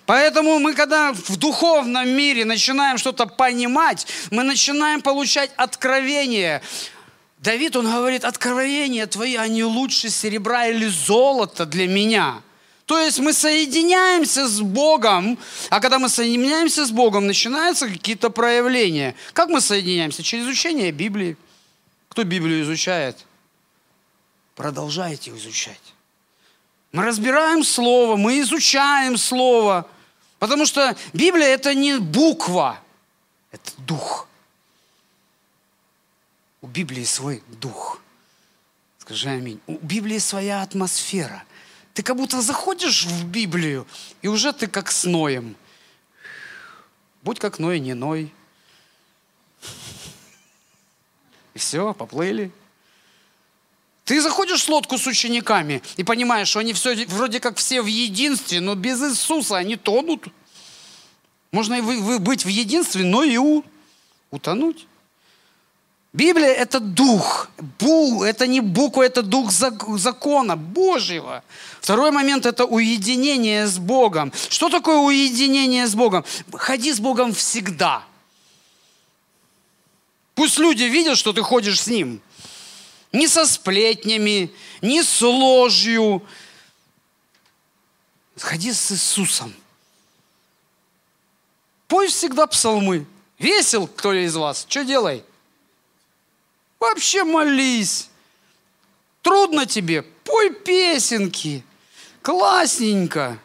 Поэтому 0.10 0.57
мы, 0.57 0.74
когда 0.74 1.14
в 1.14 1.38
духовном 1.38 2.10
мире 2.10 2.43
начинаем 2.43 2.97
что-то 2.97 3.28
понимать, 3.28 4.07
мы 4.32 4.41
начинаем 4.41 5.03
получать 5.03 5.51
откровение. 5.55 6.64
Давид, 7.38 7.76
он 7.76 7.86
говорит, 7.86 8.26
откровения 8.26 9.05
твои, 9.05 9.36
они 9.36 9.64
лучше 9.64 10.10
серебра 10.10 10.66
или 10.66 10.88
золота 10.88 11.68
для 11.68 11.88
меня. 11.88 12.41
То 12.88 12.97
есть 12.97 13.20
мы 13.20 13.34
соединяемся 13.34 14.47
с 14.47 14.62
Богом, 14.62 15.38
а 15.70 15.80
когда 15.80 15.99
мы 15.99 16.10
соединяемся 16.10 16.88
с 16.88 16.89
Богом, 16.89 17.28
начинаются 17.28 17.88
какие-то 17.88 18.32
проявления. 18.32 19.14
Как 19.34 19.49
мы 19.49 19.62
соединяемся? 19.62 20.24
Через 20.24 20.45
изучение 20.45 20.91
Библии. 20.91 21.38
Кто 22.07 22.24
Библию 22.24 22.64
изучает? 22.64 23.16
Продолжайте 24.55 25.30
изучать. 25.30 25.93
Мы 26.93 27.05
разбираем 27.05 27.64
Слово, 27.64 28.16
мы 28.16 28.39
изучаем 28.39 29.16
Слово. 29.16 29.88
Потому 30.40 30.66
что 30.66 30.96
Библия 31.14 31.48
это 31.48 31.76
не 31.76 32.00
буква, 32.00 32.82
это 33.52 33.72
дух. 33.80 34.28
У 36.62 36.68
Библии 36.68 37.04
свой 37.04 37.44
дух. 37.48 38.02
Скажи 39.00 39.30
аминь. 39.30 39.60
У 39.68 39.78
Библии 39.78 40.18
своя 40.18 40.62
атмосфера. 40.62 41.44
Ты 41.94 42.04
как 42.04 42.16
будто 42.16 42.42
заходишь 42.42 43.06
в 43.06 43.26
Библию, 43.26 43.86
и 44.22 44.28
уже 44.28 44.54
ты 44.54 44.68
как 44.68 44.92
с 44.92 45.04
Ноем. 45.04 45.56
Будь 47.24 47.40
как 47.40 47.60
Ной, 47.60 47.80
не 47.80 47.94
Ной. 47.94 48.34
И 51.54 51.60
все, 51.60 51.94
поплыли. 51.94 52.52
Ты 54.10 54.20
заходишь 54.22 54.64
в 54.64 54.70
лодку 54.70 54.97
с 54.97 55.05
учениками 55.05 55.84
и 55.95 56.03
понимаешь, 56.03 56.47
что 56.47 56.57
они 56.57 56.74
все, 56.74 57.05
вроде 57.05 57.39
как 57.39 57.57
все 57.57 57.80
в 57.84 57.86
единстве, 57.86 58.60
но 58.60 58.74
без 58.74 58.99
Иисуса 59.03 59.57
они 59.57 59.76
тонут. 59.76 60.30
Можно 61.51 61.76
и 61.76 61.82
вы, 61.82 61.99
вы 61.99 62.18
быть 62.18 62.43
в 62.43 62.47
единстве, 62.47 63.05
но 63.05 63.22
и 63.22 63.38
у, 63.38 63.64
утонуть. 64.32 64.88
Библия– 66.12 66.47
это 66.47 66.80
дух. 66.80 67.51
Бу, 67.78 68.24
это 68.24 68.47
не 68.47 68.62
буква, 68.62 69.03
это 69.03 69.22
дух 69.22 69.51
закона 69.51 70.57
Божьего. 70.57 71.43
Второй 71.80 72.10
момент– 72.10 72.45
это 72.47 72.66
уединение 72.66 73.68
с 73.68 73.78
Богом. 73.78 74.34
Что 74.49 74.70
такое 74.70 74.97
уединение 74.97 75.86
с 75.86 75.93
Богом? 75.93 76.26
Ходи 76.51 76.91
с 76.91 76.99
Богом 76.99 77.32
всегда. 77.32 78.01
Пусть 80.34 80.57
люди 80.57 80.86
видят, 80.86 81.16
что 81.16 81.32
ты 81.32 81.43
ходишь 81.43 81.80
с 81.80 81.86
Ним– 81.86 82.22
ни 83.12 83.28
со 83.28 83.45
сплетнями, 83.45 84.51
ни 84.82 85.01
с 85.01 85.22
ложью. 85.22 86.24
Ходи 88.38 88.72
с 88.72 88.91
Иисусом. 88.91 89.53
Пой 91.88 92.07
всегда 92.07 92.47
псалмы. 92.47 93.05
Весел 93.38 93.88
кто 93.88 94.12
ли 94.12 94.26
из 94.26 94.36
вас? 94.36 94.66
Что 94.70 94.84
делай? 94.84 95.24
Вообще 96.80 97.24
молись. 97.24 98.10
Трудно 99.22 99.66
тебе? 99.66 100.03
Пой 100.03 100.53
песенки. 100.53 101.64
Классненько. 102.22 103.39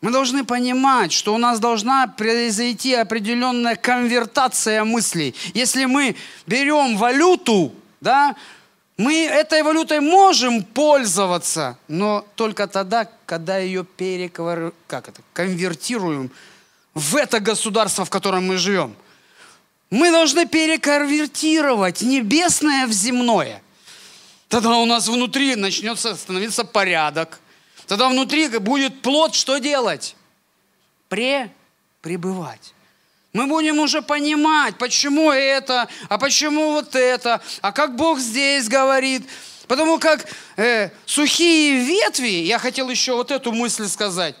Мы 0.00 0.12
должны 0.12 0.44
понимать, 0.44 1.12
что 1.12 1.34
у 1.34 1.38
нас 1.38 1.58
должна 1.58 2.06
произойти 2.06 2.94
определенная 2.94 3.74
конвертация 3.74 4.84
мыслей. 4.84 5.34
Если 5.54 5.86
мы 5.86 6.14
берем 6.46 6.96
валюту, 6.96 7.72
да, 8.00 8.36
мы 8.96 9.24
этой 9.24 9.62
валютой 9.62 10.00
можем 10.00 10.62
пользоваться, 10.62 11.78
но 11.88 12.24
только 12.36 12.68
тогда, 12.68 13.08
когда 13.26 13.58
ее 13.58 13.84
переквар... 13.84 14.72
как 14.86 15.08
это? 15.08 15.20
конвертируем 15.32 16.30
в 16.94 17.16
это 17.16 17.40
государство, 17.40 18.04
в 18.04 18.10
котором 18.10 18.46
мы 18.46 18.56
живем. 18.56 18.94
Мы 19.90 20.12
должны 20.12 20.46
переконвертировать 20.46 22.02
небесное 22.02 22.86
в 22.86 22.92
земное. 22.92 23.62
Тогда 24.48 24.78
у 24.78 24.86
нас 24.86 25.08
внутри 25.08 25.56
начнется 25.56 26.14
становиться 26.14 26.62
порядок– 26.62 27.40
Тогда 27.88 28.10
внутри 28.10 28.48
будет 28.58 29.00
плод 29.00 29.34
что 29.34 29.56
делать? 29.58 30.14
Пре 31.08 31.50
пребывать. 32.02 32.74
Мы 33.32 33.46
будем 33.46 33.78
уже 33.78 34.02
понимать, 34.02 34.76
почему 34.76 35.32
это, 35.32 35.88
а 36.10 36.18
почему 36.18 36.72
вот 36.72 36.94
это, 36.94 37.40
а 37.62 37.72
как 37.72 37.96
Бог 37.96 38.18
здесь 38.18 38.68
говорит. 38.68 39.26
Потому 39.68 39.98
как 39.98 40.26
э, 40.56 40.90
сухие 41.06 41.82
ветви, 41.82 42.44
я 42.44 42.58
хотел 42.58 42.90
еще 42.90 43.14
вот 43.14 43.30
эту 43.30 43.52
мысль 43.52 43.86
сказать. 43.86 44.36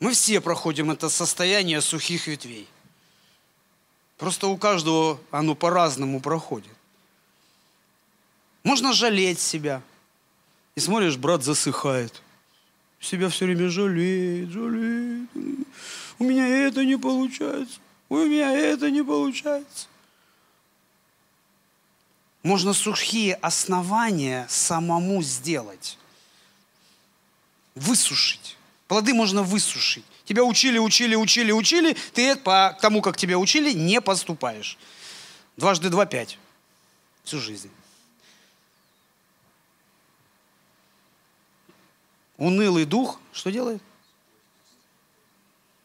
Мы 0.00 0.12
все 0.12 0.40
проходим 0.40 0.90
это 0.90 1.10
состояние 1.10 1.82
сухих 1.82 2.28
ветвей. 2.28 2.66
Просто 4.16 4.46
у 4.46 4.56
каждого 4.56 5.20
оно 5.30 5.54
по-разному 5.54 6.20
проходит. 6.20 6.72
Можно 8.62 8.94
жалеть 8.94 9.38
себя– 9.38 9.82
и 10.78 10.80
смотришь, 10.80 11.16
брат 11.16 11.42
засыхает. 11.42 12.22
Себя 13.00 13.28
все 13.30 13.46
время 13.46 13.68
жалеет, 13.68 14.48
жалеет. 14.50 15.28
У 16.20 16.24
меня 16.24 16.46
это 16.46 16.84
не 16.84 16.96
получается. 16.96 17.80
У 18.08 18.16
меня 18.18 18.52
это 18.52 18.88
не 18.88 19.02
получается. 19.02 19.88
Можно 22.44 22.74
сухие 22.74 23.34
основания 23.34 24.46
самому 24.48 25.20
сделать. 25.20 25.98
Высушить. 27.74 28.56
Плоды 28.86 29.14
можно 29.14 29.42
высушить. 29.42 30.04
Тебя 30.26 30.44
учили, 30.44 30.78
учили, 30.78 31.16
учили, 31.16 31.50
учили. 31.50 31.96
Ты 32.14 32.36
по 32.36 32.78
тому, 32.80 33.02
как 33.02 33.16
тебя 33.16 33.36
учили, 33.36 33.72
не 33.72 34.00
поступаешь. 34.00 34.78
Дважды 35.56 35.88
два– 35.88 36.06
пять. 36.06 36.38
Всю 37.24 37.40
жизнь. 37.40 37.68
Унылый 42.38 42.84
дух 42.84 43.20
что 43.32 43.50
делает? 43.50 43.82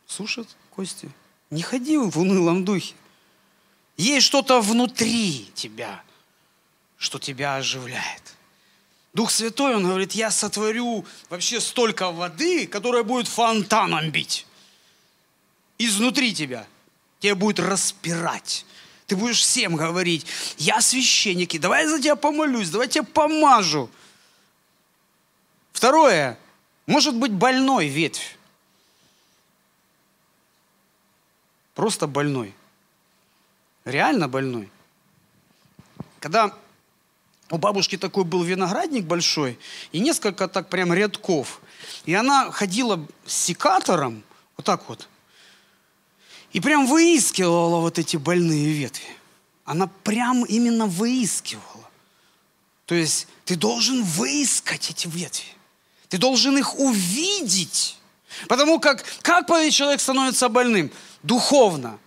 Сушит 0.08 0.48
кости. 0.70 1.10
Не 1.50 1.64
ходи 1.64 1.98
в 1.98 2.18
унылом 2.18 2.64
духе. 2.64 2.94
Есть 3.98 4.28
что-то 4.28 4.62
внутри 4.62 5.52
тебя, 5.54 6.02
что 6.98 7.20
тебя 7.20 7.58
оживляет. 7.58 8.36
Дух 9.14 9.30
Святой, 9.30 9.76
он 9.76 9.84
говорит, 9.84 10.14
я 10.14 10.32
сотворю 10.32 11.06
вообще 11.30 11.60
столько 11.60 12.12
воды, 12.12 12.66
которая 12.66 13.04
будет 13.04 13.28
фонтаном 13.28 14.10
бить. 14.10 14.48
Изнутри 15.78 16.34
тебя. 16.34 16.66
Тебя 17.20 17.36
будет 17.36 17.60
распирать. 17.60 18.66
Ты 19.06 19.16
будешь 19.16 19.42
всем 19.42 19.76
говорить, 19.76 20.26
я 20.58 20.82
священник, 20.82 21.54
и 21.54 21.60
давай 21.60 21.84
я 21.84 21.90
за 21.90 22.02
тебя 22.02 22.16
помолюсь, 22.16 22.70
давай 22.70 22.88
я 22.88 22.92
тебя 22.92 23.04
помажу. 23.04 23.90
Второе, 25.72 26.40
может 26.86 27.16
быть 27.16 27.32
больной 27.32 27.88
ветвь. 27.88 28.38
Просто 31.76 32.08
больной. 32.08 32.54
Реально 33.86 34.28
больной. 34.28 34.70
Когда 36.20 36.54
у 37.50 37.58
бабушки 37.58 37.98
такой 37.98 38.24
был 38.24 38.44
виноградник 38.44 39.06
большой, 39.06 39.60
и 39.92 40.00
несколько 40.00 40.48
так 40.48 40.70
прям 40.70 40.94
рядков. 40.94 41.62
И 42.06 42.14
она 42.14 42.52
ходила 42.52 43.06
с 43.26 43.34
секатором, 43.34 44.24
вот 44.58 44.66
так 44.66 44.88
вот, 44.88 45.08
и 46.52 46.60
прям 46.60 46.86
выискивала 46.86 47.80
вот 47.80 48.00
эти 48.00 48.18
больные 48.18 48.72
ветви. 48.72 49.18
Она 49.66 49.88
прям 49.88 50.46
именно 50.46 50.86
выискивала. 50.86 51.90
То 52.86 52.96
есть 52.96 53.28
ты 53.46 53.56
должен 53.56 54.04
выискать 54.04 54.90
эти 54.92 55.08
ветви. 55.08 55.48
Ты 56.14 56.20
должен 56.20 56.56
их 56.60 56.80
увидеть. 56.80 57.98
Потому 58.48 58.80
как, 58.80 59.04
как 59.24 59.48
человек 59.72 60.00
становится 60.00 60.48
больным? 60.48 60.92
Духовно. 61.24 61.98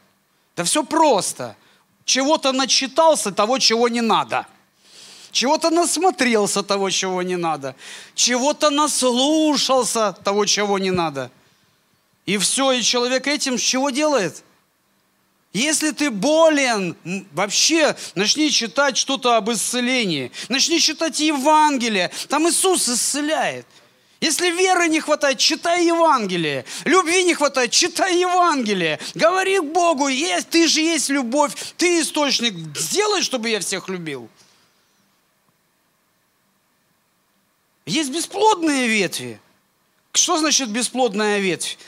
Да 0.54 0.62
все 0.62 0.84
просто. 0.84 1.56
Чего-то 2.04 2.52
начитался 2.52 3.32
того, 3.32 3.58
чего 3.58 3.88
не 3.88 4.02
надо. 4.02 4.46
Чего-то 5.32 5.70
насмотрелся 5.70 6.62
того, 6.62 6.88
чего 6.90 7.20
не 7.22 7.34
надо. 7.34 7.74
Чего-то 8.14 8.70
наслушался 8.70 10.12
того, 10.12 10.46
чего 10.46 10.78
не 10.78 10.92
надо. 10.92 11.32
И 12.26 12.38
все, 12.38 12.70
и 12.70 12.82
человек 12.84 13.26
этим 13.26 13.58
чего 13.58 13.90
делает? 13.90 14.44
Если 15.52 15.90
ты 15.90 16.12
болен, 16.12 16.96
вообще 17.32 17.96
начни 18.14 18.52
читать 18.52 18.96
что-то 18.96 19.36
об 19.36 19.50
исцелении. 19.50 20.30
Начни 20.48 20.78
читать 20.78 21.18
Евангелие. 21.18 22.12
Там 22.28 22.48
Иисус 22.48 22.88
исцеляет. 22.88 23.66
Если 24.26 24.50
веры 24.50 24.88
не 24.88 24.98
хватает, 24.98 25.38
читай 25.38 25.86
Евангелие. 25.86 26.64
Любви 26.84 27.22
не 27.22 27.34
хватает, 27.34 27.70
читай 27.70 28.18
Евангелие. 28.18 28.98
Говори 29.14 29.60
к 29.60 29.64
Богу, 29.66 30.08
есть, 30.08 30.48
ты 30.48 30.66
же 30.66 30.80
есть 30.80 31.10
любовь, 31.10 31.52
ты 31.76 32.00
источник. 32.00 32.54
Сделай, 32.76 33.22
чтобы 33.22 33.50
я 33.50 33.60
всех 33.60 33.88
любил. 33.88 34.28
Есть 37.86 38.10
бесплодные 38.10 38.88
ветви. 38.88 39.40
Что 40.12 40.38
значит 40.38 40.70
бесплодная 40.70 41.38
ветвь? 41.38 41.78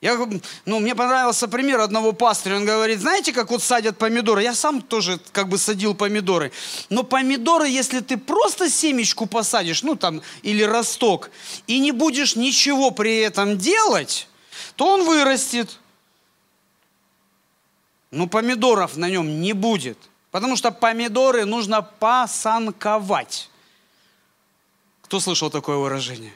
Я, 0.00 0.18
ну, 0.64 0.80
мне 0.80 0.94
понравился 0.94 1.46
пример 1.46 1.80
одного 1.80 2.12
пастыря. 2.12 2.56
Он 2.56 2.64
говорит, 2.64 3.00
знаете, 3.00 3.34
как 3.34 3.50
вот 3.50 3.62
садят 3.62 3.98
помидоры? 3.98 4.42
Я 4.42 4.54
сам 4.54 4.80
тоже 4.80 5.20
как 5.32 5.48
бы 5.48 5.58
садил 5.58 5.94
помидоры. 5.94 6.52
Но 6.88 7.02
помидоры, 7.02 7.68
если 7.68 8.00
ты 8.00 8.16
просто 8.16 8.70
семечку 8.70 9.26
посадишь, 9.26 9.82
ну 9.82 9.96
там, 9.96 10.22
или 10.42 10.62
росток, 10.62 11.30
и 11.66 11.78
не 11.78 11.92
будешь 11.92 12.34
ничего 12.34 12.92
при 12.92 13.18
этом 13.18 13.58
делать, 13.58 14.26
то 14.76 14.86
он 14.86 15.04
вырастет. 15.04 15.78
Но 18.10 18.26
помидоров 18.26 18.96
на 18.96 19.10
нем 19.10 19.42
не 19.42 19.52
будет. 19.52 19.98
Потому 20.30 20.56
что 20.56 20.70
помидоры 20.70 21.44
нужно 21.44 21.82
посанковать. 21.82 23.50
Кто 25.02 25.20
слышал 25.20 25.50
такое 25.50 25.76
выражение? 25.76 26.32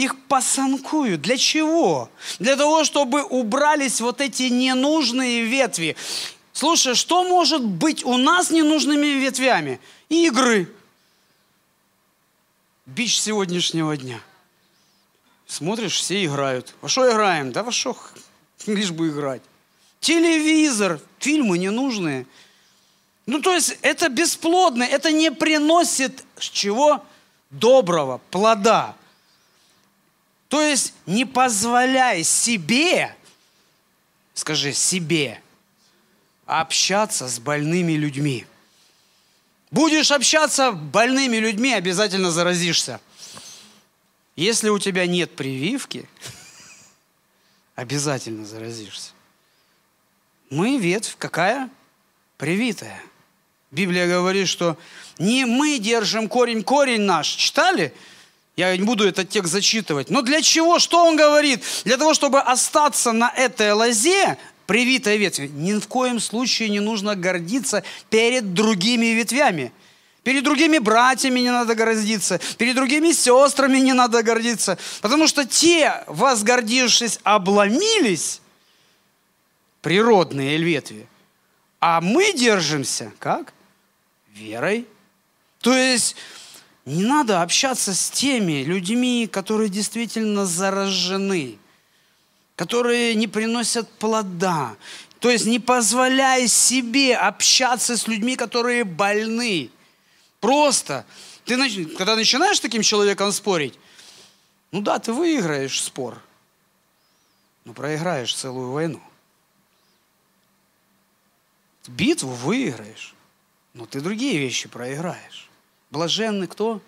Их 0.00 0.18
посанкуют. 0.28 1.20
Для 1.20 1.36
чего? 1.36 2.10
Для 2.38 2.56
того, 2.56 2.84
чтобы 2.84 3.22
убрались 3.22 4.00
вот 4.00 4.22
эти 4.22 4.44
ненужные 4.44 5.44
ветви. 5.44 5.94
Слушай, 6.54 6.94
что 6.94 7.22
может 7.22 7.62
быть 7.62 8.02
у 8.04 8.16
нас 8.16 8.50
ненужными 8.50 9.06
ветвями? 9.06 9.78
Игры. 10.08 10.72
Бич 12.86 13.20
сегодняшнего 13.20 13.94
дня. 13.94 14.20
Смотришь, 15.46 15.98
все 15.98 16.24
играют. 16.24 16.74
Во 16.80 16.88
что 16.88 17.10
играем? 17.10 17.52
Да 17.52 17.62
во 17.62 17.70
что? 17.70 17.94
Лишь 18.66 18.92
бы 18.92 19.10
играть. 19.10 19.42
Телевизор, 20.00 20.98
фильмы 21.18 21.58
ненужные. 21.58 22.26
Ну, 23.26 23.42
то 23.42 23.54
есть 23.54 23.76
это 23.82 24.08
бесплодно, 24.08 24.82
это 24.82 25.12
не 25.12 25.30
приносит 25.30 26.24
чего? 26.38 27.04
Доброго, 27.50 28.22
плода. 28.30 28.96
То 30.50 30.60
есть 30.60 30.94
не 31.06 31.24
позволяй 31.24 32.24
себе, 32.24 33.14
скажи 34.34 34.72
себе, 34.72 35.40
общаться 36.44 37.28
с 37.28 37.38
больными 37.38 37.92
людьми. 37.92 38.44
Будешь 39.70 40.10
общаться 40.10 40.72
с 40.72 40.74
больными 40.74 41.36
людьми, 41.36 41.72
обязательно 41.72 42.32
заразишься. 42.32 43.00
Если 44.34 44.70
у 44.70 44.80
тебя 44.80 45.06
нет 45.06 45.36
прививки, 45.36 46.08
обязательно 47.76 48.44
заразишься. 48.44 49.12
Мы 50.50 50.78
ветвь 50.78 51.14
какая? 51.16 51.70
Привитая. 52.38 53.00
Библия 53.70 54.08
говорит, 54.08 54.48
что 54.48 54.76
не 55.18 55.44
мы 55.44 55.78
держим 55.78 56.28
корень, 56.28 56.64
корень 56.64 57.02
наш. 57.02 57.28
Читали? 57.28 57.94
Я 58.60 58.76
не 58.76 58.84
буду 58.84 59.08
этот 59.08 59.30
текст 59.30 59.52
зачитывать. 59.52 60.10
Но 60.10 60.20
для 60.20 60.42
чего? 60.42 60.78
Что 60.78 61.06
он 61.06 61.16
говорит? 61.16 61.64
Для 61.84 61.96
того, 61.96 62.12
чтобы 62.12 62.40
остаться 62.40 63.12
на 63.12 63.30
этой 63.30 63.72
лозе, 63.72 64.36
привитой 64.66 65.16
ветви, 65.16 65.46
ни 65.46 65.72
в 65.72 65.88
коем 65.88 66.20
случае 66.20 66.68
не 66.68 66.80
нужно 66.80 67.16
гордиться 67.16 67.82
перед 68.10 68.52
другими 68.52 69.06
ветвями. 69.06 69.72
Перед 70.24 70.44
другими 70.44 70.76
братьями 70.76 71.40
не 71.40 71.50
надо 71.50 71.74
гордиться, 71.74 72.38
перед 72.58 72.74
другими 72.76 73.12
сестрами 73.12 73.78
не 73.78 73.94
надо 73.94 74.22
гордиться, 74.22 74.76
потому 75.00 75.26
что 75.26 75.46
те, 75.46 76.04
возгордившись, 76.06 77.18
обломились, 77.22 78.42
природные 79.80 80.58
ветви, 80.58 81.08
а 81.80 82.02
мы 82.02 82.34
держимся 82.34 83.10
как? 83.18 83.54
Верой. 84.34 84.86
То 85.62 85.74
есть 85.74 86.16
не 86.84 87.02
надо 87.02 87.42
общаться 87.42 87.94
с 87.94 88.10
теми 88.10 88.62
людьми, 88.62 89.28
которые 89.30 89.68
действительно 89.68 90.46
заражены, 90.46 91.58
которые 92.56 93.14
не 93.14 93.28
приносят 93.28 93.88
плода. 93.98 94.76
То 95.18 95.28
есть 95.28 95.44
не 95.44 95.58
позволяй 95.58 96.48
себе 96.48 97.16
общаться 97.16 97.96
с 97.96 98.08
людьми, 98.08 98.36
которые 98.36 98.84
больны. 98.84 99.70
Просто. 100.40 101.04
Ты, 101.44 101.56
когда 101.96 102.16
начинаешь 102.16 102.56
с 102.56 102.60
таким 102.60 102.82
человеком 102.82 103.32
спорить, 103.32 103.78
ну 104.70 104.80
да, 104.80 104.98
ты 104.98 105.12
выиграешь 105.12 105.82
спор, 105.82 106.22
но 107.64 107.72
проиграешь 107.74 108.34
целую 108.34 108.70
войну. 108.70 109.02
Битву 111.88 112.30
выиграешь, 112.30 113.14
но 113.74 113.84
ты 113.84 114.00
другие 114.00 114.38
вещи 114.38 114.68
проиграешь. 114.68 115.49
Блаженны 115.90 116.46
кто? 116.46 116.80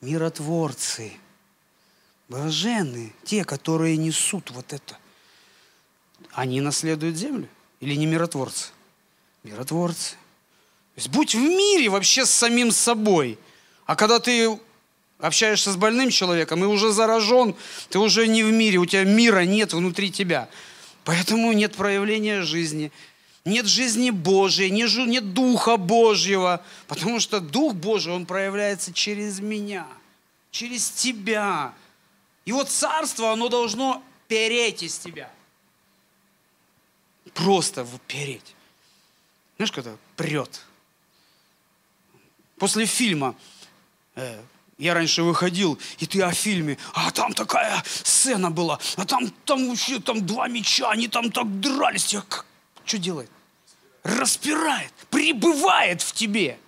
Миротворцы. 0.00 1.12
Блаженны 2.28 3.12
те, 3.24 3.44
которые 3.44 3.96
несут 3.96 4.50
вот 4.50 4.72
это. 4.72 4.98
Они 6.32 6.60
наследуют 6.60 7.16
землю? 7.16 7.48
Или 7.80 7.94
не 7.94 8.06
миротворцы? 8.06 8.68
Миротворцы. 9.42 10.12
То 10.94 11.00
есть 11.00 11.08
будь 11.08 11.34
в 11.34 11.38
мире 11.38 11.88
вообще 11.88 12.24
с 12.24 12.30
самим 12.30 12.70
собой. 12.70 13.38
А 13.86 13.96
когда 13.96 14.20
ты 14.20 14.58
общаешься 15.18 15.72
с 15.72 15.76
больным 15.76 16.10
человеком 16.10 16.62
и 16.62 16.66
уже 16.66 16.92
заражен, 16.92 17.54
ты 17.88 17.98
уже 17.98 18.26
не 18.26 18.42
в 18.42 18.52
мире, 18.52 18.78
у 18.78 18.86
тебя 18.86 19.04
мира 19.04 19.40
нет 19.40 19.72
внутри 19.72 20.10
тебя. 20.10 20.48
Поэтому 21.04 21.52
нет 21.52 21.74
проявления 21.74 22.42
жизни, 22.42 22.92
нет 23.44 23.66
жизни 23.66 24.10
Божьей, 24.10 24.70
нет 24.70 25.34
Духа 25.34 25.76
Божьего, 25.76 26.64
потому 26.86 27.20
что 27.20 27.40
Дух 27.40 27.74
Божий, 27.74 28.12
Он 28.12 28.26
проявляется 28.26 28.92
через 28.92 29.40
меня, 29.40 29.86
через 30.50 30.90
тебя. 30.90 31.74
Вот 32.46 32.70
царство, 32.70 33.32
оно 33.32 33.48
должно 33.48 34.02
переть 34.28 34.82
из 34.82 34.98
тебя. 34.98 35.30
Просто 37.34 37.86
переть. 38.06 38.54
Знаешь, 39.56 39.72
когда 39.72 39.96
прет. 40.16 40.62
После 42.56 42.86
фильма 42.86 43.34
э, 44.14 44.40
я 44.78 44.94
раньше 44.94 45.22
выходил, 45.22 45.78
и 45.98 46.06
ты 46.06 46.22
о 46.22 46.32
фильме, 46.32 46.78
а 46.92 47.10
там 47.10 47.32
такая 47.32 47.82
сцена 47.84 48.50
была, 48.50 48.78
а 48.96 49.04
там, 49.04 49.30
там 49.44 49.68
вообще 49.68 50.00
там 50.00 50.24
два 50.24 50.48
меча, 50.48 50.90
они 50.90 51.08
там 51.08 51.30
так 51.30 51.60
дрались. 51.60 52.12
Я 52.12 52.22
как, 52.22 52.46
что 52.84 52.98
делает? 52.98 53.30
Распирает, 54.02 54.92
прибывает 55.10 56.02
в 56.02 56.12
тебе. 56.12 56.58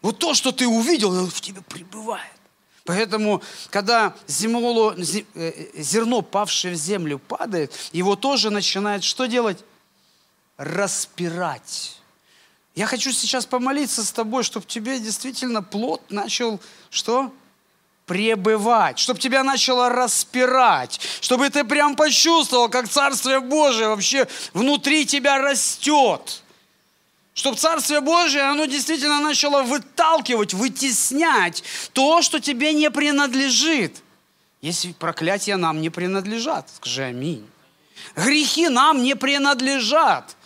Вот 0.00 0.18
то, 0.18 0.34
что 0.34 0.52
ты 0.52 0.66
увидел, 0.66 1.26
в 1.26 1.40
тебе 1.40 1.62
прибывает. 1.62 2.32
Поэтому, 2.84 3.42
когда 3.70 4.14
земло, 4.26 4.94
э, 4.96 5.80
зерно, 5.80 6.22
павшее 6.22 6.74
в 6.74 6.76
землю, 6.76 7.20
падает, 7.20 7.72
его 7.92 8.16
тоже 8.16 8.50
начинает 8.50 9.04
что 9.04 9.26
делать? 9.26 9.64
Распирать. 10.56 12.00
Я 12.74 12.86
хочу 12.86 13.12
сейчас 13.12 13.46
помолиться 13.46 14.02
с 14.02 14.10
тобой, 14.10 14.42
чтобы 14.42 14.66
тебе 14.66 14.98
действительно 14.98 15.62
плод 15.62 16.02
начал 16.10 16.60
что? 16.90 17.32
Пребывать, 18.06 18.98
чтобы 18.98 19.20
тебя 19.20 19.44
начало 19.44 19.88
распирать, 19.88 21.00
чтобы 21.20 21.48
ты 21.50 21.64
прям 21.64 21.96
почувствовал, 21.96 22.68
как 22.68 22.88
Царствие 22.88 23.40
Божие 23.40 23.88
вообще 23.88 24.26
внутри 24.52 25.06
тебя 25.06 25.38
растет. 25.38 26.42
Чтобы 27.34 27.56
Царствие 27.56 28.00
Божие, 28.00 28.42
оно 28.44 28.66
действительно 28.66 29.20
начало 29.20 29.62
выталкивать, 29.62 30.52
вытеснять 30.52 31.64
то, 31.92 32.20
что 32.20 32.40
тебе 32.40 32.72
не 32.74 32.90
принадлежит. 32.90 34.02
Если 34.60 34.92
проклятия 34.92 35.56
нам 35.56 35.80
не 35.80 35.88
принадлежат, 35.88 36.68
скажи 36.76 37.04
аминь. 37.04 37.46
Грехи 38.16 38.68
нам 38.68 39.02
не 39.02 39.14
принадлежат. 39.14 40.36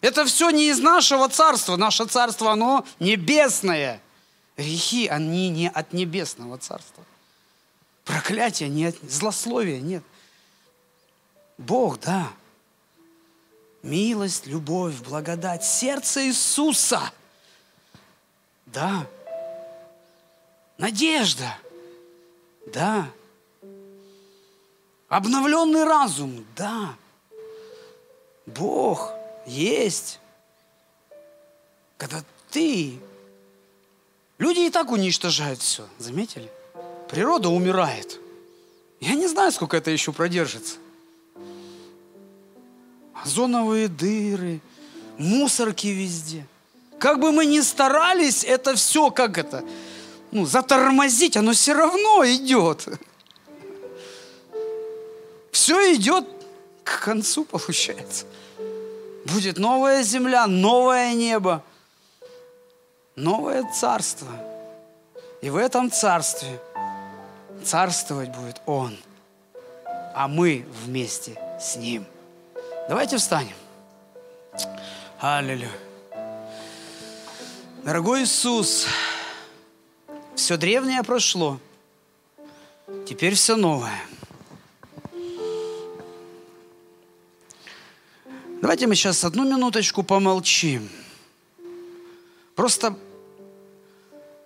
Это 0.00 0.24
все 0.24 0.50
не 0.50 0.68
из 0.68 0.78
нашего 0.78 1.28
царства. 1.28 1.76
Наше 1.76 2.04
царство, 2.04 2.52
оно 2.52 2.86
небесное– 3.00 4.00
Грехи, 4.58 5.06
они 5.06 5.50
не 5.50 5.70
от 5.70 5.92
небесного 5.92 6.58
царства. 6.58 7.04
Проклятия 8.04 8.68
нет, 8.68 8.96
злословия 9.08 9.80
нет. 9.80 10.02
Бог, 11.58 12.00
да. 12.00 12.32
Милость, 13.84 14.48
любовь, 14.48 14.96
благодать, 14.96 15.64
сердце 15.64 16.26
Иисуса. 16.26 17.12
Да. 18.66 19.06
Надежда. 20.76 21.56
Да. 22.66 23.08
Обновленный 25.08 25.84
разум. 25.84 26.44
Да. 26.56 26.96
Бог, 28.44 29.12
есть, 29.46 30.18
когда 31.96 32.24
ты... 32.50 32.98
Люди 34.38 34.60
и 34.60 34.70
так 34.70 34.90
уничтожают 34.90 35.60
все, 35.60 35.86
заметили? 35.98 36.50
Природа 37.08 37.48
умирает. 37.48 38.20
Я 39.00 39.14
не 39.14 39.26
знаю, 39.26 39.50
сколько 39.52 39.76
это 39.76 39.90
еще 39.90 40.12
продержится. 40.12 40.76
Озоновые 43.14 43.88
дыры, 43.88 44.60
мусорки 45.18 45.88
везде. 45.88 46.46
Как 46.98 47.20
бы 47.20 47.32
мы 47.32 47.46
ни 47.46 47.60
старались, 47.60 48.44
это 48.44 48.74
все, 48.74 49.10
как 49.10 49.38
это, 49.38 49.64
ну, 50.30 50.46
затормозить, 50.46 51.36
оно 51.36 51.52
все 51.52 51.72
равно 51.72 52.24
идет. 52.24 52.86
Все 55.52 55.94
идет 55.94 56.24
к 56.84 57.04
концу, 57.04 57.44
получается. 57.44 58.26
Будет 59.24 59.58
новая 59.58 60.02
земля, 60.02 60.46
новое 60.46 61.12
небо, 61.14 61.62
новое 63.18 63.64
царство. 63.72 64.28
И 65.40 65.50
в 65.50 65.56
этом 65.56 65.90
царстве 65.90 66.60
царствовать 67.64 68.30
будет 68.30 68.60
Он, 68.66 68.96
а 70.14 70.28
мы 70.28 70.66
вместе 70.84 71.38
с 71.60 71.76
Ним. 71.76 72.06
Давайте 72.88 73.16
встанем. 73.18 73.54
Аллилуйя. 75.20 75.70
Дорогой 77.84 78.24
Иисус, 78.24 78.86
все 80.34 80.56
древнее 80.56 81.02
прошло, 81.02 81.58
теперь 83.06 83.34
все 83.34 83.56
новое. 83.56 84.00
Давайте 88.60 88.88
мы 88.88 88.96
сейчас 88.96 89.24
одну 89.24 89.44
минуточку 89.44 90.02
помолчим. 90.02 90.88
Просто 92.56 92.96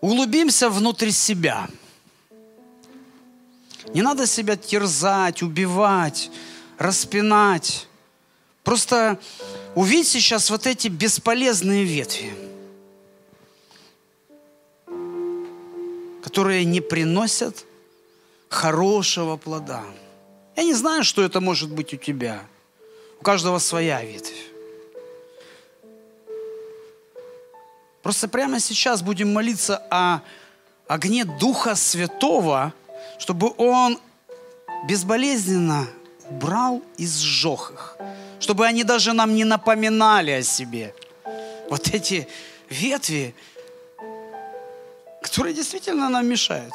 углубимся 0.03 0.68
внутрь 0.68 1.11
себя. 1.11 1.68
Не 3.94 4.03
надо 4.03 4.26
себя 4.26 4.57
терзать, 4.57 5.42
убивать, 5.42 6.30
распинать. 6.76 7.88
Просто 8.64 9.18
увидь 9.74 10.07
сейчас 10.07 10.50
вот 10.50 10.66
эти 10.66 10.88
бесполезные 10.88 11.84
ветви, 11.84 12.34
которые 16.22 16.64
не 16.64 16.80
приносят 16.80 17.64
хорошего 18.48 19.36
плода. 19.36 19.84
Я 20.57 20.64
не 20.64 20.74
знаю, 20.74 21.05
что 21.05 21.22
это 21.22 21.40
может 21.40 21.70
быть 21.70 21.94
у 21.94 21.96
тебя. 21.96 22.42
У 23.20 23.22
каждого 23.22 23.59
своя 23.59 24.05
ветвь. 24.05 24.51
Просто 28.03 28.28
прямо 28.28 28.61
сейчас 28.61 29.03
будем 29.03 29.32
молиться 29.32 29.82
о 29.90 30.20
огне 30.88 31.24
Духа 31.24 31.74
Святого, 31.74 32.72
чтобы 33.18 33.53
Он 33.57 33.98
безболезненно 34.88 35.86
убрал 36.28 36.82
и 36.96 37.07
сжег 37.07 37.70
их 37.72 37.96
чтобы 38.42 38.66
они 38.66 38.82
даже 38.84 39.12
нам 39.12 39.34
не 39.34 39.44
напоминали 39.44 40.32
о 40.32 40.42
себе. 40.42 40.94
Вот 41.70 41.94
эти 41.94 42.26
ветви, 42.68 43.34
которые 45.22 45.55
действительно 45.55 46.09
нам 46.09 46.26
мешают. 46.26 46.74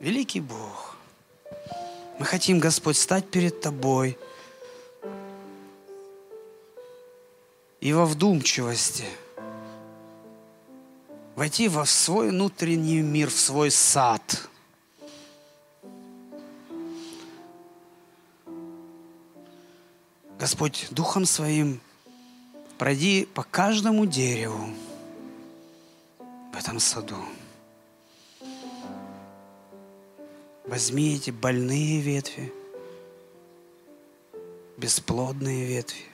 Великий 0.00 0.40
Бог, 0.40 0.96
мы 2.18 2.26
хотим, 2.26 2.58
Господь, 2.58 2.96
стать 2.98 3.28
перед 3.30 3.60
Тобой 3.60 4.18
и 7.80 7.92
во 7.92 8.06
вдумчивости 8.06 9.04
войти 11.36 11.68
во 11.68 11.86
свой 11.86 12.30
внутренний 12.30 13.00
мир, 13.00 13.30
в 13.30 13.38
свой 13.38 13.70
сад– 13.70 14.48
Господь, 20.38 20.86
Духом 20.92 21.24
Своим 21.24 21.80
пройди 22.78 23.26
по 23.26 23.42
каждому 23.42 24.06
дереву 24.06 24.70
в 26.52 26.56
этом 26.56 26.78
саду. 26.78 27.16
Возьми 30.64 31.16
эти 31.16 31.32
больные 31.32 32.00
ветви, 32.00 32.52
бесплодные 34.76 35.66
ветви. 35.66 36.04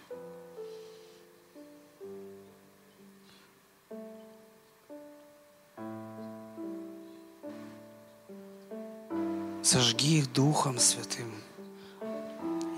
Сожги 9.75 10.19
их 10.19 10.33
Духом 10.33 10.79
Святым 10.79 11.35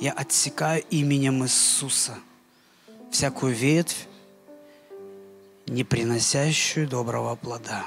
я 0.00 0.12
отсекаю 0.12 0.82
именем 0.88 1.44
Иисуса 1.44 2.18
всякую 3.12 3.54
ветвь, 3.54 4.06
не 5.66 5.84
приносящую 5.84 6.88
доброго 6.88 7.36
плода. 7.36 7.84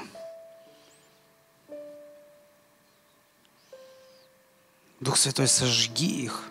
Дух 5.00 5.16
Святой, 5.16 5.48
сожги 5.48 6.26
их. 6.26 6.44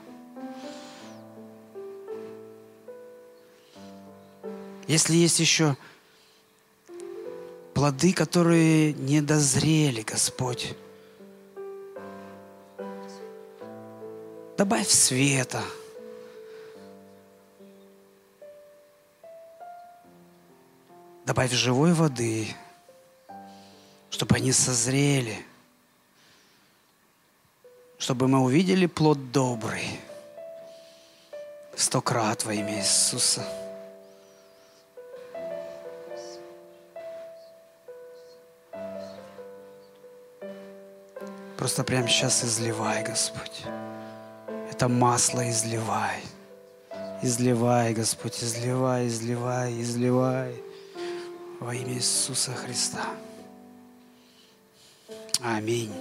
Если 4.86 5.16
есть 5.16 5.40
еще 5.40 5.78
плоды, 7.74 8.12
которые 8.12 8.92
не 8.92 9.22
дозрели, 9.22 10.02
Господь, 10.02 10.76
Добавь 14.70 14.88
света. 14.92 15.64
Добавь 21.26 21.52
живой 21.52 21.94
воды, 21.94 22.50
чтобы 24.12 24.36
они 24.36 24.52
созрели, 24.52 25.44
чтобы 27.98 28.28
мы 28.28 28.42
увидели 28.42 28.86
плод 28.86 29.32
добрый. 29.32 30.00
Сто 31.76 32.00
крат 32.00 32.46
во 32.46 32.54
имя 32.54 32.78
Иисуса. 32.78 33.44
Просто 41.58 41.84
прямо 41.84 42.08
сейчас 42.08 42.44
изливай, 42.44 43.04
Господь 43.04 43.64
это 44.80 44.88
масло 44.88 45.42
изливай. 45.50 46.22
Изливай, 47.22 47.94
Господь, 47.94 48.42
изливай, 48.42 49.08
изливай, 49.08 49.82
изливай 49.82 50.56
во 51.60 51.76
имя 51.76 51.96
Иисуса 51.96 52.54
Христа. 52.54 53.04
Аминь. 55.42 55.92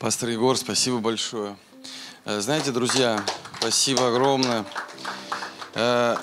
Пастор 0.00 0.30
Егор, 0.30 0.56
спасибо 0.56 0.98
большое. 0.98 1.54
Э, 2.24 2.40
знаете, 2.40 2.72
друзья, 2.72 3.24
спасибо 3.60 4.08
огромное. 4.08 4.64
Э, 5.74 6.16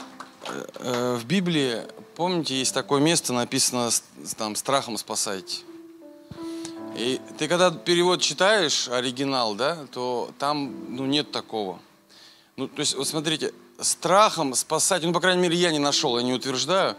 э, 0.79 1.15
в 1.15 1.23
Библии, 1.23 1.83
помните, 2.17 2.59
есть 2.59 2.73
такое 2.73 2.99
место, 2.99 3.31
написано 3.31 3.89
там 4.37 4.57
«страхом 4.57 4.97
спасайте». 4.97 5.68
И 6.99 7.21
ты 7.37 7.47
когда 7.47 7.71
перевод 7.71 8.19
читаешь, 8.19 8.89
оригинал, 8.89 9.55
да, 9.55 9.77
то 9.93 10.31
там 10.37 10.73
ну, 10.89 11.05
нет 11.05 11.31
такого. 11.31 11.79
Ну, 12.57 12.67
то 12.67 12.81
есть, 12.81 12.93
вот 12.93 13.07
смотрите, 13.07 13.53
страхом 13.79 14.53
спасать, 14.53 15.03
ну, 15.03 15.13
по 15.13 15.21
крайней 15.21 15.41
мере, 15.41 15.55
я 15.55 15.71
не 15.71 15.79
нашел, 15.79 16.17
я 16.17 16.23
не 16.25 16.33
утверждаю. 16.33 16.97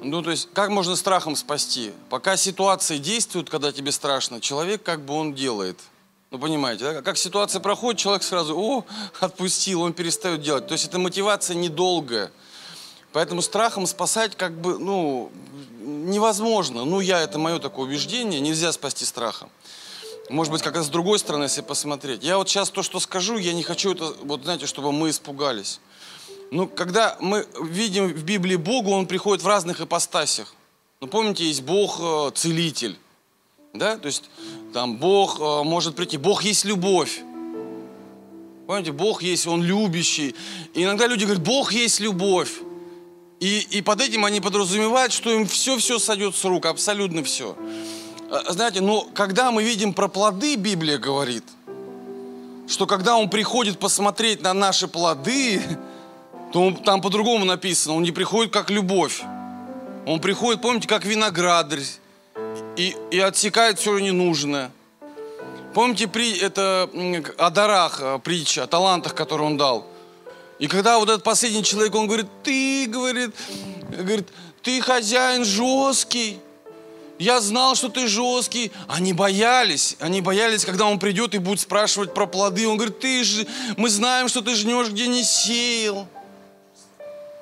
Ну, 0.00 0.22
то 0.22 0.30
есть, 0.30 0.48
как 0.54 0.70
можно 0.70 0.96
страхом 0.96 1.36
спасти? 1.36 1.92
Пока 2.08 2.38
ситуации 2.38 2.96
действуют, 2.96 3.50
когда 3.50 3.72
тебе 3.72 3.92
страшно, 3.92 4.40
человек 4.40 4.82
как 4.82 5.04
бы 5.04 5.12
он 5.12 5.34
делает. 5.34 5.78
Ну, 6.30 6.38
понимаете, 6.38 6.84
да? 6.84 7.02
Как 7.02 7.18
ситуация 7.18 7.60
проходит, 7.60 8.00
человек 8.00 8.22
сразу, 8.22 8.56
о, 8.58 8.86
отпустил, 9.20 9.82
он 9.82 9.92
перестает 9.92 10.40
делать. 10.40 10.66
То 10.66 10.72
есть, 10.72 10.86
это 10.86 10.98
мотивация 10.98 11.56
недолгая. 11.56 12.30
Поэтому 13.12 13.42
страхом 13.42 13.86
спасать 13.86 14.34
как 14.34 14.58
бы, 14.58 14.78
ну, 14.78 15.30
невозможно. 15.86 16.84
Ну, 16.84 17.00
я, 17.00 17.20
это 17.20 17.38
мое 17.38 17.58
такое 17.58 17.86
убеждение, 17.86 18.40
нельзя 18.40 18.72
спасти 18.72 19.04
страхом. 19.04 19.48
Может 20.28 20.52
быть, 20.52 20.62
как 20.62 20.74
раз 20.74 20.86
с 20.86 20.88
другой 20.88 21.18
стороны, 21.18 21.44
если 21.44 21.60
посмотреть. 21.60 22.24
Я 22.24 22.36
вот 22.36 22.48
сейчас 22.48 22.70
то, 22.70 22.82
что 22.82 22.98
скажу, 22.98 23.38
я 23.38 23.52
не 23.52 23.62
хочу 23.62 23.92
это, 23.94 24.12
вот 24.22 24.42
знаете, 24.42 24.66
чтобы 24.66 24.90
мы 24.92 25.10
испугались. 25.10 25.80
Ну, 26.50 26.66
когда 26.66 27.16
мы 27.20 27.46
видим 27.62 28.08
в 28.08 28.24
Библии 28.24 28.56
Бога, 28.56 28.88
Он 28.88 29.06
приходит 29.06 29.42
в 29.42 29.46
разных 29.46 29.80
ипостасях. 29.80 30.54
Ну, 31.00 31.06
помните, 31.06 31.44
есть 31.44 31.62
Бог 31.62 32.00
э. 32.00 32.94
Да? 33.74 33.98
То 33.98 34.06
есть 34.06 34.24
там 34.72 34.96
Бог 34.96 35.38
э, 35.38 35.62
может 35.62 35.94
прийти. 35.94 36.16
Бог 36.16 36.42
есть 36.42 36.64
любовь. 36.64 37.20
Понимаете, 38.66 38.92
Бог 38.92 39.22
есть, 39.22 39.46
Он 39.46 39.62
любящий. 39.62 40.34
И 40.74 40.82
иногда 40.82 41.06
люди 41.06 41.24
говорят, 41.24 41.42
Бог 41.42 41.72
есть 41.72 42.00
любовь. 42.00 42.50
И, 43.40 43.66
и 43.70 43.82
под 43.82 44.00
этим 44.00 44.24
они 44.24 44.40
подразумевают, 44.40 45.12
что 45.12 45.30
им 45.30 45.46
все-все 45.46 45.98
сойдет 45.98 46.34
с 46.34 46.44
рук, 46.44 46.66
абсолютно 46.66 47.22
все. 47.22 47.56
А, 48.30 48.52
знаете, 48.52 48.80
но 48.80 49.02
когда 49.14 49.50
мы 49.50 49.62
видим 49.62 49.92
про 49.92 50.08
плоды, 50.08 50.56
Библия 50.56 50.98
говорит, 50.98 51.44
что 52.66 52.86
когда 52.86 53.16
Он 53.16 53.28
приходит 53.28 53.78
посмотреть 53.78 54.42
на 54.42 54.54
наши 54.54 54.88
плоды, 54.88 55.60
то 56.52 56.62
он, 56.62 56.76
там 56.76 57.00
по-другому 57.02 57.44
написано, 57.44 57.94
Он 57.94 58.02
не 58.02 58.12
приходит 58.12 58.52
как 58.52 58.70
любовь. 58.70 59.22
Он 60.06 60.20
приходит, 60.20 60.62
помните, 60.62 60.88
как 60.88 61.04
виноградарь, 61.04 61.82
и, 62.76 62.96
и 63.10 63.18
отсекает 63.18 63.78
все 63.78 63.98
ненужное. 63.98 64.70
Помните, 65.74 66.08
при, 66.08 66.38
это 66.38 66.88
о 67.36 67.50
дарах 67.50 67.98
э, 68.00 68.18
притча, 68.22 68.62
о 68.62 68.66
талантах, 68.66 69.14
которые 69.14 69.46
он 69.48 69.56
дал. 69.58 69.86
И 70.58 70.68
когда 70.68 70.98
вот 70.98 71.08
этот 71.08 71.22
последний 71.22 71.62
человек, 71.62 71.94
он 71.94 72.06
говорит, 72.06 72.26
ты, 72.42 72.86
говорит, 72.86 73.34
говорит, 73.90 74.28
ты 74.62 74.80
хозяин 74.80 75.44
жесткий. 75.44 76.38
Я 77.18 77.40
знал, 77.40 77.74
что 77.74 77.88
ты 77.88 78.08
жесткий. 78.08 78.72
Они 78.88 79.12
боялись. 79.12 79.96
Они 80.00 80.20
боялись, 80.20 80.64
когда 80.64 80.86
он 80.86 80.98
придет 80.98 81.34
и 81.34 81.38
будет 81.38 81.60
спрашивать 81.60 82.14
про 82.14 82.26
плоды. 82.26 82.66
Он 82.66 82.76
говорит, 82.76 82.98
ты 83.00 83.24
же, 83.24 83.46
мы 83.76 83.88
знаем, 83.88 84.28
что 84.28 84.40
ты 84.40 84.54
жнешь, 84.54 84.88
где 84.88 85.06
не 85.06 85.24
сеял. 85.24 86.06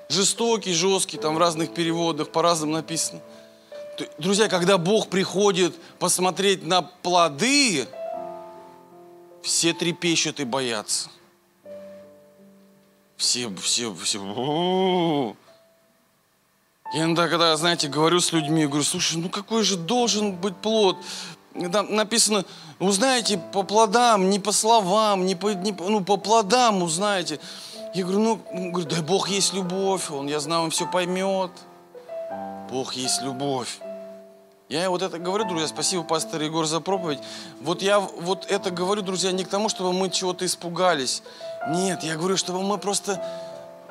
Жестокий, 0.08 0.72
жесткий, 0.74 1.16
там 1.16 1.34
в 1.34 1.38
разных 1.38 1.72
переводах 1.72 2.30
по-разному 2.30 2.74
написано. 2.74 3.20
Друзья, 4.18 4.48
когда 4.48 4.76
Бог 4.76 5.08
приходит 5.08 5.74
посмотреть 5.98 6.64
на 6.64 6.82
плоды, 6.82 7.86
все 9.42 9.72
трепещут 9.72 10.40
и 10.40 10.44
боятся. 10.44 11.10
Все, 13.24 13.50
все, 13.56 13.94
все. 13.94 15.34
Я 16.92 17.04
иногда, 17.04 17.26
когда, 17.26 17.56
знаете, 17.56 17.88
говорю 17.88 18.20
с 18.20 18.32
людьми, 18.32 18.66
говорю, 18.66 18.84
слушай, 18.84 19.16
ну 19.16 19.30
какой 19.30 19.62
же 19.64 19.78
должен 19.78 20.32
быть 20.32 20.54
плод? 20.54 20.98
Там 21.72 21.94
написано, 21.94 22.44
узнаете 22.78 23.38
по 23.38 23.62
плодам, 23.62 24.28
не 24.28 24.38
по 24.38 24.52
словам, 24.52 25.24
не 25.24 25.34
по, 25.34 25.54
не, 25.54 25.72
ну, 25.72 26.04
по 26.04 26.18
плодам 26.18 26.82
узнаете. 26.82 27.40
Я 27.94 28.02
говорю, 28.02 28.20
ну, 28.20 28.70
говорю, 28.70 28.86
да 28.90 29.00
Бог 29.00 29.30
есть 29.30 29.54
любовь, 29.54 30.10
Он, 30.10 30.26
я 30.26 30.38
знаю, 30.38 30.64
Он 30.64 30.70
все 30.70 30.86
поймет. 30.86 31.50
Бог 32.70 32.92
есть 32.92 33.22
любовь. 33.22 33.78
Я 34.74 34.90
вот 34.90 35.02
это 35.02 35.20
говорю, 35.20 35.44
друзья, 35.44 35.68
спасибо, 35.68 36.02
пастор 36.02 36.42
Егор, 36.42 36.66
за 36.66 36.80
проповедь. 36.80 37.20
Вот 37.60 37.80
я 37.80 38.00
вот 38.00 38.44
это 38.50 38.72
говорю, 38.72 39.02
друзья, 39.02 39.30
не 39.30 39.44
к 39.44 39.48
тому, 39.48 39.68
чтобы 39.68 39.92
мы 39.92 40.10
чего-то 40.10 40.44
испугались. 40.44 41.22
Нет, 41.68 42.02
я 42.02 42.16
говорю, 42.16 42.36
чтобы 42.36 42.60
мы 42.60 42.76
просто 42.76 43.24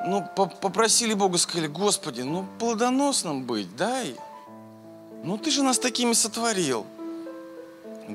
ну, 0.06 0.22
попросили 0.36 1.14
Бога, 1.14 1.38
сказали, 1.38 1.68
Господи, 1.68 2.20
ну, 2.20 2.44
плодоносным 2.58 3.44
быть, 3.44 3.74
дай. 3.76 4.14
Ну, 5.22 5.38
ты 5.38 5.50
же 5.50 5.62
нас 5.62 5.78
такими 5.78 6.12
сотворил. 6.12 6.84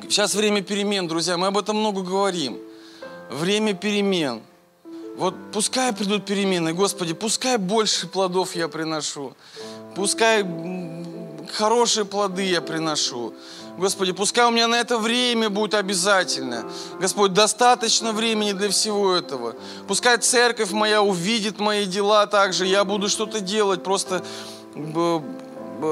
Сейчас 0.03 0.35
время 0.35 0.61
перемен, 0.61 1.07
друзья, 1.07 1.37
мы 1.37 1.47
об 1.47 1.57
этом 1.57 1.75
много 1.75 2.03
говорим. 2.03 2.59
Время 3.31 3.73
перемен. 3.73 4.43
Вот 5.17 5.33
пускай 5.51 5.91
придут 5.91 6.27
перемены, 6.27 6.73
Господи, 6.73 7.15
пускай 7.15 7.57
больше 7.57 8.05
плодов 8.05 8.55
я 8.55 8.67
приношу. 8.67 9.33
Пускай 9.95 10.43
хорошие 11.51 12.05
плоды 12.05 12.43
я 12.43 12.61
приношу. 12.61 13.33
Господи, 13.77 14.11
пускай 14.11 14.45
у 14.45 14.51
меня 14.51 14.67
на 14.67 14.75
это 14.75 14.97
время 14.97 15.49
будет 15.49 15.73
обязательно. 15.73 16.69
Господь, 16.99 17.31
достаточно 17.31 18.11
времени 18.11 18.51
для 18.51 18.69
всего 18.69 19.13
этого. 19.13 19.55
Пускай 19.87 20.17
церковь 20.17 20.71
моя 20.71 21.01
увидит 21.01 21.59
мои 21.59 21.85
дела 21.85 22.27
также. 22.27 22.65
Я 22.65 22.83
буду 22.83 23.07
что-то 23.07 23.39
делать. 23.39 23.81
Просто, 23.83 24.21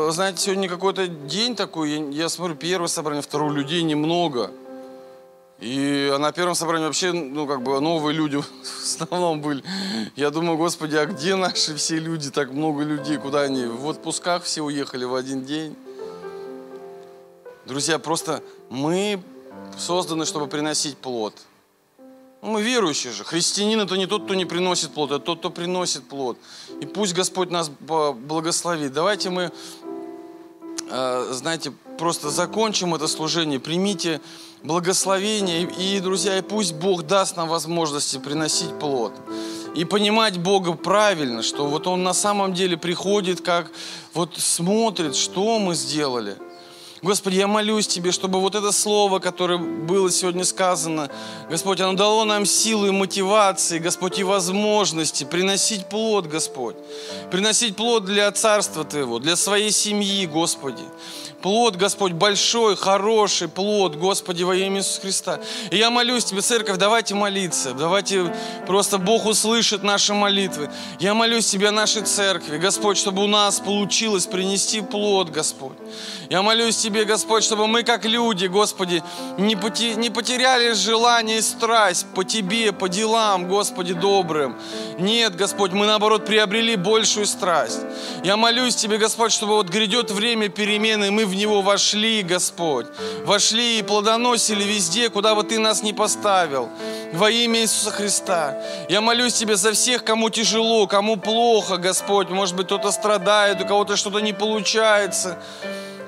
знаете, 0.10 0.38
сегодня 0.38 0.68
какой-то 0.68 1.08
день 1.08 1.56
такой. 1.56 1.92
Я, 1.92 2.24
я 2.24 2.30
смотрю, 2.30 2.56
первое 2.56 2.90
собрание, 2.90 3.22
второе 3.22 3.54
людей 3.54 3.84
немного. 3.84 4.52
И 5.60 6.16
на 6.20 6.32
первом 6.32 6.54
собрании 6.54 6.86
вообще, 6.86 7.12
ну, 7.12 7.48
как 7.48 7.64
бы 7.64 7.80
новые 7.82 8.16
люди 8.16 8.36
в 8.42 8.84
основном 8.84 9.42
были. 9.42 9.64
Я 10.16 10.30
думаю, 10.30 10.58
Господи, 10.58 10.96
а 10.96 11.06
где 11.06 11.36
наши 11.36 11.76
все 11.76 11.98
люди, 11.98 12.30
так 12.30 12.52
много 12.52 12.84
людей, 12.84 13.18
куда 13.18 13.42
они? 13.42 13.66
В 13.66 13.90
отпусках 13.90 14.44
все 14.44 14.62
уехали 14.62 15.04
в 15.06 15.16
один 15.16 15.46
день. 15.46 15.76
Друзья, 17.66 17.98
просто 17.98 18.44
мы 18.70 19.22
созданы, 19.78 20.26
чтобы 20.26 20.48
приносить 20.48 20.96
плод. 20.98 21.34
Ну, 22.44 22.52
мы 22.52 22.62
верующие 22.62 23.12
же. 23.12 23.24
Христианин 23.24 23.82
это 23.82 23.98
не 23.98 24.06
тот, 24.06 24.26
кто 24.26 24.36
не 24.36 24.46
приносит 24.46 24.92
плод, 24.92 25.12
а 25.12 25.20
тот, 25.20 25.40
кто 25.40 25.50
приносит 25.50 26.08
плод. 26.08 26.38
И 26.82 26.86
пусть 26.86 27.16
Господь 27.16 27.50
нас 27.50 27.70
благословит. 27.70 28.94
Давайте 28.94 29.32
мы, 29.32 29.52
э, 30.90 31.28
знаете, 31.32 31.74
просто 31.98 32.30
закончим 32.30 32.94
это 32.94 33.08
служение. 33.08 33.60
Примите 33.60 34.22
благословение. 34.64 35.64
И, 35.64 36.00
друзья, 36.00 36.38
и 36.38 36.42
пусть 36.42 36.74
Бог 36.74 37.04
даст 37.04 37.38
нам 37.38 37.48
возможности 37.48 38.18
приносить 38.18 38.78
плод. 38.80 39.14
И 39.76 39.86
понимать 39.86 40.40
Бога 40.40 40.74
правильно, 40.74 41.44
что 41.44 41.68
вот 41.68 41.88
Он 41.88 42.04
на 42.04 42.14
самом 42.14 42.54
деле 42.54 42.78
приходит, 42.78 43.42
как 43.42 43.72
вот 44.14 44.36
смотрит, 44.38 45.16
что 45.16 45.60
мы 45.60 45.76
сделали– 45.76 46.36
Господи, 47.04 47.36
я 47.36 47.48
молюсь 47.48 47.88
Тебе, 47.88 48.12
чтобы 48.12 48.40
вот 48.40 48.56
это 48.56 48.72
слово, 48.72 49.20
которое 49.20 49.60
было 49.60 50.10
сегодня 50.10 50.44
сказано, 50.44 51.10
Господь, 51.50 51.80
оно 51.80 51.94
дало 51.94 52.26
нам 52.26 52.46
силы 52.46 52.88
и 52.88 52.92
мотивации, 52.92 53.78
Господь, 53.78 54.18
и 54.18 54.24
возможности 54.24 55.24
приносить 55.24 55.88
плод, 55.90 56.26
Господь. 56.26 56.76
Приносить 57.30 57.76
плод 57.76 58.06
для 58.06 58.32
Царства 58.32 58.84
Твоего, 58.84 59.20
для 59.20 59.36
своей 59.36 59.72
семьи, 59.72 60.26
Господи. 60.26 60.84
Плод, 61.48 61.78
Господь, 61.78 62.12
большой, 62.12 62.76
хороший 62.76 63.48
плод, 63.48 63.96
Господи, 63.96 64.44
во 64.44 64.54
имя 64.54 64.80
Иисуса 64.80 65.00
Христа. 65.00 65.40
И 65.72 65.78
я 65.78 65.90
молюсь 65.90 66.26
Тебе, 66.26 66.42
церковь, 66.42 66.76
давайте 66.76 67.16
молиться, 67.16 67.72
давайте 67.72 68.36
просто 68.66 68.98
Бог 68.98 69.26
услышит 69.26 69.82
наши 69.82 70.14
молитвы. 70.14 70.70
Я 71.00 71.14
молюсь 71.14 71.48
Тебе 71.48 71.70
о 71.70 71.72
нашей 71.72 72.02
церкви, 72.02 72.58
Господь, 72.58 72.98
чтобы 72.98 73.24
у 73.24 73.28
нас 73.28 73.62
получилось 73.62 74.26
принести 74.26 74.82
плод, 74.82 75.30
Господь. 75.30 75.78
Я 76.30 76.42
молюсь 76.42 76.76
Тебе, 76.76 77.06
Господь, 77.06 77.46
чтобы 77.46 77.68
мы 77.68 77.84
как 77.84 78.04
люди, 78.04 78.48
Господи, 78.48 79.02
не, 79.38 79.56
потеряли 79.56 80.74
желание 80.74 81.38
и 81.38 81.42
страсть 81.42 82.08
по 82.14 82.26
Тебе, 82.26 82.74
по 82.74 82.90
делам, 82.90 83.48
Господи, 83.48 83.94
добрым. 83.94 84.58
Нет, 85.00 85.38
Господь, 85.38 85.72
мы 85.72 85.86
наоборот 85.86 86.26
приобрели 86.26 86.76
большую 86.76 87.26
страсть. 87.26 87.80
Я 88.26 88.36
молюсь 88.36 88.76
Тебе, 88.76 88.98
Господь, 88.98 89.32
чтобы 89.32 89.54
вот 89.54 89.70
грядет 89.70 90.12
время 90.12 90.50
перемены, 90.50 91.10
мы 91.10 91.26
в 91.26 91.37
него 91.38 91.62
вошли, 91.62 92.24
Господь. 92.24 92.88
Вошли 93.24 93.80
и 93.80 93.84
плодоносили 93.84 94.64
везде, 94.64 95.10
куда 95.10 95.36
бы 95.36 95.44
Ты 95.44 95.60
нас 95.60 95.84
не 95.84 95.94
поставил. 95.94 96.70
Во 97.14 97.32
имя 97.32 97.62
Иисуса 97.62 97.92
Христа. 97.92 98.62
Я 98.90 99.00
молюсь 99.02 99.34
Тебе 99.34 99.56
за 99.56 99.72
всех, 99.72 100.04
кому 100.04 100.30
тяжело, 100.30 100.88
кому 100.88 101.16
плохо, 101.18 101.78
Господь. 101.78 102.30
Может 102.30 102.56
быть, 102.56 102.66
кто-то 102.66 102.92
страдает, 102.92 103.62
у 103.62 103.66
кого-то 103.66 103.96
что-то 103.96 104.20
не 104.20 104.34
получается. 104.34 105.38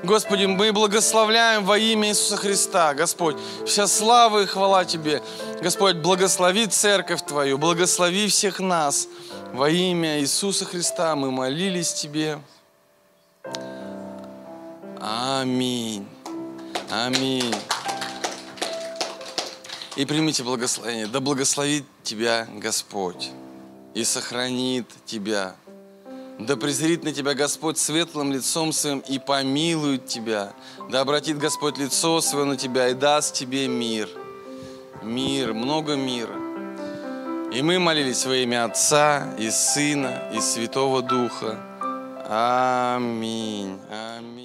Господи, 0.04 0.46
мы 0.46 0.72
благословляем 0.72 1.66
во 1.66 1.78
имя 1.78 2.10
Иисуса 2.10 2.38
Христа, 2.38 2.94
Господь. 2.94 3.36
Вся 3.66 3.86
слава 3.86 4.44
и 4.44 4.46
хвала 4.46 4.86
Тебе. 4.86 5.22
Господь, 5.62 5.98
благослови 5.98 6.68
церковь 6.68 7.22
Твою, 7.26 7.58
благослови 7.58 8.28
всех 8.28 8.60
нас. 8.60 9.08
Во 9.54 9.70
имя 9.70 10.20
Иисуса 10.20 10.64
Христа 10.64 11.16
мы 11.16 11.32
молились 11.32 11.94
Тебе. 11.94 12.40
Аминь. 15.02 16.08
Аминь. 16.92 17.56
И 19.96 20.06
примите 20.06 20.44
благословение. 20.44 21.08
Да 21.08 21.20
благословит 21.20 21.86
тебя 22.04 22.48
Господь 22.56 23.32
и 23.94 24.04
сохранит 24.04 24.86
тебя. 25.06 25.56
Да 26.40 26.56
презрит 26.56 27.04
на 27.04 27.12
тебя 27.12 27.34
Господь 27.34 27.78
светлым 27.78 28.32
лицом 28.32 28.72
своим 28.72 29.00
и 29.00 29.20
помилует 29.20 30.08
тебя. 30.08 30.54
Да 30.90 31.02
обратит 31.02 31.38
Господь 31.38 31.78
лицо 31.78 32.22
свое 32.22 32.46
на 32.46 32.56
тебя 32.56 32.90
и 32.90 32.94
даст 32.94 33.36
тебе 33.36 33.68
мир. 33.68 34.10
Мир, 35.04 35.54
много 35.54 35.96
мира. 35.96 36.36
И 37.54 37.62
мы 37.62 37.80
молились 37.80 38.26
во 38.26 38.36
имя 38.36 38.66
Отца 38.66 39.34
и 39.38 39.50
Сына 39.50 40.32
и 40.34 40.40
Святого 40.40 41.02
Духа. 41.02 41.58
Аминь. 42.30 43.80
Аминь. 43.90 44.39